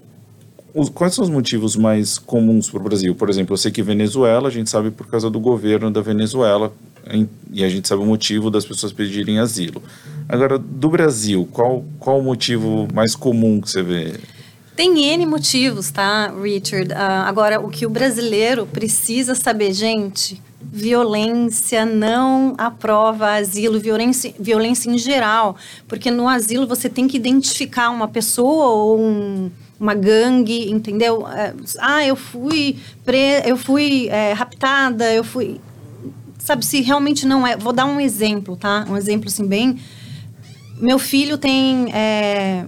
os, 0.73 0.89
quais 0.89 1.13
são 1.13 1.23
os 1.23 1.29
motivos 1.29 1.75
mais 1.75 2.17
comuns 2.17 2.69
para 2.69 2.79
o 2.79 2.83
Brasil? 2.83 3.15
Por 3.15 3.29
exemplo, 3.29 3.53
eu 3.53 3.57
sei 3.57 3.71
que 3.71 3.81
Venezuela, 3.81 4.47
a 4.47 4.51
gente 4.51 4.69
sabe 4.69 4.91
por 4.91 5.07
causa 5.07 5.29
do 5.29 5.39
governo 5.39 5.89
da 5.91 6.01
Venezuela, 6.01 6.73
em, 7.09 7.29
e 7.51 7.63
a 7.63 7.69
gente 7.69 7.87
sabe 7.87 8.01
o 8.01 8.05
motivo 8.05 8.49
das 8.51 8.65
pessoas 8.65 8.91
pedirem 8.91 9.39
asilo. 9.39 9.81
Agora, 10.27 10.57
do 10.59 10.89
Brasil, 10.89 11.47
qual, 11.51 11.83
qual 11.99 12.19
o 12.19 12.23
motivo 12.23 12.87
mais 12.93 13.15
comum 13.15 13.59
que 13.59 13.69
você 13.69 13.81
vê? 13.81 14.13
Tem 14.75 15.11
N 15.11 15.25
motivos, 15.25 15.91
tá, 15.91 16.33
Richard? 16.41 16.93
Uh, 16.93 16.95
agora, 17.25 17.59
o 17.59 17.69
que 17.69 17.85
o 17.85 17.89
brasileiro 17.89 18.65
precisa 18.65 19.35
saber, 19.35 19.73
gente, 19.73 20.41
violência 20.61 21.85
não 21.85 22.53
aprova 22.57 23.33
asilo, 23.33 23.79
violência, 23.79 24.33
violência 24.39 24.89
em 24.89 24.97
geral, 24.97 25.55
porque 25.87 26.11
no 26.11 26.27
asilo 26.27 26.67
você 26.67 26.87
tem 26.87 27.07
que 27.07 27.17
identificar 27.17 27.89
uma 27.89 28.07
pessoa 28.07 28.67
ou 28.67 29.01
um 29.01 29.51
uma 29.79 29.93
gangue, 29.93 30.69
entendeu? 30.69 31.27
É, 31.27 31.53
ah, 31.79 32.05
eu 32.05 32.15
fui 32.15 32.77
pre... 33.05 33.41
eu 33.45 33.55
fui 33.55 34.07
é, 34.09 34.33
raptada, 34.33 35.11
eu 35.13 35.23
fui, 35.23 35.59
sabe? 36.37 36.65
Se 36.65 36.81
realmente 36.81 37.25
não 37.25 37.47
é, 37.47 37.55
vou 37.55 37.71
dar 37.71 37.85
um 37.85 37.99
exemplo, 37.99 38.55
tá? 38.55 38.85
Um 38.89 38.97
exemplo 38.97 39.29
assim 39.29 39.47
bem. 39.47 39.79
Meu 40.77 40.99
filho 40.99 41.37
tem 41.37 41.93
é, 41.93 42.65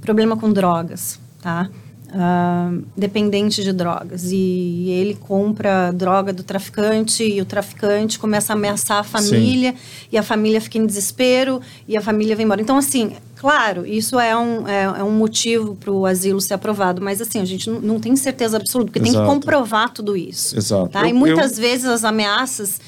problema 0.00 0.36
com 0.36 0.52
drogas, 0.52 1.20
tá? 1.40 1.68
Uh, 2.10 2.82
dependente 2.96 3.62
de 3.62 3.72
drogas 3.72 4.32
e 4.32 4.90
ele 4.90 5.14
compra 5.14 5.92
droga 5.92 6.32
do 6.32 6.42
traficante 6.42 7.22
e 7.22 7.40
o 7.40 7.44
traficante 7.44 8.18
começa 8.18 8.52
a 8.52 8.56
ameaçar 8.56 8.98
a 8.98 9.04
família 9.04 9.70
Sim. 9.70 10.08
e 10.10 10.18
a 10.18 10.22
família 10.24 10.60
fica 10.60 10.76
em 10.76 10.84
desespero 10.84 11.60
e 11.86 11.96
a 11.96 12.00
família 12.00 12.34
vem 12.34 12.46
embora. 12.46 12.60
Então, 12.60 12.76
assim, 12.76 13.12
Claro, 13.36 13.86
isso 13.86 14.20
é 14.20 14.36
um, 14.36 14.68
é, 14.68 14.82
é 14.82 15.02
um 15.02 15.12
motivo 15.12 15.74
para 15.74 15.90
o 15.90 16.04
asilo 16.04 16.42
ser 16.42 16.52
aprovado, 16.52 17.00
mas 17.00 17.22
assim, 17.22 17.40
a 17.40 17.44
gente 17.46 17.70
não, 17.70 17.80
não 17.80 17.98
tem 17.98 18.14
certeza 18.14 18.58
absoluta, 18.58 18.92
porque 18.92 19.08
Exato. 19.08 19.16
tem 19.16 19.26
que 19.26 19.34
comprovar 19.34 19.90
tudo 19.94 20.14
isso. 20.14 20.58
Exato. 20.58 20.90
Tá? 20.90 21.04
Eu, 21.04 21.06
e 21.08 21.12
muitas 21.14 21.52
eu... 21.52 21.62
vezes 21.62 21.86
as 21.86 22.04
ameaças 22.04 22.78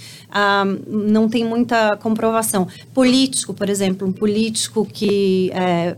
não 0.87 1.29
tem 1.29 1.45
muita 1.45 1.97
comprovação. 1.97 2.69
Político, 2.95 3.53
por 3.53 3.69
exemplo, 3.69 4.07
um 4.07 4.13
político 4.13 4.85
que 4.85 5.51
é, 5.55 5.97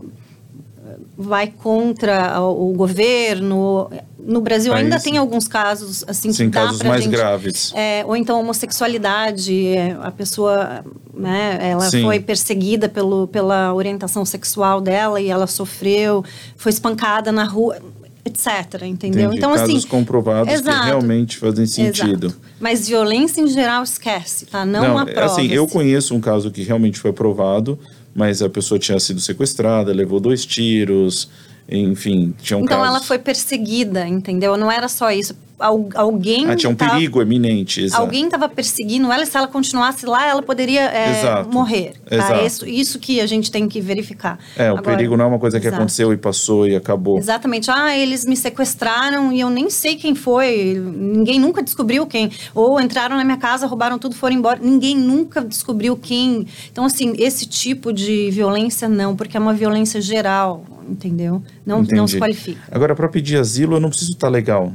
vai 1.17 1.47
contra 1.47 2.41
o 2.41 2.73
governo. 2.73 3.89
No 4.19 4.41
Brasil 4.41 4.73
Aí, 4.73 4.83
ainda 4.83 4.99
tem 4.99 5.17
alguns 5.17 5.47
casos 5.47 6.03
assim 6.07 6.33
sim, 6.33 6.45
que 6.45 6.49
dá 6.49 6.65
casos 6.65 6.81
mais 6.81 7.03
gente, 7.03 7.11
graves. 7.15 7.71
É, 7.75 8.03
ou 8.05 8.15
então 8.15 8.39
homossexualidade, 8.39 9.67
é, 9.67 9.95
a 10.01 10.11
pessoa, 10.11 10.83
né, 11.13 11.59
ela 11.61 11.89
sim. 11.89 12.01
foi 12.01 12.19
perseguida 12.19 12.89
pelo, 12.89 13.27
pela 13.27 13.73
orientação 13.73 14.25
sexual 14.25 14.81
dela 14.81 15.21
e 15.21 15.29
ela 15.29 15.45
sofreu, 15.45 16.25
foi 16.57 16.71
espancada 16.71 17.31
na 17.31 17.43
rua 17.43 17.77
etc, 18.25 18.81
entendeu? 18.83 19.25
Entendi. 19.25 19.37
Então 19.37 19.51
Casos 19.51 19.75
assim, 19.75 19.87
comprovados 19.87 20.51
exato, 20.51 20.79
que 20.79 20.85
realmente 20.87 21.37
fazem 21.37 21.67
sentido. 21.67 22.27
Exato. 22.27 22.41
Mas 22.59 22.87
violência 22.87 23.39
em 23.39 23.47
geral 23.47 23.83
esquece, 23.83 24.47
tá? 24.47 24.65
Não, 24.65 24.81
Não 24.81 24.97
aprova. 24.97 25.25
Assim, 25.25 25.45
eu 25.51 25.67
conheço 25.67 26.15
um 26.15 26.19
caso 26.19 26.49
que 26.49 26.63
realmente 26.63 26.99
foi 26.99 27.11
aprovado, 27.11 27.77
mas 28.15 28.41
a 28.41 28.49
pessoa 28.49 28.79
tinha 28.79 28.99
sido 28.99 29.19
sequestrada, 29.19 29.91
levou 29.93 30.19
dois 30.21 30.45
tiros, 30.45 31.29
enfim, 31.69 32.33
tinha 32.41 32.57
um 32.57 32.61
Então 32.63 32.77
casos. 32.79 32.95
ela 32.95 33.03
foi 33.03 33.19
perseguida, 33.19 34.07
entendeu? 34.07 34.55
Não 34.55 34.71
era 34.71 34.87
só 34.87 35.11
isso 35.11 35.35
alguém. 35.59 36.49
Ah, 36.49 36.55
tinha 36.55 36.69
um 36.69 36.75
tava, 36.75 36.93
perigo 36.93 37.21
eminente. 37.21 37.81
Exato. 37.81 38.01
Alguém 38.01 38.25
estava 38.25 38.49
perseguindo 38.49 39.11
ela 39.11 39.23
e 39.23 39.25
se 39.25 39.37
ela 39.37 39.47
continuasse 39.47 40.05
lá, 40.05 40.27
ela 40.27 40.41
poderia 40.41 40.81
é, 40.81 41.43
morrer. 41.43 41.93
Tá? 42.05 42.15
Exato. 42.15 42.45
Isso, 42.45 42.65
isso 42.67 42.99
que 42.99 43.21
a 43.21 43.25
gente 43.25 43.51
tem 43.51 43.67
que 43.67 43.79
verificar. 43.79 44.39
É, 44.55 44.71
o 44.71 44.77
Agora, 44.77 44.97
perigo 44.97 45.15
não 45.15 45.25
é 45.25 45.27
uma 45.27 45.39
coisa 45.39 45.59
que 45.59 45.67
exato. 45.67 45.81
aconteceu 45.81 46.11
e 46.13 46.17
passou 46.17 46.67
e 46.67 46.75
acabou. 46.75 47.17
Exatamente. 47.17 47.71
Ah, 47.71 47.97
eles 47.97 48.25
me 48.25 48.35
sequestraram 48.35 49.31
e 49.31 49.39
eu 49.39 49.49
nem 49.49 49.69
sei 49.69 49.95
quem 49.95 50.13
foi. 50.15 50.75
Ninguém 50.75 51.39
nunca 51.39 51.63
descobriu 51.63 52.05
quem. 52.05 52.31
Ou 52.53 52.79
entraram 52.79 53.15
na 53.15 53.23
minha 53.23 53.37
casa, 53.37 53.67
roubaram 53.67 53.97
tudo, 53.97 54.15
foram 54.15 54.35
embora. 54.35 54.59
Ninguém 54.61 54.97
nunca 54.97 55.41
descobriu 55.43 55.95
quem. 55.95 56.47
Então, 56.71 56.85
assim, 56.85 57.13
esse 57.17 57.45
tipo 57.45 57.93
de 57.93 58.29
violência 58.31 58.89
não, 58.89 59.15
porque 59.15 59.37
é 59.37 59.39
uma 59.39 59.53
violência 59.53 60.01
geral, 60.01 60.65
entendeu? 60.87 61.41
Não, 61.65 61.81
não 61.81 62.07
se 62.07 62.17
qualifica. 62.17 62.61
Agora, 62.71 62.95
para 62.95 63.07
pedir 63.07 63.37
asilo, 63.37 63.77
eu 63.77 63.79
não 63.79 63.89
preciso 63.89 64.11
estar 64.11 64.29
legal. 64.29 64.71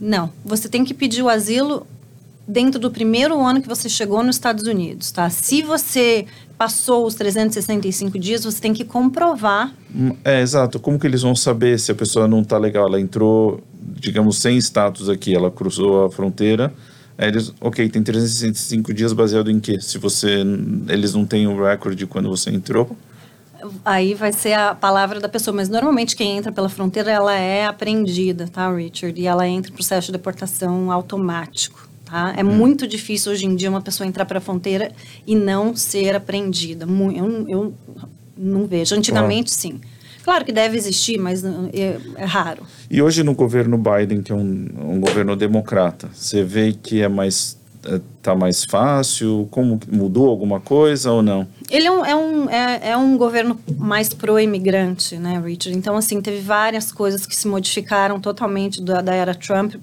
Não, 0.00 0.30
você 0.44 0.68
tem 0.68 0.84
que 0.84 0.94
pedir 0.94 1.22
o 1.22 1.28
asilo 1.28 1.86
dentro 2.46 2.80
do 2.80 2.90
primeiro 2.90 3.38
ano 3.44 3.60
que 3.60 3.68
você 3.68 3.88
chegou 3.90 4.22
nos 4.22 4.36
Estados 4.36 4.64
Unidos, 4.64 5.10
tá? 5.10 5.28
Se 5.28 5.60
você 5.60 6.24
passou 6.56 7.06
os 7.06 7.14
365 7.14 8.18
dias, 8.18 8.44
você 8.44 8.60
tem 8.60 8.72
que 8.72 8.84
comprovar. 8.84 9.72
Hum, 9.94 10.16
é, 10.24 10.40
exato. 10.40 10.80
Como 10.80 10.98
que 10.98 11.06
eles 11.06 11.22
vão 11.22 11.36
saber 11.36 11.78
se 11.78 11.92
a 11.92 11.94
pessoa 11.94 12.26
não 12.26 12.40
está 12.40 12.56
legal? 12.56 12.86
Ela 12.86 13.00
entrou, 13.00 13.62
digamos, 14.00 14.38
sem 14.38 14.56
status 14.56 15.10
aqui, 15.10 15.34
ela 15.34 15.50
cruzou 15.50 16.06
a 16.06 16.10
fronteira. 16.10 16.72
Eles, 17.18 17.52
ok, 17.60 17.88
tem 17.88 18.02
365 18.02 18.94
dias 18.94 19.12
baseado 19.12 19.50
em 19.50 19.60
quê? 19.60 19.80
Se 19.80 19.98
você, 19.98 20.44
eles 20.88 21.14
não 21.14 21.26
têm 21.26 21.46
o 21.48 21.64
recorde 21.64 21.96
de 21.96 22.06
quando 22.06 22.28
você 22.28 22.48
entrou? 22.50 22.96
Aí 23.84 24.14
vai 24.14 24.32
ser 24.32 24.52
a 24.52 24.74
palavra 24.74 25.18
da 25.20 25.28
pessoa, 25.28 25.54
mas 25.54 25.68
normalmente 25.68 26.14
quem 26.14 26.36
entra 26.36 26.52
pela 26.52 26.68
fronteira 26.68 27.10
ela 27.10 27.34
é 27.34 27.66
apreendida, 27.66 28.46
tá, 28.46 28.72
Richard? 28.72 29.20
E 29.20 29.26
ela 29.26 29.46
entra 29.48 29.70
em 29.70 29.74
processo 29.74 30.06
de 30.06 30.12
deportação 30.12 30.92
automático, 30.92 31.88
tá? 32.04 32.34
É 32.36 32.44
hum. 32.44 32.46
muito 32.46 32.86
difícil 32.86 33.32
hoje 33.32 33.46
em 33.46 33.56
dia 33.56 33.68
uma 33.68 33.80
pessoa 33.80 34.06
entrar 34.06 34.24
para 34.24 34.38
a 34.38 34.40
fronteira 34.40 34.92
e 35.26 35.34
não 35.34 35.74
ser 35.74 36.14
apreendida. 36.14 36.86
Eu, 36.86 37.48
eu 37.48 37.74
não 38.36 38.66
vejo. 38.66 38.94
Antigamente, 38.94 39.52
ah. 39.52 39.56
sim. 39.56 39.80
Claro 40.22 40.44
que 40.44 40.52
deve 40.52 40.76
existir, 40.76 41.18
mas 41.18 41.42
é, 41.42 41.96
é, 42.16 42.24
raro. 42.24 42.62
E 42.90 43.00
hoje 43.00 43.22
no 43.22 43.34
governo 43.34 43.78
Biden, 43.78 44.22
que 44.22 44.30
é 44.30 44.34
um, 44.34 44.68
um 44.78 45.00
governo 45.00 45.34
democrata, 45.34 46.10
você 46.12 46.44
vê 46.44 46.72
que 46.72 47.00
é 47.00 47.08
mais 47.08 47.57
está 48.16 48.34
mais 48.34 48.64
fácil? 48.64 49.48
Como 49.50 49.80
mudou 49.90 50.28
alguma 50.28 50.60
coisa 50.60 51.12
ou 51.12 51.22
não? 51.22 51.46
Ele 51.70 51.86
é 51.86 51.90
um, 51.90 52.04
é 52.04 52.16
um, 52.16 52.50
é, 52.50 52.90
é 52.90 52.96
um 52.96 53.16
governo 53.16 53.58
mais 53.76 54.08
pro-imigrante, 54.12 55.16
né, 55.16 55.40
Richard? 55.44 55.76
Então, 55.76 55.96
assim, 55.96 56.20
teve 56.20 56.40
várias 56.40 56.90
coisas 56.92 57.26
que 57.26 57.34
se 57.34 57.46
modificaram 57.46 58.20
totalmente 58.20 58.82
da, 58.82 59.00
da 59.00 59.14
era 59.14 59.34
Trump. 59.34 59.74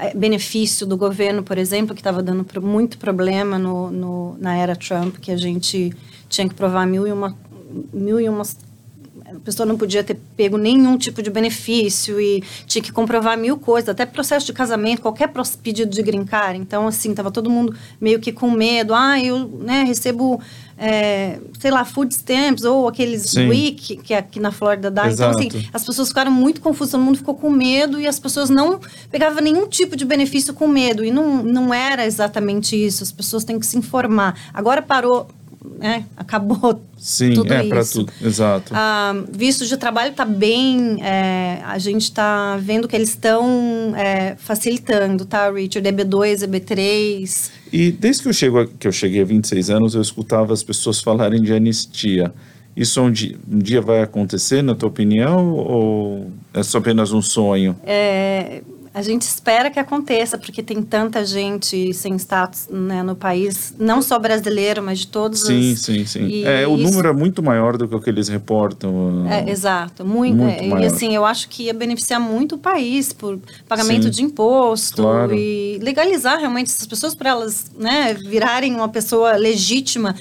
É, 0.00 0.14
benefício 0.14 0.86
do 0.86 0.96
governo, 0.96 1.42
por 1.42 1.58
exemplo, 1.58 1.94
que 1.94 2.00
estava 2.00 2.22
dando 2.22 2.46
muito 2.62 2.98
problema 2.98 3.58
no, 3.58 3.90
no, 3.90 4.36
na 4.38 4.56
era 4.56 4.76
Trump, 4.76 5.16
que 5.18 5.30
a 5.30 5.36
gente 5.36 5.92
tinha 6.28 6.48
que 6.48 6.54
provar 6.54 6.86
mil 6.86 7.06
e 7.06 7.12
uma, 7.12 7.36
mil 7.92 8.20
e 8.20 8.28
umas 8.28 8.56
a 9.36 9.40
pessoa 9.40 9.66
não 9.66 9.76
podia 9.76 10.02
ter 10.04 10.16
pego 10.36 10.56
nenhum 10.56 10.96
tipo 10.96 11.22
de 11.22 11.30
benefício 11.30 12.20
e 12.20 12.42
tinha 12.66 12.82
que 12.82 12.92
comprovar 12.92 13.36
mil 13.38 13.56
coisas, 13.56 13.88
até 13.88 14.06
processo 14.06 14.46
de 14.46 14.52
casamento, 14.52 15.02
qualquer 15.02 15.30
pedido 15.62 15.90
de 15.90 16.02
grincar. 16.02 16.54
Então, 16.54 16.86
assim, 16.86 17.14
tava 17.14 17.30
todo 17.30 17.50
mundo 17.50 17.74
meio 18.00 18.20
que 18.20 18.32
com 18.32 18.50
medo. 18.50 18.94
Ah, 18.94 19.20
eu 19.20 19.46
né, 19.60 19.84
recebo, 19.84 20.40
é, 20.78 21.38
sei 21.58 21.70
lá, 21.70 21.84
food 21.84 22.14
stamps 22.14 22.64
ou 22.64 22.88
aqueles 22.88 23.30
Sim. 23.30 23.48
WIC, 23.48 23.96
que 23.96 24.14
é 24.14 24.18
aqui 24.18 24.40
na 24.40 24.52
Flórida 24.52 24.90
dá. 24.90 25.08
Exato. 25.08 25.40
Então, 25.42 25.58
assim, 25.58 25.68
as 25.72 25.84
pessoas 25.84 26.08
ficaram 26.08 26.30
muito 26.30 26.60
confusas, 26.60 26.92
todo 26.92 27.02
mundo 27.02 27.18
ficou 27.18 27.34
com 27.34 27.50
medo 27.50 28.00
e 28.00 28.06
as 28.06 28.18
pessoas 28.18 28.50
não 28.50 28.80
pegavam 29.10 29.42
nenhum 29.42 29.68
tipo 29.68 29.96
de 29.96 30.04
benefício 30.04 30.54
com 30.54 30.68
medo. 30.68 31.04
E 31.04 31.10
não, 31.10 31.42
não 31.42 31.74
era 31.74 32.06
exatamente 32.06 32.76
isso. 32.76 33.02
As 33.02 33.12
pessoas 33.12 33.44
têm 33.44 33.58
que 33.58 33.66
se 33.66 33.76
informar. 33.76 34.38
Agora 34.52 34.80
parou 34.82 35.28
né, 35.78 36.04
acabou 36.16 36.80
Sim, 36.96 37.34
tudo 37.34 37.52
é 37.52 37.64
para 37.64 37.84
tudo, 37.84 38.12
exato. 38.22 38.72
Ah, 38.74 39.14
visto 39.30 39.66
de 39.66 39.76
trabalho 39.76 40.10
está 40.10 40.24
bem, 40.24 41.02
é, 41.02 41.60
a 41.64 41.78
gente 41.78 42.02
está 42.02 42.56
vendo 42.56 42.86
que 42.86 42.94
eles 42.94 43.10
estão 43.10 43.94
é, 43.96 44.36
facilitando, 44.36 45.24
tá, 45.24 45.50
Richard? 45.50 45.88
EB2, 45.88 46.46
EB3. 46.46 47.50
E 47.72 47.90
desde 47.90 48.22
que 48.22 48.28
eu, 48.28 48.32
chego, 48.32 48.66
que 48.78 48.86
eu 48.86 48.92
cheguei 48.92 49.22
a 49.22 49.24
26 49.24 49.70
anos, 49.70 49.94
eu 49.94 50.02
escutava 50.02 50.52
as 50.52 50.62
pessoas 50.62 51.00
falarem 51.00 51.42
de 51.42 51.52
anistia. 51.52 52.32
Isso 52.76 53.00
um 53.00 53.10
dia, 53.10 53.36
um 53.50 53.58
dia 53.58 53.80
vai 53.80 54.02
acontecer, 54.02 54.62
na 54.62 54.74
tua 54.74 54.88
opinião, 54.88 55.52
ou 55.52 56.30
é 56.52 56.62
só 56.62 56.78
apenas 56.78 57.12
um 57.12 57.22
sonho? 57.22 57.76
É, 57.84 58.62
a 58.94 59.02
gente 59.02 59.22
espera 59.22 59.72
que 59.72 59.80
aconteça, 59.80 60.38
porque 60.38 60.62
tem 60.62 60.80
tanta 60.80 61.26
gente 61.26 61.92
sem 61.92 62.14
status 62.14 62.68
né, 62.70 63.02
no 63.02 63.16
país, 63.16 63.74
não 63.76 64.00
só 64.00 64.20
brasileiro, 64.20 64.80
mas 64.80 65.00
de 65.00 65.08
todos 65.08 65.40
sim, 65.40 65.72
os... 65.72 65.80
Sim, 65.80 66.06
sim, 66.06 66.28
sim. 66.28 66.44
É, 66.44 66.64
o 66.64 66.76
isso... 66.76 66.84
número 66.84 67.08
é 67.08 67.12
muito 67.12 67.42
maior 67.42 67.76
do 67.76 67.88
que 67.88 67.94
o 67.96 68.00
que 68.00 68.08
eles 68.08 68.28
reportam. 68.28 69.26
É, 69.28 69.50
exato, 69.50 70.04
muito. 70.04 70.36
muito 70.36 70.76
é, 70.76 70.84
e 70.84 70.86
assim, 70.86 71.12
eu 71.12 71.24
acho 71.24 71.48
que 71.48 71.64
ia 71.64 71.74
beneficiar 71.74 72.20
muito 72.20 72.54
o 72.54 72.58
país 72.58 73.12
por 73.12 73.36
pagamento 73.66 74.04
sim, 74.04 74.10
de 74.10 74.22
imposto 74.22 75.02
claro. 75.02 75.34
e 75.34 75.76
legalizar 75.82 76.38
realmente 76.38 76.68
essas 76.68 76.86
pessoas 76.86 77.16
para 77.16 77.30
elas 77.30 77.72
né, 77.76 78.14
virarem 78.14 78.76
uma 78.76 78.88
pessoa 78.88 79.32
legítima 79.32 80.14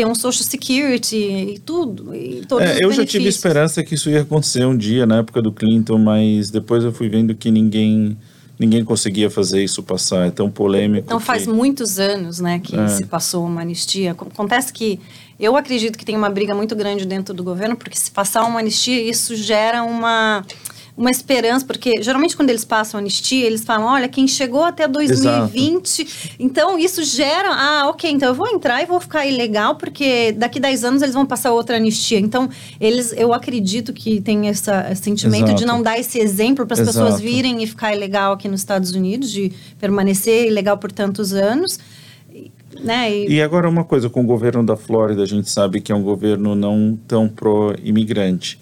ter 0.00 0.06
um 0.06 0.14
social 0.14 0.44
security 0.44 1.16
e 1.16 1.58
tudo. 1.58 2.14
E 2.14 2.42
todos 2.46 2.66
é, 2.66 2.78
eu 2.82 2.90
já 2.90 3.04
tive 3.04 3.28
esperança 3.28 3.84
que 3.84 3.94
isso 3.94 4.08
ia 4.08 4.22
acontecer 4.22 4.64
um 4.64 4.76
dia 4.76 5.04
na 5.04 5.18
época 5.18 5.42
do 5.42 5.52
Clinton, 5.52 5.98
mas 5.98 6.50
depois 6.50 6.82
eu 6.82 6.92
fui 6.92 7.08
vendo 7.08 7.34
que 7.34 7.50
ninguém 7.50 8.16
ninguém 8.58 8.84
conseguia 8.84 9.30
fazer 9.30 9.64
isso 9.64 9.82
passar, 9.82 10.26
é 10.26 10.30
tão 10.30 10.50
polêmico. 10.50 11.06
Então 11.06 11.18
que... 11.18 11.24
faz 11.24 11.46
muitos 11.46 11.98
anos, 11.98 12.40
né, 12.40 12.58
que 12.58 12.78
é. 12.78 12.88
se 12.88 13.06
passou 13.06 13.46
uma 13.46 13.62
anistia. 13.62 14.12
Acontece 14.12 14.70
que 14.70 15.00
eu 15.38 15.56
acredito 15.56 15.98
que 15.98 16.04
tem 16.04 16.14
uma 16.14 16.28
briga 16.28 16.54
muito 16.54 16.76
grande 16.76 17.06
dentro 17.06 17.32
do 17.32 17.42
governo, 17.42 17.74
porque 17.74 17.98
se 17.98 18.10
passar 18.10 18.44
uma 18.44 18.60
anistia, 18.60 19.00
isso 19.00 19.34
gera 19.34 19.82
uma 19.82 20.44
uma 21.00 21.10
esperança, 21.10 21.64
porque 21.64 22.02
geralmente 22.02 22.36
quando 22.36 22.50
eles 22.50 22.62
passam 22.62 23.00
anistia, 23.00 23.46
eles 23.46 23.64
falam, 23.64 23.86
olha, 23.86 24.06
quem 24.06 24.28
chegou 24.28 24.62
até 24.62 24.86
2020, 24.86 26.02
Exato. 26.02 26.36
então 26.38 26.78
isso 26.78 27.02
gera, 27.02 27.48
ah, 27.50 27.88
ok, 27.88 28.10
então 28.10 28.28
eu 28.28 28.34
vou 28.34 28.46
entrar 28.46 28.82
e 28.82 28.86
vou 28.86 29.00
ficar 29.00 29.24
ilegal, 29.24 29.76
porque 29.76 30.32
daqui 30.32 30.60
10 30.60 30.84
anos 30.84 31.02
eles 31.02 31.14
vão 31.14 31.24
passar 31.24 31.52
outra 31.52 31.76
anistia. 31.76 32.18
Então, 32.18 32.50
eles, 32.78 33.14
eu 33.16 33.32
acredito 33.32 33.94
que 33.94 34.20
tem 34.20 34.48
essa, 34.48 34.88
esse 34.92 35.02
sentimento 35.02 35.44
Exato. 35.44 35.60
de 35.60 35.64
não 35.64 35.82
dar 35.82 35.98
esse 35.98 36.18
exemplo 36.18 36.66
para 36.66 36.74
as 36.78 36.86
pessoas 36.86 37.18
virem 37.18 37.62
e 37.62 37.66
ficar 37.66 37.96
ilegal 37.96 38.34
aqui 38.34 38.46
nos 38.46 38.60
Estados 38.60 38.92
Unidos, 38.92 39.32
de 39.32 39.50
permanecer 39.78 40.48
ilegal 40.48 40.76
por 40.76 40.92
tantos 40.92 41.32
anos. 41.32 41.78
Né? 42.78 43.10
E... 43.10 43.36
e 43.36 43.42
agora 43.42 43.66
uma 43.66 43.84
coisa, 43.84 44.10
com 44.10 44.20
o 44.20 44.26
governo 44.26 44.62
da 44.62 44.76
Flórida, 44.76 45.22
a 45.22 45.26
gente 45.26 45.48
sabe 45.48 45.80
que 45.80 45.90
é 45.90 45.94
um 45.94 46.02
governo 46.02 46.54
não 46.54 46.98
tão 47.08 47.26
pró-imigrante. 47.26 48.60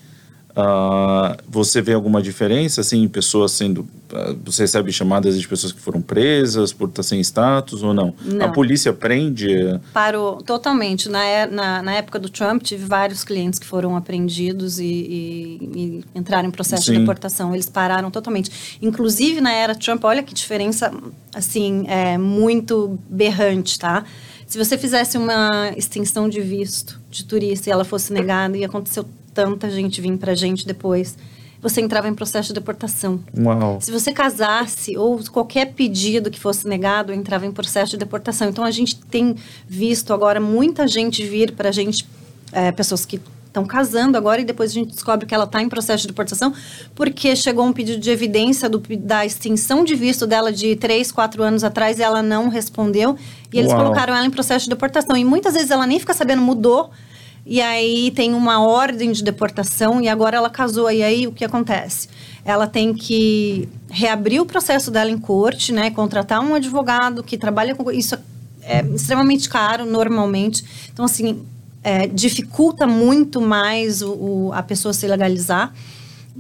Uh, 0.58 1.36
você 1.48 1.80
vê 1.80 1.92
alguma 1.92 2.20
diferença, 2.20 2.80
assim, 2.80 3.06
pessoas 3.06 3.52
sendo... 3.52 3.82
Uh, 3.82 4.36
você 4.44 4.62
recebe 4.62 4.90
chamadas 4.90 5.40
de 5.40 5.46
pessoas 5.46 5.72
que 5.72 5.80
foram 5.80 6.02
presas 6.02 6.72
por 6.72 6.88
estar 6.88 7.04
sem 7.04 7.20
status 7.20 7.84
ou 7.84 7.94
não? 7.94 8.12
não. 8.24 8.46
A 8.46 8.48
polícia 8.48 8.92
prende? 8.92 9.48
Parou 9.92 10.42
totalmente. 10.42 11.08
Na, 11.08 11.24
é, 11.24 11.46
na, 11.46 11.80
na, 11.80 11.94
época 11.94 12.18
do 12.18 12.28
Trump, 12.28 12.62
tive 12.64 12.86
vários 12.86 13.22
clientes 13.22 13.60
que 13.60 13.66
foram 13.66 13.96
apreendidos 13.96 14.80
e, 14.80 14.84
e, 14.84 15.70
e 15.76 16.04
entraram 16.12 16.48
em 16.48 16.50
processo 16.50 16.86
Sim. 16.86 16.94
de 16.94 16.98
deportação. 16.98 17.54
Eles 17.54 17.68
pararam 17.68 18.10
totalmente. 18.10 18.78
Inclusive, 18.82 19.40
na 19.40 19.52
era 19.52 19.76
Trump, 19.76 20.02
olha 20.02 20.24
que 20.24 20.34
diferença, 20.34 20.92
assim, 21.32 21.84
é 21.86 22.18
muito 22.18 22.98
berrante, 23.08 23.78
tá? 23.78 24.04
Se 24.44 24.58
você 24.58 24.76
fizesse 24.76 25.16
uma 25.16 25.72
extensão 25.76 26.28
de 26.28 26.40
visto 26.40 26.98
de 27.08 27.24
turista 27.24 27.68
e 27.68 27.72
ela 27.72 27.84
fosse 27.84 28.12
negada 28.12 28.56
e 28.56 28.64
aconteceu 28.64 29.06
tanta 29.38 29.70
gente 29.70 30.00
vir 30.00 30.18
pra 30.18 30.34
gente 30.34 30.66
depois, 30.66 31.16
você 31.62 31.80
entrava 31.80 32.08
em 32.08 32.14
processo 32.14 32.48
de 32.48 32.54
deportação. 32.54 33.20
Uau. 33.38 33.80
Se 33.80 33.92
você 33.92 34.12
casasse 34.12 34.98
ou 34.98 35.20
qualquer 35.30 35.74
pedido 35.74 36.28
que 36.28 36.40
fosse 36.40 36.66
negado, 36.66 37.12
entrava 37.12 37.46
em 37.46 37.52
processo 37.52 37.92
de 37.92 37.98
deportação. 37.98 38.48
Então 38.48 38.64
a 38.64 38.72
gente 38.72 38.96
tem 38.96 39.36
visto 39.68 40.12
agora 40.12 40.40
muita 40.40 40.88
gente 40.88 41.24
vir 41.24 41.52
para 41.52 41.68
a 41.68 41.72
gente, 41.72 42.04
é, 42.50 42.72
pessoas 42.72 43.06
que 43.06 43.20
estão 43.46 43.64
casando 43.64 44.18
agora 44.18 44.40
e 44.40 44.44
depois 44.44 44.72
a 44.72 44.74
gente 44.74 44.90
descobre 44.92 45.24
que 45.24 45.32
ela 45.32 45.44
está 45.44 45.62
em 45.62 45.68
processo 45.68 46.02
de 46.02 46.08
deportação 46.08 46.52
porque 46.96 47.34
chegou 47.36 47.64
um 47.64 47.72
pedido 47.72 48.00
de 48.00 48.10
evidência 48.10 48.68
do, 48.68 48.82
da 48.98 49.24
extensão 49.24 49.84
de 49.84 49.94
visto 49.94 50.26
dela 50.26 50.52
de 50.52 50.74
três, 50.74 51.12
quatro 51.12 51.44
anos 51.44 51.62
atrás 51.62 51.98
e 51.98 52.02
ela 52.02 52.22
não 52.22 52.48
respondeu 52.48 53.16
e 53.52 53.58
eles 53.58 53.70
Uau. 53.70 53.82
colocaram 53.82 54.16
ela 54.16 54.26
em 54.26 54.30
processo 54.30 54.64
de 54.64 54.70
deportação. 54.70 55.16
E 55.16 55.24
muitas 55.24 55.54
vezes 55.54 55.70
ela 55.70 55.86
nem 55.86 56.00
fica 56.00 56.12
sabendo, 56.12 56.42
mudou 56.42 56.90
e 57.50 57.62
aí 57.62 58.10
tem 58.10 58.34
uma 58.34 58.60
ordem 58.60 59.10
de 59.10 59.24
deportação 59.24 60.02
e 60.02 60.08
agora 60.08 60.36
ela 60.36 60.50
casou. 60.50 60.90
E 60.90 61.02
aí 61.02 61.26
o 61.26 61.32
que 61.32 61.46
acontece? 61.46 62.06
Ela 62.44 62.66
tem 62.66 62.92
que 62.92 63.66
reabrir 63.88 64.38
o 64.38 64.44
processo 64.44 64.90
dela 64.90 65.10
em 65.10 65.16
corte, 65.16 65.72
né? 65.72 65.90
Contratar 65.90 66.40
um 66.42 66.54
advogado 66.54 67.22
que 67.22 67.38
trabalha 67.38 67.74
com 67.74 67.90
isso 67.90 68.18
é 68.62 68.84
extremamente 68.94 69.48
caro 69.48 69.86
normalmente. 69.86 70.62
Então 70.92 71.06
assim 71.06 71.42
é, 71.82 72.06
dificulta 72.06 72.86
muito 72.86 73.40
mais 73.40 74.02
o, 74.02 74.12
o, 74.12 74.52
a 74.52 74.62
pessoa 74.62 74.92
se 74.92 75.06
legalizar 75.06 75.72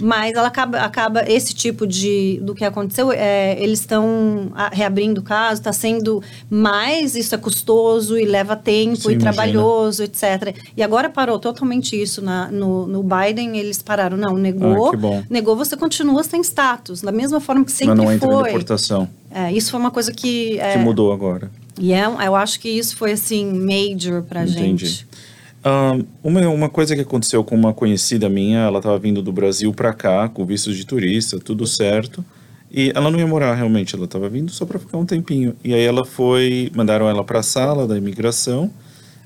mas 0.00 0.34
ela 0.34 0.48
acaba, 0.48 0.78
acaba 0.78 1.24
esse 1.28 1.54
tipo 1.54 1.86
de 1.86 2.38
do 2.42 2.54
que 2.54 2.64
aconteceu 2.64 3.12
é, 3.12 3.60
eles 3.62 3.80
estão 3.80 4.52
reabrindo 4.72 5.20
o 5.20 5.24
caso 5.24 5.60
está 5.60 5.72
sendo 5.72 6.22
mais 6.48 7.14
isso 7.14 7.34
é 7.34 7.38
custoso 7.38 8.18
e 8.18 8.24
leva 8.24 8.54
tempo 8.56 8.96
Sim, 8.96 9.12
e 9.12 9.18
trabalhoso 9.18 10.02
etc 10.02 10.54
e 10.76 10.82
agora 10.82 11.08
parou 11.08 11.38
totalmente 11.38 12.00
isso 12.00 12.22
na, 12.22 12.50
no, 12.50 12.86
no 12.86 13.02
Biden 13.02 13.58
eles 13.58 13.82
pararam. 13.82 14.16
Não 14.16 14.36
negou 14.36 14.92
ah, 14.94 15.24
negou 15.28 15.56
você 15.56 15.76
continua 15.76 16.22
sem 16.22 16.40
status 16.42 17.00
da 17.00 17.12
mesma 17.12 17.40
forma 17.40 17.64
que 17.64 17.72
sempre 17.72 17.94
Mas 17.94 18.04
não 18.04 18.12
entra 18.12 18.30
foi. 18.30 18.44
deportação. 18.44 19.08
É, 19.30 19.52
isso 19.52 19.70
foi 19.70 19.80
uma 19.80 19.90
coisa 19.90 20.12
que 20.12 20.58
é, 20.58 20.72
que 20.72 20.78
mudou 20.78 21.12
agora. 21.12 21.50
E 21.78 21.92
é, 21.92 22.04
eu 22.04 22.34
acho 22.34 22.58
que 22.60 22.68
isso 22.68 22.96
foi 22.96 23.12
assim 23.12 23.44
major 23.52 24.22
para 24.22 24.44
gente 24.46 25.06
um, 25.64 26.04
uma, 26.22 26.48
uma 26.48 26.68
coisa 26.68 26.94
que 26.94 27.02
aconteceu 27.02 27.42
com 27.42 27.54
uma 27.54 27.72
conhecida 27.72 28.28
minha, 28.28 28.60
ela 28.60 28.78
estava 28.78 28.98
vindo 28.98 29.22
do 29.22 29.32
Brasil 29.32 29.72
para 29.72 29.92
cá 29.92 30.28
com 30.28 30.44
vistos 30.44 30.76
de 30.76 30.86
turista, 30.86 31.38
tudo 31.38 31.66
certo. 31.66 32.24
E 32.70 32.92
ela 32.94 33.10
não 33.10 33.18
ia 33.18 33.26
morar 33.26 33.54
realmente, 33.54 33.94
ela 33.94 34.04
estava 34.04 34.28
vindo 34.28 34.50
só 34.52 34.66
para 34.66 34.78
ficar 34.78 34.98
um 34.98 35.06
tempinho. 35.06 35.56
E 35.64 35.74
aí 35.74 35.82
ela 35.82 36.04
foi, 36.04 36.70
mandaram 36.74 37.08
ela 37.08 37.24
para 37.24 37.40
a 37.40 37.42
sala 37.42 37.86
da 37.86 37.96
imigração 37.96 38.70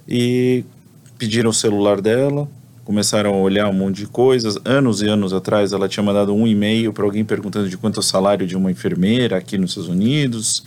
e 0.08 0.64
pediram 1.18 1.50
o 1.50 1.54
celular 1.54 2.00
dela, 2.00 2.48
começaram 2.84 3.34
a 3.34 3.36
olhar 3.36 3.68
um 3.68 3.72
monte 3.72 3.96
de 3.96 4.06
coisas. 4.06 4.56
Anos 4.64 5.02
e 5.02 5.08
anos 5.08 5.32
atrás, 5.32 5.72
ela 5.72 5.88
tinha 5.88 6.02
mandado 6.02 6.32
um 6.34 6.46
e-mail 6.46 6.92
para 6.92 7.04
alguém 7.04 7.24
perguntando 7.24 7.68
de 7.68 7.76
quanto 7.76 7.96
é 7.96 8.00
o 8.00 8.02
salário 8.02 8.46
de 8.46 8.56
uma 8.56 8.70
enfermeira 8.70 9.36
aqui 9.36 9.58
nos 9.58 9.70
Estados 9.70 9.90
Unidos. 9.90 10.64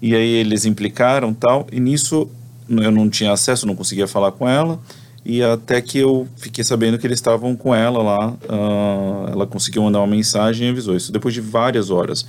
E 0.00 0.14
aí 0.14 0.36
eles 0.36 0.64
implicaram 0.64 1.34
tal. 1.34 1.66
E 1.70 1.78
nisso 1.78 2.30
eu 2.70 2.90
não 2.90 3.08
tinha 3.08 3.32
acesso, 3.32 3.66
não 3.66 3.74
conseguia 3.74 4.06
falar 4.06 4.32
com 4.32 4.48
ela. 4.48 4.78
E 5.24 5.42
até 5.42 5.80
que 5.80 5.98
eu 5.98 6.26
fiquei 6.36 6.64
sabendo 6.64 6.98
que 6.98 7.06
eles 7.06 7.18
estavam 7.18 7.54
com 7.54 7.74
ela 7.74 8.02
lá, 8.02 8.30
uh, 8.30 9.30
ela 9.30 9.46
conseguiu 9.46 9.82
mandar 9.82 10.00
uma 10.00 10.06
mensagem 10.06 10.68
e 10.68 10.70
avisou 10.70 10.96
isso 10.96 11.12
depois 11.12 11.34
de 11.34 11.40
várias 11.40 11.90
horas. 11.90 12.26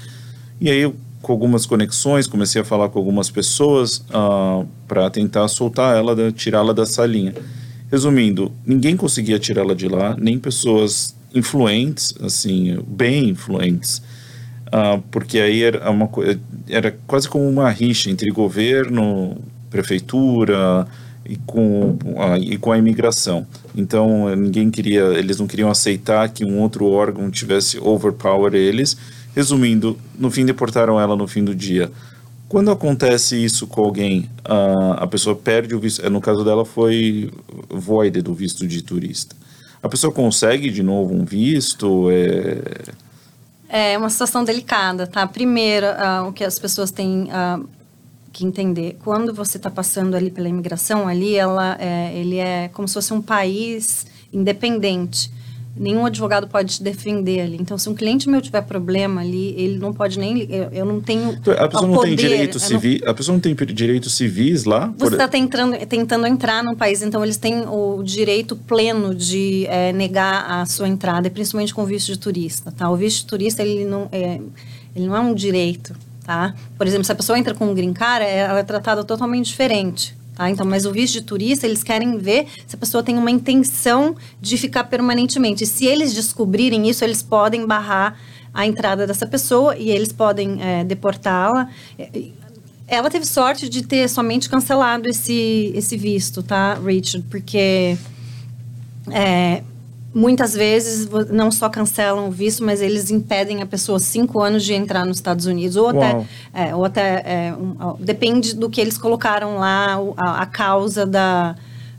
E 0.59 0.69
aí, 0.69 0.91
com 1.21 1.31
algumas 1.31 1.65
conexões, 1.65 2.27
comecei 2.27 2.61
a 2.61 2.65
falar 2.65 2.89
com 2.89 2.99
algumas 2.99 3.29
pessoas 3.29 3.97
uh, 3.97 4.03
ah, 4.13 4.65
para 4.87 5.09
tentar 5.09 5.47
soltar 5.47 5.95
ela, 5.95 6.31
tirá-la 6.31 6.73
da 6.73 6.85
salinha. 6.85 7.33
Resumindo, 7.91 8.51
ninguém 8.65 8.95
conseguia 8.97 9.39
tirá-la 9.39 9.73
de 9.73 9.87
lá, 9.87 10.15
nem 10.19 10.37
pessoas 10.37 11.15
influentes, 11.33 12.13
assim, 12.21 12.77
bem 12.87 13.29
influentes, 13.29 14.01
uh, 14.67 15.01
porque 15.09 15.39
aí 15.39 15.63
era, 15.63 15.89
uma, 15.89 16.09
era 16.67 16.97
quase 17.07 17.27
como 17.27 17.47
uma 17.47 17.69
rixa 17.69 18.09
entre 18.09 18.29
governo, 18.31 19.37
prefeitura 19.71 20.87
e 21.25 21.37
com, 21.37 21.97
a, 22.17 22.37
e 22.37 22.57
com 22.57 22.71
a 22.71 22.77
imigração. 22.77 23.47
Então, 23.75 24.35
ninguém 24.35 24.69
queria, 24.69 25.01
eles 25.17 25.39
não 25.39 25.47
queriam 25.47 25.71
aceitar 25.71 26.29
que 26.29 26.45
um 26.45 26.59
outro 26.59 26.85
órgão 26.85 27.31
tivesse 27.31 27.79
overpower 27.79 28.53
eles. 28.53 28.97
Resumindo, 29.33 29.97
no 30.19 30.29
fim 30.29 30.45
deportaram 30.45 30.99
ela 30.99 31.15
no 31.15 31.25
fim 31.27 31.43
do 31.43 31.55
dia. 31.55 31.89
Quando 32.49 32.69
acontece 32.69 33.41
isso 33.41 33.65
com 33.65 33.81
alguém, 33.81 34.29
a, 34.43 35.03
a 35.03 35.07
pessoa 35.07 35.33
perde 35.33 35.73
o 35.73 35.79
visto, 35.79 36.07
no 36.09 36.19
caso 36.19 36.43
dela 36.43 36.65
foi 36.65 37.31
void 37.69 38.21
do 38.21 38.33
visto 38.33 38.67
de 38.67 38.81
turista. 38.81 39.33
A 39.81 39.87
pessoa 39.87 40.11
consegue 40.11 40.69
de 40.69 40.83
novo 40.83 41.13
um 41.15 41.23
visto? 41.23 42.09
É, 42.11 43.93
é 43.93 43.97
uma 43.97 44.09
situação 44.09 44.43
delicada, 44.43 45.07
tá? 45.07 45.25
Primeiro, 45.25 45.87
uh, 45.87 46.27
o 46.27 46.33
que 46.33 46.43
as 46.43 46.59
pessoas 46.59 46.91
têm 46.91 47.29
uh, 47.31 47.65
que 48.31 48.45
entender. 48.45 48.97
Quando 49.03 49.33
você 49.33 49.57
está 49.57 49.69
passando 49.69 50.15
ali 50.15 50.31
pela 50.31 50.47
imigração, 50.47 51.07
ali 51.07 51.35
ela 51.35 51.77
é, 51.79 52.13
ele 52.15 52.37
é 52.37 52.69
como 52.69 52.87
se 52.87 52.93
fosse 52.93 53.13
um 53.13 53.21
país 53.21 54.05
independente. 54.31 55.31
Nenhum 55.73 56.05
advogado 56.05 56.47
pode 56.47 56.75
te 56.75 56.83
defender 56.83 57.39
ali. 57.39 57.57
Então, 57.59 57.77
se 57.77 57.87
um 57.89 57.95
cliente 57.95 58.29
meu 58.29 58.41
tiver 58.41 58.61
problema 58.61 59.21
ali, 59.21 59.55
ele 59.57 59.79
não 59.79 59.93
pode 59.93 60.19
nem. 60.19 60.41
Eu, 60.49 60.69
eu 60.71 60.85
não 60.85 60.99
tenho. 60.99 61.31
Então, 61.31 61.53
a 61.53 61.67
pessoa 61.67 61.87
não 61.87 61.95
poder, 61.95 62.07
tem 62.09 62.15
direito 62.17 62.59
civil. 62.59 62.99
Não, 63.01 63.09
a 63.09 63.13
pessoa 63.13 63.33
não 63.33 63.39
tem 63.39 63.55
direitos 63.55 64.13
civis 64.13 64.65
lá? 64.65 64.93
Você 64.97 65.13
está 65.13 65.29
tentando, 65.29 65.77
tentando 65.85 66.27
entrar 66.27 66.61
no 66.61 66.75
país, 66.75 67.01
então 67.01 67.23
eles 67.23 67.37
têm 67.37 67.63
o 67.67 68.03
direito 68.03 68.55
pleno 68.55 69.15
de 69.15 69.65
é, 69.67 69.93
negar 69.93 70.45
a 70.45 70.65
sua 70.65 70.89
entrada, 70.89 71.29
principalmente 71.29 71.73
com 71.73 71.85
visto 71.85 72.07
de 72.07 72.19
turista. 72.19 72.69
Tá? 72.71 72.89
O 72.89 72.97
visto 72.97 73.21
de 73.21 73.27
turista 73.27 73.63
ele 73.63 73.85
não 73.85 74.09
é, 74.11 74.41
ele 74.93 75.05
não 75.05 75.15
é 75.15 75.21
um 75.21 75.33
direito 75.33 75.95
tá? 76.23 76.53
Por 76.77 76.87
exemplo, 76.87 77.03
se 77.03 77.11
a 77.11 77.15
pessoa 77.15 77.37
entra 77.37 77.53
com 77.53 77.65
um 77.65 77.73
green 77.73 77.93
card, 77.93 78.25
ela 78.25 78.59
é 78.59 78.63
tratada 78.63 79.03
totalmente 79.03 79.47
diferente. 79.47 80.15
Tá? 80.35 80.49
Então, 80.49 80.65
mas 80.65 80.85
o 80.85 80.91
visto 80.91 81.13
de 81.13 81.21
turista, 81.21 81.67
eles 81.67 81.83
querem 81.83 82.17
ver 82.17 82.47
se 82.65 82.75
a 82.75 82.79
pessoa 82.79 83.03
tem 83.03 83.17
uma 83.17 83.29
intenção 83.29 84.15
de 84.39 84.57
ficar 84.57 84.85
permanentemente. 84.85 85.65
Se 85.65 85.85
eles 85.85 86.13
descobrirem 86.13 86.89
isso, 86.89 87.03
eles 87.03 87.21
podem 87.21 87.65
barrar 87.65 88.17
a 88.53 88.65
entrada 88.65 89.05
dessa 89.07 89.27
pessoa 89.27 89.77
e 89.77 89.89
eles 89.89 90.11
podem 90.11 90.61
é, 90.61 90.83
deportá-la. 90.83 91.69
Ela 92.87 93.09
teve 93.09 93.25
sorte 93.25 93.69
de 93.69 93.83
ter 93.83 94.09
somente 94.09 94.49
cancelado 94.49 95.07
esse, 95.07 95.71
esse 95.75 95.95
visto, 95.95 96.43
tá, 96.43 96.75
Richard? 96.75 97.25
Porque 97.29 97.97
é, 99.09 99.63
muitas 100.13 100.53
vezes 100.53 101.07
não 101.29 101.51
só 101.51 101.69
cancelam 101.69 102.27
o 102.27 102.31
visto, 102.31 102.63
mas 102.63 102.81
eles 102.81 103.09
impedem 103.09 103.61
a 103.61 103.65
pessoa 103.65 103.99
cinco 103.99 104.41
anos 104.41 104.63
de 104.63 104.73
entrar 104.73 105.05
nos 105.05 105.17
Estados 105.17 105.45
Unidos. 105.45 105.77
Ou 105.77 105.89
até, 105.89 106.25
é, 106.53 106.75
ou 106.75 106.85
até 106.85 107.23
é, 107.25 107.53
um, 107.53 107.95
depende 107.99 108.55
do 108.55 108.69
que 108.69 108.81
eles 108.81 108.97
colocaram 108.97 109.57
lá, 109.57 109.97
a, 110.17 110.41
a 110.41 110.45
causa 110.45 111.05
da, 111.05 111.55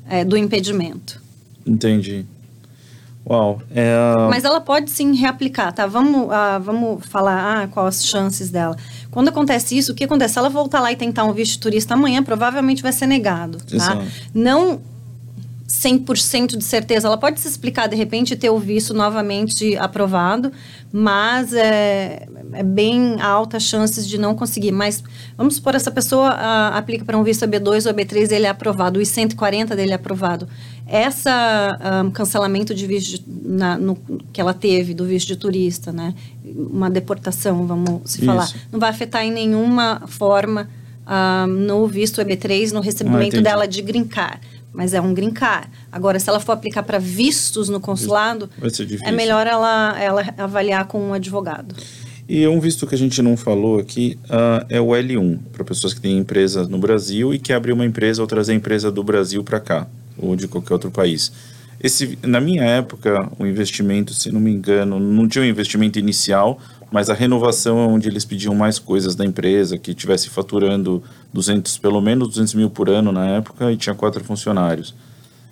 é, 0.09 0.25
do 0.25 0.37
impedimento. 0.37 1.21
Entendi. 1.67 2.27
Uau. 3.25 3.63
É... 3.71 3.95
Mas 4.29 4.45
ela 4.45 4.61
pode 4.61 4.91
sim 4.91 5.15
reaplicar, 5.15 5.73
tá? 5.73 5.87
Vamos, 5.87 6.27
uh, 6.27 6.61
vamos 6.61 7.07
falar 7.07 7.63
ah, 7.63 7.69
quais 7.69 7.99
as 7.99 8.07
chances 8.07 8.51
dela. 8.51 8.77
Quando 9.11 9.29
acontece 9.29 9.79
isso, 9.79 9.93
o 9.93 9.95
que 9.95 10.05
acontece? 10.05 10.35
Se 10.35 10.39
ela 10.41 10.51
voltar 10.51 10.81
lá 10.81 10.91
e 10.91 10.97
tentar 10.97 11.25
um 11.25 11.33
visto 11.33 11.61
turista 11.61 11.95
amanhã, 11.95 12.23
provavelmente 12.23 12.83
vai 12.83 12.93
ser 12.93 13.07
negado, 13.07 13.59
tá? 13.59 13.77
Exato. 13.77 14.07
Não 14.35 14.81
100% 15.73 16.59
de 16.59 16.64
certeza. 16.64 17.09
Ela 17.09 17.16
pode 17.16 17.41
se 17.41 17.49
explicar, 17.49 17.89
de 17.89 17.97
repente, 17.97 18.37
ter 18.37 18.51
o 18.51 18.59
visto 18.59 18.93
novamente 18.93 19.75
aprovado, 19.79 20.53
mas 20.93 21.55
é, 21.55 22.29
é 22.53 22.62
bem 22.62 23.18
alta 23.23 23.57
as 23.57 23.62
chances 23.62 24.07
de 24.07 24.18
não 24.18 24.35
conseguir. 24.35 24.70
Mas 24.70 25.03
vamos 25.37 25.55
supor, 25.55 25.75
essa 25.75 25.91
pessoa 25.91 26.29
a, 26.29 26.77
aplica 26.77 27.07
para 27.07 27.16
um 27.16 27.25
visto 27.25 27.47
B2 27.47 27.87
ou 27.87 27.95
B3, 27.95 28.33
ele 28.33 28.45
é 28.45 28.51
aprovado, 28.51 28.99
o 28.99 29.03
I-140 29.03 29.75
dele 29.75 29.93
é 29.93 29.95
aprovado. 29.95 30.47
Essa 30.87 32.05
um, 32.05 32.11
cancelamento 32.11 32.75
de 32.75 32.87
visto 32.87 33.25
na, 33.27 33.79
no, 33.79 33.97
que 34.31 34.43
ela 34.43 34.53
teve 34.53 34.93
do 34.93 35.07
visto 35.07 35.29
de 35.29 35.37
turista, 35.37 35.91
né? 35.91 36.14
Uma 36.45 36.91
deportação, 36.91 37.66
vamos 37.66 38.11
se 38.11 38.18
Isso. 38.18 38.27
falar, 38.27 38.53
não 38.70 38.79
vai 38.79 38.91
afetar 38.91 39.25
em 39.25 39.33
nenhuma 39.33 40.03
forma 40.07 40.68
um, 41.07 41.47
no 41.47 41.87
visto 41.87 42.20
EB3, 42.20 42.73
no 42.73 42.81
recebimento 42.81 43.39
ah, 43.39 43.41
dela 43.41 43.66
de 43.66 43.81
grincar 43.81 44.39
mas 44.73 44.95
é 44.95 45.01
um 45.01 45.12
green 45.12 45.31
card. 45.31 45.68
Agora, 45.91 46.18
se 46.18 46.29
ela 46.29 46.41
for 46.41 46.53
aplicar 46.53 46.83
para 46.83 46.99
vistos 46.99 47.68
no 47.68 47.81
consulado, 47.81 48.49
é 49.03 49.12
melhor 49.12 49.47
ela, 49.47 49.97
ela 50.01 50.35
avaliar 50.39 50.87
com 50.87 51.01
um 51.01 51.14
advogado. 51.14 51.75
E 52.29 52.47
um 52.47 52.61
visto 52.61 52.87
que 52.87 52.95
a 52.95 52.99
gente 52.99 53.20
não 53.20 53.37
falou 53.37 53.79
aqui 53.79 54.18
uh, 54.25 54.64
é 54.68 54.81
o 54.81 54.89
L1, 54.89 55.39
para 55.53 55.64
pessoas 55.64 55.93
que 55.93 56.01
têm 56.01 56.18
empresa 56.18 56.66
no 56.66 56.79
Brasil 56.79 57.35
e 57.35 57.39
que 57.39 57.53
abrem 57.53 57.75
uma 57.75 57.85
empresa 57.85 58.23
ou 58.23 58.27
trazer 58.27 58.53
a 58.53 58.55
empresa 58.55 58.91
do 58.91 59.03
Brasil 59.03 59.43
para 59.45 59.61
cá, 59.61 59.87
ou 60.16 60.35
de 60.35 60.49
qualquer 60.49 60.73
outro 60.73 60.91
país. 60.91 61.33
Esse, 61.83 62.16
na 62.23 62.41
minha 62.41 62.62
época, 62.62 63.29
o 63.39 63.45
investimento, 63.45 64.14
se 64.14 64.31
não 64.31 64.41
me 64.41 64.53
engano, 64.53 65.01
não 65.01 65.29
tinha 65.29 65.45
um 65.45 65.49
investimento 65.49 65.99
inicial, 65.99 66.61
mas 66.93 67.09
a 67.09 67.14
renovação 67.14 67.78
é 67.78 67.86
onde 67.86 68.07
eles 68.07 68.24
pediam 68.24 68.55
mais 68.55 68.78
coisas 68.78 69.16
da 69.16 69.24
empresa, 69.24 69.78
que 69.78 69.95
tivesse 69.95 70.28
faturando 70.28 71.03
200, 71.32 71.78
pelo 71.78 72.03
menos 72.03 72.28
200 72.28 72.55
mil 72.55 72.68
por 72.68 72.90
ano 72.90 73.11
na 73.11 73.26
época 73.28 73.72
e 73.72 73.76
tinha 73.78 73.95
quatro 73.95 74.22
funcionários. 74.22 74.95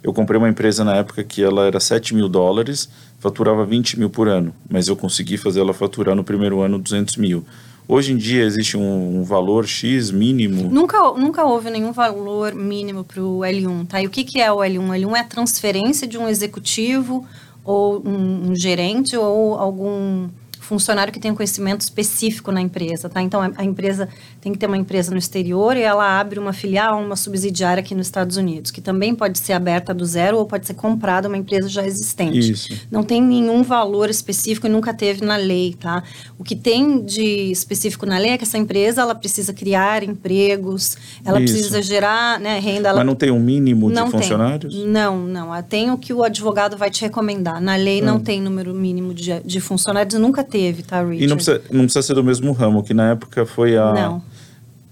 Eu 0.02 0.12
comprei 0.12 0.38
uma 0.38 0.48
empresa 0.48 0.84
na 0.84 0.96
época 0.96 1.24
que 1.24 1.42
ela 1.42 1.66
era 1.66 1.80
7 1.80 2.14
mil 2.14 2.28
dólares, 2.28 2.90
faturava 3.18 3.64
20 3.64 3.98
mil 3.98 4.10
por 4.10 4.28
ano, 4.28 4.54
mas 4.68 4.88
eu 4.88 4.96
consegui 4.96 5.38
fazer 5.38 5.60
ela 5.60 5.72
faturar 5.72 6.14
no 6.14 6.22
primeiro 6.22 6.60
ano 6.60 6.78
200 6.78 7.16
mil. 7.16 7.44
Hoje 7.88 8.12
em 8.12 8.16
dia 8.16 8.44
existe 8.44 8.76
um, 8.76 9.20
um, 9.20 9.24
valor 9.24 9.66
X 9.66 10.10
mínimo? 10.10 10.70
Nunca, 10.70 10.98
nunca 11.14 11.44
houve 11.44 11.70
nenhum 11.70 11.90
valor 11.90 12.54
mínimo 12.54 13.02
para 13.02 13.20
o 13.22 13.40
L1, 13.40 13.86
tá? 13.88 14.00
E 14.00 14.06
o 14.06 14.10
que, 14.10 14.24
que 14.24 14.40
é 14.40 14.52
o 14.52 14.58
L1? 14.58 14.78
O 14.78 14.92
L1 14.92 15.16
é 15.16 15.20
a 15.20 15.24
transferência 15.24 16.06
de 16.06 16.16
um 16.16 16.28
executivo 16.28 17.26
ou 17.64 18.00
um, 18.06 18.50
um 18.50 18.54
gerente 18.54 19.16
ou 19.16 19.54
algum 19.54 20.28
funcionário 20.70 21.12
que 21.12 21.18
tem 21.18 21.32
um 21.32 21.34
conhecimento 21.34 21.80
específico 21.80 22.52
na 22.52 22.60
empresa, 22.60 23.08
tá? 23.08 23.20
Então, 23.20 23.40
a, 23.56 23.64
empresa 23.64 24.08
tem 24.40 24.52
que 24.52 24.58
ter 24.58 24.66
uma 24.66 24.76
empresa 24.76 25.10
no 25.10 25.18
exterior 25.18 25.76
e 25.76 25.82
ela 25.82 26.20
abre 26.20 26.38
uma 26.38 26.52
filial, 26.52 27.02
uma 27.02 27.16
subsidiária 27.16 27.80
aqui 27.80 27.92
nos 27.92 28.06
Estados 28.06 28.36
Unidos, 28.36 28.70
que 28.70 28.80
também 28.80 29.12
pode 29.12 29.40
ser 29.40 29.52
aberta 29.52 29.92
do 29.92 30.06
zero 30.06 30.38
ou 30.38 30.46
pode 30.46 30.68
ser 30.68 30.74
comprada 30.74 31.26
uma 31.26 31.36
empresa 31.36 31.68
já 31.68 31.84
existente. 31.84 32.52
Isso. 32.52 32.86
Não 32.88 33.02
tem 33.02 33.20
nenhum 33.20 33.64
valor 33.64 34.08
específico 34.08 34.68
e 34.68 34.70
nunca 34.70 34.94
teve 34.94 35.24
na 35.24 35.34
lei, 35.34 35.74
tá? 35.74 36.04
O 36.38 36.44
que 36.44 36.54
tem 36.54 37.04
de 37.04 37.50
específico 37.50 38.06
na 38.06 38.16
lei 38.16 38.30
é 38.30 38.38
que 38.38 38.44
essa 38.44 38.56
empresa, 38.56 39.02
ela 39.02 39.16
precisa 39.16 39.52
criar 39.52 40.04
empregos, 40.04 40.96
ela 41.24 41.40
Isso. 41.40 41.52
precisa 41.52 41.82
gerar 41.82 42.38
né, 42.38 42.60
renda. 42.60 42.90
Ela... 42.90 42.98
Mas 42.98 43.06
não 43.06 43.16
tem 43.16 43.32
um 43.32 43.40
mínimo 43.40 43.90
de 43.90 44.00
funcionários? 44.08 44.72
Tem. 44.72 44.86
Não, 44.86 45.18
não. 45.18 45.50
Tem 45.64 45.90
o 45.90 45.98
que 45.98 46.14
o 46.14 46.22
advogado 46.22 46.76
vai 46.76 46.90
te 46.90 47.02
recomendar. 47.02 47.60
Na 47.60 47.74
lei 47.74 48.00
não 48.00 48.18
ah. 48.18 48.20
tem 48.20 48.40
número 48.40 48.72
mínimo 48.72 49.12
de, 49.12 49.40
de 49.40 49.58
funcionários, 49.58 50.14
nunca 50.14 50.44
teve 50.44 50.59
teve, 50.60 50.82
tá, 50.82 51.00
Richard? 51.00 51.24
E 51.24 51.26
não 51.26 51.36
precisa, 51.36 51.62
não 51.70 51.84
precisa 51.84 52.02
ser 52.02 52.14
do 52.14 52.24
mesmo 52.24 52.52
ramo, 52.52 52.82
que 52.82 52.94
na 52.94 53.10
época 53.10 53.46
foi 53.46 53.76
a... 53.76 53.92
Não. 53.92 54.22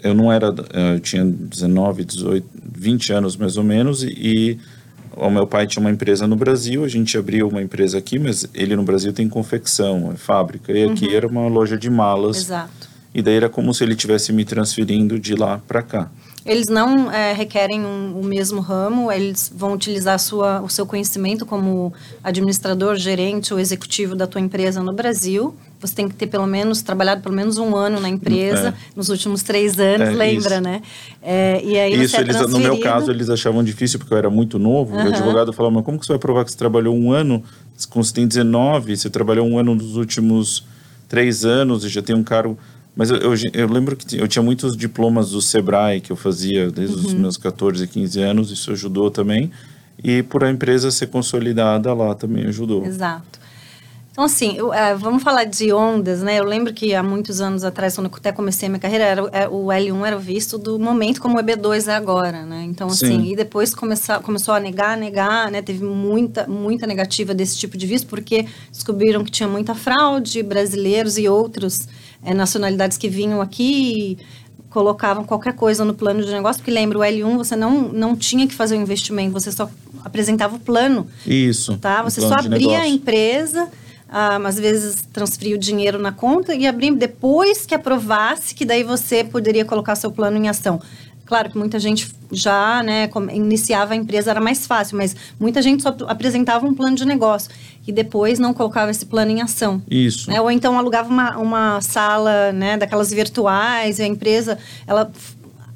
Eu 0.02 0.14
não 0.14 0.32
era... 0.32 0.46
Eu 0.46 1.00
tinha 1.00 1.24
19, 1.24 2.04
18, 2.04 2.46
20 2.76 3.12
anos 3.12 3.36
mais 3.36 3.56
ou 3.56 3.64
menos 3.64 4.02
e, 4.02 4.08
e 4.08 4.58
o 5.16 5.30
meu 5.30 5.46
pai 5.46 5.66
tinha 5.66 5.80
uma 5.80 5.90
empresa 5.90 6.26
no 6.26 6.36
Brasil, 6.36 6.84
a 6.84 6.88
gente 6.88 7.18
abriu 7.18 7.48
uma 7.48 7.60
empresa 7.60 7.98
aqui, 7.98 8.18
mas 8.18 8.46
ele 8.54 8.76
no 8.76 8.82
Brasil 8.82 9.12
tem 9.12 9.28
confecção, 9.28 10.12
é 10.12 10.16
fábrica, 10.16 10.72
e 10.72 10.84
aqui 10.84 11.06
uhum. 11.06 11.12
era 11.12 11.26
uma 11.26 11.48
loja 11.48 11.76
de 11.76 11.90
malas. 11.90 12.36
Exato. 12.36 12.88
E 13.12 13.20
daí 13.20 13.34
era 13.34 13.48
como 13.48 13.74
se 13.74 13.82
ele 13.82 13.96
tivesse 13.96 14.32
me 14.32 14.44
transferindo 14.44 15.18
de 15.18 15.34
lá 15.34 15.60
para 15.66 15.82
cá. 15.82 16.10
Eles 16.48 16.66
não 16.66 17.12
é, 17.12 17.34
requerem 17.34 17.84
um, 17.84 18.18
o 18.18 18.24
mesmo 18.24 18.62
ramo, 18.62 19.12
eles 19.12 19.52
vão 19.54 19.74
utilizar 19.74 20.18
sua, 20.18 20.62
o 20.62 20.68
seu 20.68 20.86
conhecimento 20.86 21.44
como 21.44 21.92
administrador, 22.24 22.96
gerente 22.96 23.52
ou 23.52 23.60
executivo 23.60 24.16
da 24.16 24.26
tua 24.26 24.40
empresa 24.40 24.82
no 24.82 24.94
Brasil. 24.94 25.54
Você 25.78 25.94
tem 25.94 26.08
que 26.08 26.14
ter 26.14 26.26
pelo 26.26 26.46
menos 26.46 26.80
trabalhado 26.80 27.20
pelo 27.20 27.34
menos 27.34 27.58
um 27.58 27.76
ano 27.76 28.00
na 28.00 28.08
empresa 28.08 28.68
é. 28.70 28.74
nos 28.96 29.10
últimos 29.10 29.42
três 29.42 29.78
anos, 29.78 30.08
é, 30.08 30.10
lembra, 30.10 30.54
isso. 30.54 30.60
né? 30.62 30.82
É, 31.22 31.60
e 31.62 31.78
aí 31.78 32.02
isso, 32.02 32.16
eles, 32.16 32.40
no 32.48 32.58
meu 32.58 32.80
caso, 32.80 33.10
eles 33.10 33.28
achavam 33.28 33.62
difícil 33.62 33.98
porque 33.98 34.14
eu 34.14 34.18
era 34.18 34.30
muito 34.30 34.58
novo. 34.58 34.96
Uhum. 34.96 35.04
O 35.04 35.08
advogado 35.08 35.52
falava, 35.52 35.74
mas 35.74 35.84
como 35.84 35.98
que 35.98 36.06
você 36.06 36.12
vai 36.12 36.18
provar 36.18 36.46
que 36.46 36.50
você 36.50 36.58
trabalhou 36.58 36.96
um 36.96 37.12
ano? 37.12 37.44
Você 37.76 38.14
tem 38.14 38.26
19, 38.26 38.96
você 38.96 39.10
trabalhou 39.10 39.46
um 39.46 39.58
ano 39.58 39.74
nos 39.74 39.96
últimos 39.96 40.64
três 41.08 41.44
anos 41.44 41.84
e 41.84 41.88
já 41.88 42.02
tem 42.02 42.16
um 42.16 42.24
cargo 42.24 42.58
mas 42.98 43.10
eu, 43.10 43.16
eu, 43.18 43.32
eu, 43.52 43.68
lembro 43.68 43.94
que 43.94 44.16
eu 44.16 44.26
tinha 44.26 44.42
muitos 44.42 44.76
diplomas 44.76 45.30
do 45.30 45.40
Sebrae 45.40 46.00
que 46.00 46.10
eu 46.10 46.16
fazia 46.16 46.68
desde 46.68 46.96
uhum. 46.96 47.06
os 47.06 47.14
meus 47.14 47.36
14, 47.36 47.86
15 47.86 48.20
anos, 48.20 48.50
isso 48.50 48.72
ajudou 48.72 49.08
também. 49.08 49.52
E 50.02 50.20
por 50.24 50.42
a 50.42 50.50
empresa 50.50 50.90
ser 50.90 51.06
consolidada 51.06 51.94
lá 51.94 52.12
também 52.16 52.46
ajudou. 52.46 52.84
Exato. 52.84 53.38
Então, 54.18 54.26
assim, 54.26 54.56
eu, 54.56 54.74
é, 54.74 54.96
vamos 54.96 55.22
falar 55.22 55.44
de 55.44 55.72
ondas, 55.72 56.24
né? 56.24 56.40
Eu 56.40 56.44
lembro 56.44 56.74
que 56.74 56.92
há 56.92 57.04
muitos 57.04 57.40
anos 57.40 57.62
atrás, 57.62 57.94
quando 57.94 58.08
eu 58.08 58.16
até 58.16 58.32
comecei 58.32 58.66
a 58.66 58.68
minha 58.68 58.80
carreira, 58.80 59.04
era, 59.04 59.20
é, 59.30 59.46
o 59.46 59.66
L1 59.66 60.04
era 60.04 60.18
visto 60.18 60.58
do 60.58 60.76
momento 60.76 61.20
como 61.20 61.38
o 61.38 61.40
EB2 61.40 61.86
é 61.86 61.94
agora, 61.94 62.44
né? 62.44 62.64
Então, 62.68 62.88
assim, 62.88 63.22
Sim. 63.22 63.30
e 63.30 63.36
depois 63.36 63.72
começar, 63.72 64.18
começou 64.18 64.54
a 64.54 64.58
negar, 64.58 64.96
negar, 64.96 65.52
né? 65.52 65.62
Teve 65.62 65.84
muita, 65.84 66.48
muita 66.48 66.84
negativa 66.84 67.32
desse 67.32 67.56
tipo 67.56 67.78
de 67.78 67.86
visto, 67.86 68.08
porque 68.08 68.44
descobriram 68.72 69.22
que 69.22 69.30
tinha 69.30 69.48
muita 69.48 69.72
fraude, 69.72 70.42
brasileiros 70.42 71.16
e 71.16 71.28
outros 71.28 71.86
é, 72.24 72.34
nacionalidades 72.34 72.98
que 72.98 73.08
vinham 73.08 73.40
aqui 73.40 74.18
colocavam 74.68 75.22
qualquer 75.22 75.54
coisa 75.54 75.84
no 75.84 75.94
plano 75.94 76.24
de 76.24 76.32
negócio, 76.32 76.60
porque 76.60 76.72
lembra, 76.72 76.98
o 76.98 77.02
L1 77.02 77.36
você 77.36 77.54
não, 77.54 77.82
não 77.92 78.16
tinha 78.16 78.48
que 78.48 78.54
fazer 78.54 78.74
o 78.74 78.78
um 78.80 78.82
investimento, 78.82 79.30
você 79.30 79.52
só 79.52 79.70
apresentava 80.04 80.56
o 80.56 80.58
plano. 80.58 81.06
Isso. 81.24 81.78
Tá? 81.78 82.02
Você 82.02 82.20
só 82.20 82.34
abria 82.34 82.80
a 82.80 82.88
empresa 82.88 83.70
ah, 84.08 84.36
às 84.44 84.58
vezes 84.58 85.06
transferir 85.12 85.56
o 85.56 85.58
dinheiro 85.58 85.98
na 85.98 86.12
conta 86.12 86.54
e 86.54 86.66
abrir 86.66 86.94
depois 86.94 87.66
que 87.66 87.74
aprovasse, 87.74 88.54
que 88.54 88.64
daí 88.64 88.82
você 88.82 89.22
poderia 89.22 89.64
colocar 89.64 89.94
seu 89.96 90.10
plano 90.10 90.36
em 90.36 90.48
ação. 90.48 90.80
Claro 91.28 91.50
que 91.50 91.58
muita 91.58 91.78
gente 91.78 92.10
já 92.32 92.82
né, 92.82 93.10
iniciava 93.34 93.92
a 93.92 93.96
empresa, 93.96 94.30
era 94.30 94.40
mais 94.40 94.66
fácil, 94.66 94.96
mas 94.96 95.14
muita 95.38 95.60
gente 95.60 95.82
só 95.82 95.94
apresentava 96.06 96.66
um 96.66 96.72
plano 96.72 96.96
de 96.96 97.04
negócio 97.04 97.50
e 97.86 97.92
depois 97.92 98.38
não 98.38 98.54
colocava 98.54 98.90
esse 98.90 99.04
plano 99.04 99.30
em 99.30 99.42
ação. 99.42 99.82
Isso. 99.90 100.30
Né? 100.30 100.40
Ou 100.40 100.50
então 100.50 100.78
alugava 100.78 101.10
uma, 101.10 101.36
uma 101.36 101.80
sala 101.82 102.50
né, 102.52 102.78
daquelas 102.78 103.10
virtuais 103.10 103.98
e 103.98 104.02
a 104.02 104.06
empresa 104.06 104.58
ela 104.86 105.12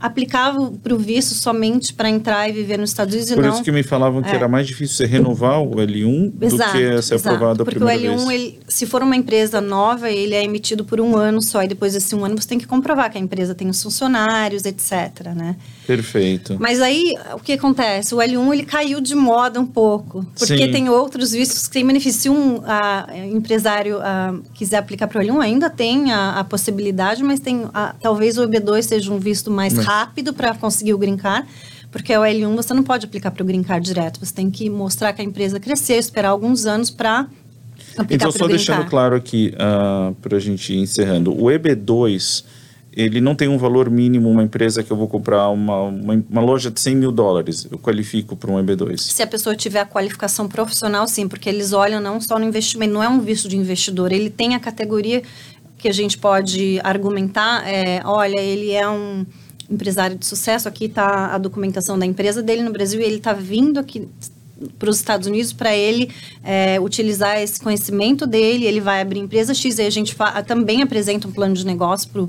aplicava 0.02 0.72
para 0.82 0.92
o 0.92 0.98
visto 0.98 1.32
somente 1.34 1.94
para 1.94 2.10
entrar 2.10 2.48
e 2.48 2.52
viver 2.52 2.76
nos 2.76 2.90
Estados 2.90 3.14
Unidos. 3.14 3.34
Por 3.34 3.44
não, 3.44 3.54
isso 3.54 3.62
que 3.62 3.70
me 3.70 3.84
falavam 3.84 4.20
que 4.20 4.30
é. 4.30 4.34
era 4.34 4.48
mais 4.48 4.66
difícil 4.66 4.96
você 4.96 5.06
renovar 5.06 5.62
o 5.62 5.76
L1 5.76 6.32
exato, 6.40 6.72
do 6.72 6.72
que 6.72 7.02
ser 7.02 7.14
exato, 7.14 7.28
aprovado 7.28 7.62
a 7.62 7.66
primeira 7.66 7.98
vez. 7.98 8.10
Porque 8.10 8.24
o 8.24 8.28
L1, 8.28 8.34
ele, 8.34 8.58
se 8.66 8.84
for 8.84 9.00
uma 9.02 9.14
empresa 9.14 9.60
nova, 9.60 10.10
ele 10.10 10.34
é 10.34 10.42
emitido 10.42 10.84
por 10.84 11.00
um 11.00 11.16
ano 11.16 11.40
só. 11.40 11.62
E 11.62 11.68
depois 11.68 11.92
desse 11.92 12.14
um 12.16 12.24
ano 12.24 12.36
você 12.36 12.48
tem 12.48 12.58
que 12.58 12.66
comprovar 12.66 13.10
que 13.12 13.16
a 13.16 13.20
empresa 13.20 13.54
tem 13.54 13.68
os 13.68 13.80
funcionários, 13.80 14.64
etc. 14.64 15.28
Né? 15.36 15.56
Perfeito. 15.96 16.56
Mas 16.58 16.80
aí, 16.80 17.14
o 17.34 17.38
que 17.38 17.52
acontece? 17.52 18.14
O 18.14 18.18
L1, 18.18 18.52
ele 18.52 18.64
caiu 18.64 19.00
de 19.00 19.14
moda 19.14 19.60
um 19.60 19.66
pouco. 19.66 20.24
Porque 20.38 20.66
Sim. 20.66 20.70
tem 20.70 20.88
outros 20.88 21.32
vistos 21.32 21.66
que 21.66 21.72
têm 21.72 21.86
benefício. 21.86 22.22
Se 22.22 22.28
um 22.28 22.62
a, 22.64 23.06
empresário 23.32 23.98
a, 24.00 24.34
quiser 24.54 24.78
aplicar 24.78 25.08
para 25.08 25.20
o 25.20 25.24
L1, 25.24 25.40
ainda 25.40 25.68
tem 25.68 26.12
a, 26.12 26.40
a 26.40 26.44
possibilidade, 26.44 27.22
mas 27.22 27.40
tem 27.40 27.64
talvez 28.00 28.38
o 28.38 28.42
EB2 28.42 28.82
seja 28.82 29.12
um 29.12 29.18
visto 29.18 29.50
mais 29.50 29.74
mas 29.74 29.84
rápido 29.84 30.32
para 30.32 30.54
conseguir 30.54 30.94
o 30.94 30.98
green 30.98 31.16
card, 31.16 31.46
porque 31.90 32.16
o 32.16 32.22
L1 32.22 32.56
você 32.56 32.74
não 32.74 32.82
pode 32.82 33.06
aplicar 33.06 33.30
para 33.30 33.42
o 33.42 33.46
Green 33.46 33.62
Card 33.62 33.86
direto, 33.86 34.18
você 34.24 34.32
tem 34.32 34.50
que 34.50 34.68
mostrar 34.70 35.12
que 35.12 35.20
a 35.20 35.24
empresa 35.24 35.60
cresceu, 35.60 35.98
esperar 35.98 36.30
alguns 36.30 36.66
anos 36.66 36.90
para 36.90 37.26
então, 38.10 38.30
só 38.32 38.46
deixando 38.46 38.88
claro 38.88 39.14
aqui, 39.14 39.54
uh, 39.54 40.14
para 40.14 40.36
a 40.36 40.40
gente 40.40 40.72
ir 40.72 40.78
encerrando, 40.78 41.32
o 41.32 41.46
EB2 41.46 42.44
ele 42.94 43.20
não 43.20 43.34
tem 43.34 43.48
um 43.48 43.56
valor 43.56 43.88
mínimo, 43.88 44.28
uma 44.28 44.42
empresa 44.42 44.82
que 44.82 44.90
eu 44.90 44.96
vou 44.96 45.08
comprar 45.08 45.48
uma, 45.48 45.82
uma, 45.82 46.24
uma 46.28 46.40
loja 46.40 46.70
de 46.70 46.78
100 46.78 46.96
mil 46.96 47.10
dólares, 47.12 47.66
eu 47.70 47.78
qualifico 47.78 48.36
para 48.36 48.50
um 48.50 48.62
EB2. 48.62 48.98
Se 48.98 49.22
a 49.22 49.26
pessoa 49.26 49.56
tiver 49.56 49.80
a 49.80 49.86
qualificação 49.86 50.46
profissional, 50.46 51.08
sim, 51.08 51.26
porque 51.26 51.48
eles 51.48 51.72
olham 51.72 52.00
não 52.00 52.20
só 52.20 52.38
no 52.38 52.44
investimento, 52.44 52.92
não 52.92 53.02
é 53.02 53.08
um 53.08 53.20
visto 53.20 53.48
de 53.48 53.56
investidor, 53.56 54.12
ele 54.12 54.28
tem 54.28 54.54
a 54.54 54.60
categoria 54.60 55.22
que 55.78 55.88
a 55.88 55.92
gente 55.92 56.18
pode 56.18 56.80
argumentar, 56.84 57.66
é, 57.66 58.02
olha, 58.04 58.38
ele 58.38 58.70
é 58.70 58.88
um 58.88 59.24
empresário 59.70 60.16
de 60.16 60.26
sucesso, 60.26 60.68
aqui 60.68 60.84
está 60.84 61.34
a 61.34 61.38
documentação 61.38 61.98
da 61.98 62.04
empresa 62.04 62.42
dele 62.42 62.62
no 62.62 62.70
Brasil 62.70 63.00
e 63.00 63.04
ele 63.04 63.16
está 63.16 63.32
vindo 63.32 63.80
aqui 63.80 64.06
para 64.78 64.90
os 64.90 64.96
Estados 64.96 65.26
Unidos 65.26 65.52
para 65.52 65.74
ele 65.76 66.10
é, 66.44 66.80
utilizar 66.80 67.40
esse 67.40 67.60
conhecimento 67.60 68.26
dele, 68.26 68.64
ele 68.64 68.80
vai 68.80 69.00
abrir 69.00 69.20
empresa 69.20 69.54
X 69.54 69.78
e 69.78 69.82
a 69.82 69.90
gente 69.90 70.16
também 70.46 70.82
apresenta 70.82 71.26
um 71.26 71.32
plano 71.32 71.54
de 71.54 71.66
negócio 71.66 72.08
para 72.10 72.22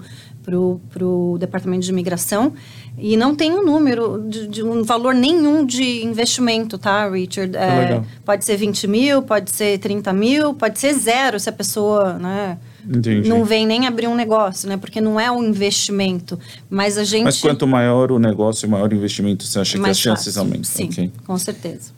para 0.44 1.06
o 1.06 1.38
Departamento 1.40 1.84
de 1.84 1.92
Imigração 1.92 2.54
e 2.98 3.18
não 3.18 3.34
tem 3.34 3.52
um 3.52 3.66
número, 3.66 4.24
de, 4.28 4.48
de, 4.48 4.64
um 4.64 4.84
valor 4.84 5.16
nenhum 5.16 5.66
de 5.66 6.04
investimento, 6.04 6.78
tá, 6.78 7.10
Richard? 7.10 7.56
É, 7.58 8.04
pode 8.24 8.46
ser 8.46 8.58
20 8.58 8.88
mil, 8.88 9.22
pode 9.24 9.50
ser 9.52 9.80
30 9.80 10.14
mil, 10.14 10.54
pode 10.54 10.78
ser 10.80 10.94
zero 10.94 11.40
se 11.40 11.50
a 11.50 11.54
pessoa, 11.54 12.14
né? 12.20 12.58
Entendi. 12.86 13.28
Não 13.28 13.46
vem 13.46 13.66
nem 13.66 13.88
abrir 13.88 14.08
um 14.08 14.16
negócio, 14.16 14.68
né? 14.68 14.78
Porque 14.78 15.00
não 15.00 15.20
é 15.20 15.32
um 15.32 15.44
investimento. 15.44 16.38
Mas 16.70 16.98
a 16.98 17.04
gente. 17.04 17.24
Mas 17.24 17.40
quanto 17.40 17.66
maior 17.66 18.12
o 18.12 18.20
negócio, 18.20 18.70
maior 18.70 18.92
o 18.92 18.96
investimento, 18.96 19.46
você 19.46 19.60
acha 19.60 19.80
que 19.80 19.90
as 19.90 19.98
chances 19.98 20.38
aumentam? 20.38 20.66
Sim, 20.66 20.86
okay. 20.86 21.12
com 21.26 21.38
certeza. 21.38 21.92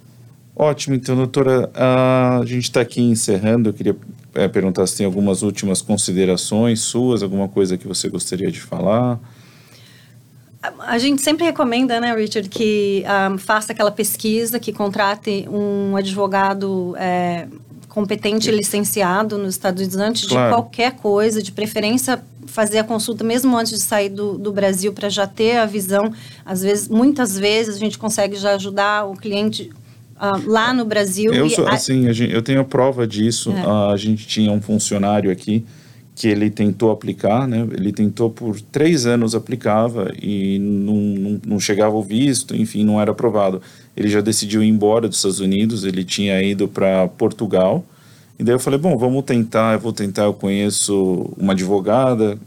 Ótimo, 0.56 0.96
então, 0.96 1.18
doutora, 1.18 1.70
a 1.76 2.42
gente 2.46 2.64
está 2.64 2.80
aqui 2.80 3.02
encerrando. 3.02 3.70
Eu 3.70 3.74
queria 3.74 3.96
é, 4.36 4.48
perguntar 4.48 4.86
se 4.86 4.98
tem 4.98 5.06
algumas 5.06 5.42
últimas 5.42 5.82
considerações 5.82 6.82
suas, 6.82 7.24
alguma 7.24 7.48
coisa 7.48 7.78
que 7.78 7.88
você 7.88 8.10
gostaria 8.10 8.52
de 8.52 8.62
falar. 8.62 9.20
A 10.80 10.98
gente 10.98 11.22
sempre 11.22 11.46
recomenda, 11.46 12.00
né, 12.00 12.14
Richard, 12.16 12.50
que 12.50 13.04
um, 13.04 13.10
ah, 13.10 13.38
faça 13.38 13.72
aquela 13.72 13.92
pesquisa, 13.92 14.60
que 14.60 14.74
contrate 14.74 15.48
um 15.50 15.96
advogado 15.96 16.96
é, 16.98 17.48
competente 17.88 18.50
e 18.50 18.52
licenciado 18.52 19.38
nos 19.38 19.56
Estados 19.56 19.82
Unidos 19.82 19.98
antes 19.98 20.28
claro. 20.28 20.50
de 20.50 20.54
qualquer 20.54 20.96
coisa, 20.96 21.42
de 21.42 21.52
preferência 21.52 22.22
fazer 22.48 22.80
a 22.80 22.84
consulta 22.84 23.24
mesmo 23.24 23.56
antes 23.58 23.74
de 23.74 23.80
sair 23.80 24.10
do, 24.10 24.38
do 24.38 24.52
Brasil 24.52 24.94
para 24.94 25.10
já 25.10 25.28
ter 25.28 25.58
a 25.58 25.66
visão. 25.66 26.14
Às 26.46 26.62
vezes, 26.62 26.88
muitas 26.88 27.38
vezes 27.38 27.76
a 27.76 27.80
gente 27.80 27.98
consegue 27.98 28.36
já 28.36 28.56
ajudar 28.56 29.06
o 29.06 29.14
cliente 29.14 29.72
Uh, 30.16 30.50
lá 30.50 30.74
no 30.74 30.86
Brasil. 30.86 31.34
Eu, 31.34 31.50
sou, 31.50 31.68
a... 31.68 31.74
assim, 31.74 32.12
gente, 32.14 32.34
eu 32.34 32.42
tenho 32.42 32.62
a 32.62 32.64
prova 32.64 33.06
disso. 33.06 33.52
É. 33.52 33.68
Uh, 33.68 33.90
a 33.92 33.98
gente 33.98 34.26
tinha 34.26 34.52
um 34.52 34.62
funcionário 34.62 35.30
aqui 35.30 35.66
que 36.16 36.30
ele 36.30 36.50
tentou 36.50 36.92
aplicar, 36.92 37.46
né? 37.46 37.68
Ele 37.74 37.92
tentou 37.92 38.30
por 38.30 38.60
três 38.62 39.06
anos 39.06 39.36
aplicava 39.36 40.14
e 40.22 40.58
não, 40.58 40.96
não, 40.96 41.42
não, 41.46 41.60
chegava 41.60 41.94
o 41.94 42.02
visto, 42.02 42.56
enfim, 42.56 42.86
não 42.86 43.02
era 43.02 43.12
aprovado. 43.12 43.62
Ele 43.96 44.08
já 44.08 44.22
decidiu 44.22 44.64
ir 44.64 44.70
embora 44.70 45.10
dos 45.10 45.18
Estados 45.18 45.42
Unidos, 45.42 45.84
ele 45.84 46.06
tinha 46.06 46.42
ido 46.42 46.70
para 46.70 47.10
Portugal. 47.10 47.84
E 48.40 48.44
daí 48.44 48.56
eu 48.56 48.60
falei, 48.60 48.80
bom, 48.80 48.98
vamos 48.98 49.24
tentar, 49.26 49.74
eu 49.74 49.80
vou 49.80 49.92
tentar, 49.92 50.24
eu 50.24 50.34
conheço 50.34 51.30
uma 51.38 51.52
advogada, 51.52 52.38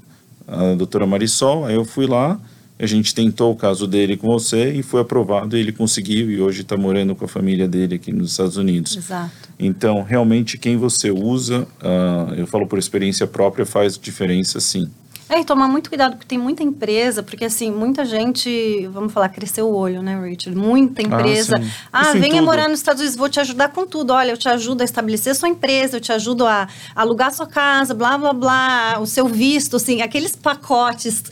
a 0.46 0.74
doutora 0.74 1.06
Marisol, 1.06 1.66
aí 1.66 1.74
eu 1.74 1.84
fui 1.84 2.06
lá, 2.06 2.40
a 2.78 2.86
gente 2.86 3.14
tentou 3.14 3.52
o 3.52 3.56
caso 3.56 3.86
dele 3.86 4.16
com 4.16 4.28
você 4.28 4.72
e 4.72 4.82
foi 4.82 5.00
aprovado 5.00 5.56
e 5.56 5.60
ele 5.60 5.72
conseguiu 5.72 6.30
e 6.30 6.40
hoje 6.40 6.62
está 6.62 6.76
morando 6.76 7.14
com 7.14 7.24
a 7.24 7.28
família 7.28 7.66
dele 7.66 7.96
aqui 7.96 8.12
nos 8.12 8.30
Estados 8.30 8.56
Unidos. 8.56 8.96
Exato. 8.96 9.48
Então, 9.58 10.02
realmente, 10.02 10.56
quem 10.56 10.76
você 10.76 11.10
usa, 11.10 11.66
uh, 11.82 12.34
eu 12.34 12.46
falo 12.46 12.66
por 12.66 12.78
experiência 12.78 13.26
própria, 13.26 13.66
faz 13.66 13.98
diferença 13.98 14.60
sim. 14.60 14.88
É, 15.30 15.40
e 15.40 15.44
tomar 15.44 15.68
muito 15.68 15.90
cuidado, 15.90 16.12
porque 16.12 16.26
tem 16.26 16.38
muita 16.38 16.62
empresa, 16.62 17.22
porque 17.22 17.44
assim, 17.44 17.70
muita 17.70 18.02
gente, 18.02 18.88
vamos 18.90 19.12
falar, 19.12 19.28
cresceu 19.28 19.66
o 19.68 19.74
olho, 19.74 20.00
né, 20.02 20.18
Richard? 20.26 20.58
Muita 20.58 21.02
ah, 21.02 21.04
empresa. 21.04 21.62
Ah, 21.92 22.08
ah 22.08 22.12
venha 22.14 22.40
morar 22.40 22.66
nos 22.66 22.78
Estados 22.78 23.02
Unidos, 23.02 23.18
vou 23.18 23.28
te 23.28 23.38
ajudar 23.38 23.68
com 23.68 23.86
tudo. 23.86 24.14
Olha, 24.14 24.30
eu 24.30 24.38
te 24.38 24.48
ajudo 24.48 24.80
a 24.80 24.84
estabelecer 24.84 25.34
sua 25.34 25.50
empresa, 25.50 25.98
eu 25.98 26.00
te 26.00 26.12
ajudo 26.12 26.46
a 26.46 26.66
alugar 26.94 27.30
sua 27.34 27.46
casa, 27.46 27.92
blá, 27.92 28.16
blá, 28.16 28.32
blá, 28.32 28.98
o 29.00 29.06
seu 29.06 29.28
visto, 29.28 29.76
assim, 29.76 30.00
aqueles 30.00 30.34
pacotes 30.34 31.22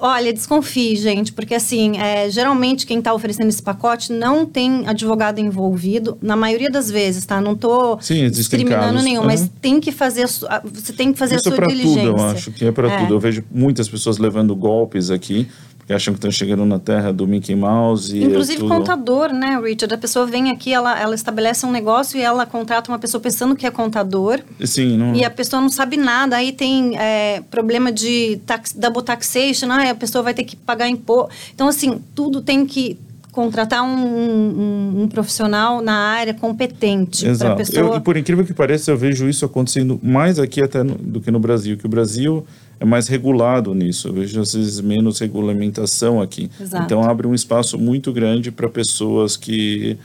Olha, 0.00 0.32
desconfie, 0.32 0.96
gente, 0.96 1.32
porque 1.32 1.54
assim, 1.54 1.98
é, 1.98 2.28
geralmente 2.30 2.86
quem 2.86 2.98
está 2.98 3.12
oferecendo 3.12 3.48
esse 3.48 3.62
pacote 3.62 4.12
não 4.12 4.46
tem 4.46 4.86
advogado 4.86 5.38
envolvido, 5.38 6.18
na 6.20 6.36
maioria 6.36 6.70
das 6.70 6.90
vezes, 6.90 7.24
tá? 7.24 7.40
Não 7.40 7.52
estou 7.52 7.98
discriminando 8.30 8.82
casos. 8.82 9.04
nenhum, 9.04 9.20
uhum. 9.20 9.26
mas 9.26 9.50
tem 9.60 9.80
que 9.80 9.92
fazer, 9.92 10.26
você 10.26 10.92
tem 10.92 11.12
que 11.12 11.18
fazer 11.18 11.36
Isso 11.36 11.48
a 11.48 11.52
sua 11.54 11.64
é 11.64 11.66
diligência. 11.68 12.02
Tudo, 12.02 12.18
eu 12.18 12.24
acho 12.26 12.50
que 12.52 12.64
é 12.64 12.72
para 12.72 12.90
é. 12.90 12.98
tudo. 12.98 13.14
Eu 13.14 13.20
vejo 13.20 13.44
muitas 13.50 13.88
pessoas 13.88 14.18
levando 14.18 14.54
golpes 14.54 15.10
aqui 15.10 15.48
que 15.86 15.92
acham 15.92 16.12
que 16.12 16.18
estão 16.18 16.30
chegando 16.30 16.66
na 16.66 16.80
terra 16.80 17.12
do 17.12 17.28
Mickey 17.28 17.54
Mouse. 17.54 18.12
É 18.18 18.24
Inclusive 18.24 18.58
tudo... 18.58 18.68
contador, 18.68 19.32
né, 19.32 19.60
Richard? 19.62 19.94
A 19.94 19.98
pessoa 19.98 20.26
vem 20.26 20.50
aqui, 20.50 20.72
ela, 20.72 20.98
ela 21.00 21.14
estabelece 21.14 21.64
um 21.64 21.70
negócio 21.70 22.18
e 22.18 22.22
ela 22.22 22.44
contrata 22.44 22.90
uma 22.90 22.98
pessoa 22.98 23.20
pensando 23.20 23.54
que 23.54 23.64
é 23.64 23.70
contador. 23.70 24.40
Sim, 24.64 24.96
não... 24.96 25.14
E 25.14 25.24
a 25.24 25.30
pessoa 25.30 25.62
não 25.62 25.68
sabe 25.68 25.96
nada. 25.96 26.36
Aí 26.36 26.50
tem 26.50 26.98
é, 26.98 27.40
problema 27.50 27.92
de 27.92 28.40
tax, 28.44 28.72
double 28.72 29.02
taxation, 29.02 29.70
ah, 29.70 29.90
a 29.90 29.94
pessoa 29.94 30.24
vai 30.24 30.34
ter 30.34 30.42
que 30.42 30.56
pagar 30.56 30.88
imposto. 30.88 31.30
Então, 31.54 31.68
assim, 31.68 32.00
tudo 32.16 32.42
tem 32.42 32.66
que 32.66 32.98
contratar 33.30 33.82
um, 33.82 33.88
um, 33.88 35.02
um, 35.02 35.08
profissional 35.08 35.82
na 35.82 35.94
área 35.94 36.32
competente. 36.32 37.28
Exato. 37.28 37.58
Pessoa... 37.58 37.92
Eu, 37.92 37.96
e 37.96 38.00
por 38.00 38.16
incrível 38.16 38.44
que 38.44 38.54
pareça, 38.54 38.90
eu 38.90 38.96
vejo 38.96 39.28
isso 39.28 39.44
acontecendo 39.44 40.00
mais 40.02 40.38
aqui 40.38 40.62
até 40.62 40.82
no, 40.82 40.94
do 40.94 41.20
que 41.20 41.30
no 41.30 41.38
Brasil, 41.38 41.76
que 41.76 41.84
o 41.84 41.88
Brasil 41.88 42.46
é 42.78 42.84
mais 42.84 43.08
regulado 43.08 43.74
nisso. 43.74 44.08
Eu 44.08 44.12
vejo 44.14 44.40
às 44.40 44.52
vezes 44.54 44.80
menos 44.80 45.18
regulamentação 45.18 46.20
aqui. 46.20 46.50
Exato. 46.60 46.84
Então 46.84 47.02
abre 47.02 47.26
um 47.26 47.34
espaço 47.34 47.78
muito 47.78 48.12
grande 48.12 48.50
para 48.50 48.68
pessoas 48.68 49.36
que 49.36 49.98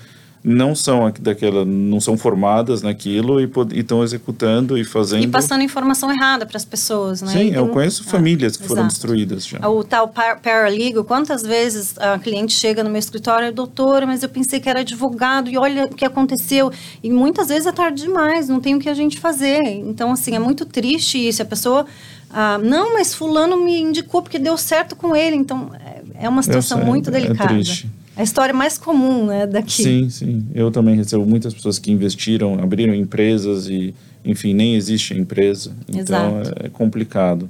não 0.43 0.73
são 0.73 1.11
daquela, 1.19 1.63
não 1.63 1.99
são 1.99 2.17
formadas 2.17 2.81
naquilo 2.81 3.39
e 3.39 3.49
estão 3.75 4.03
executando 4.03 4.77
e 4.77 4.83
fazendo. 4.83 5.23
E 5.23 5.27
passando 5.27 5.63
informação 5.63 6.11
errada 6.11 6.45
para 6.45 6.57
as 6.57 6.65
pessoas, 6.65 7.21
né? 7.21 7.31
Sim, 7.31 7.51
eu 7.53 7.67
conheço 7.67 8.03
famílias 8.03 8.57
que 8.57 8.67
foram 8.67 8.87
destruídas 8.87 9.45
já. 9.45 9.69
O 9.69 9.83
tal 9.83 10.07
paralegal, 10.07 11.03
quantas 11.03 11.43
vezes 11.43 11.95
a 11.99 12.17
cliente 12.17 12.53
chega 12.53 12.83
no 12.83 12.89
meu 12.89 12.97
escritório, 12.97 13.53
doutora, 13.53 14.07
mas 14.07 14.23
eu 14.23 14.29
pensei 14.29 14.59
que 14.59 14.67
era 14.67 14.79
advogado 14.79 15.49
e 15.49 15.57
olha 15.57 15.85
o 15.85 15.93
que 15.93 16.05
aconteceu. 16.05 16.71
E 17.03 17.11
muitas 17.11 17.49
vezes 17.49 17.67
é 17.67 17.71
tarde 17.71 18.01
demais, 18.01 18.49
não 18.49 18.59
tem 18.59 18.73
o 18.73 18.79
que 18.79 18.89
a 18.89 18.95
gente 18.95 19.19
fazer. 19.19 19.61
Então, 19.61 20.11
assim, 20.11 20.35
é 20.35 20.39
muito 20.39 20.65
triste 20.65 21.19
isso. 21.19 21.41
A 21.43 21.45
pessoa 21.45 21.85
ah, 22.33 22.57
não, 22.57 22.93
mas 22.93 23.13
fulano 23.13 23.57
me 23.57 23.79
indicou 23.79 24.21
porque 24.21 24.39
deu 24.39 24.57
certo 24.57 24.95
com 24.95 25.15
ele. 25.15 25.35
Então, 25.35 25.71
é, 25.75 26.25
é 26.25 26.29
uma 26.29 26.41
situação 26.41 26.79
sei, 26.79 26.87
muito 26.87 27.09
é 27.09 27.13
delicada. 27.13 27.53
É 27.53 27.55
triste. 27.55 27.89
A 28.15 28.23
história 28.23 28.53
mais 28.53 28.77
comum, 28.77 29.25
né, 29.25 29.47
daqui. 29.47 29.83
Sim, 29.83 30.09
sim. 30.09 30.45
Eu 30.53 30.69
também 30.69 30.95
recebo 30.95 31.25
muitas 31.25 31.53
pessoas 31.53 31.79
que 31.79 31.91
investiram, 31.91 32.59
abriram 32.61 32.93
empresas 32.93 33.67
e, 33.67 33.95
enfim, 34.23 34.53
nem 34.53 34.75
existe 34.75 35.13
a 35.13 35.17
empresa. 35.17 35.71
Então, 35.87 36.41
Exato. 36.41 36.65
é 36.65 36.69
complicado. 36.69 37.49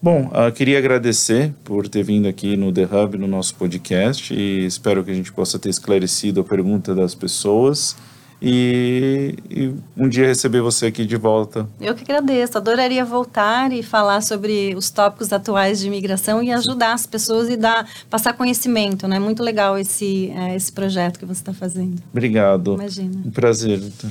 Bom, 0.00 0.26
uh, 0.26 0.52
queria 0.52 0.78
agradecer 0.78 1.52
por 1.64 1.88
ter 1.88 2.04
vindo 2.04 2.28
aqui 2.28 2.56
no 2.56 2.72
The 2.72 2.84
Hub, 2.84 3.18
no 3.18 3.26
nosso 3.26 3.54
podcast, 3.56 4.32
e 4.32 4.64
espero 4.64 5.02
que 5.02 5.10
a 5.10 5.14
gente 5.14 5.32
possa 5.32 5.58
ter 5.58 5.70
esclarecido 5.70 6.40
a 6.40 6.44
pergunta 6.44 6.94
das 6.94 7.14
pessoas 7.16 7.96
e, 8.40 9.34
e, 9.50 9.74
um 9.96 10.08
dia 10.08 10.26
receber 10.26 10.60
você 10.60 10.86
aqui 10.86 11.04
de 11.04 11.16
volta. 11.16 11.68
Eu 11.80 11.94
que 11.94 12.04
agradeço. 12.04 12.56
Adoraria 12.56 13.04
voltar 13.04 13.72
e 13.72 13.82
falar 13.82 14.20
sobre 14.22 14.74
os 14.76 14.90
tópicos 14.90 15.32
atuais 15.32 15.80
de 15.80 15.88
imigração 15.88 16.42
e 16.42 16.52
ajudar 16.52 16.92
as 16.92 17.06
pessoas 17.06 17.48
e 17.48 17.56
dar, 17.56 17.88
passar 18.08 18.32
conhecimento. 18.34 19.06
É 19.06 19.08
né? 19.08 19.18
muito 19.18 19.42
legal 19.42 19.76
esse, 19.76 20.30
é, 20.30 20.54
esse 20.54 20.72
projeto 20.72 21.18
que 21.18 21.24
você 21.24 21.40
está 21.40 21.52
fazendo. 21.52 22.00
Obrigado. 22.12 22.74
Imagina. 22.74 23.22
Um 23.24 23.30
prazer, 23.30 23.78
Vitor. 23.80 24.10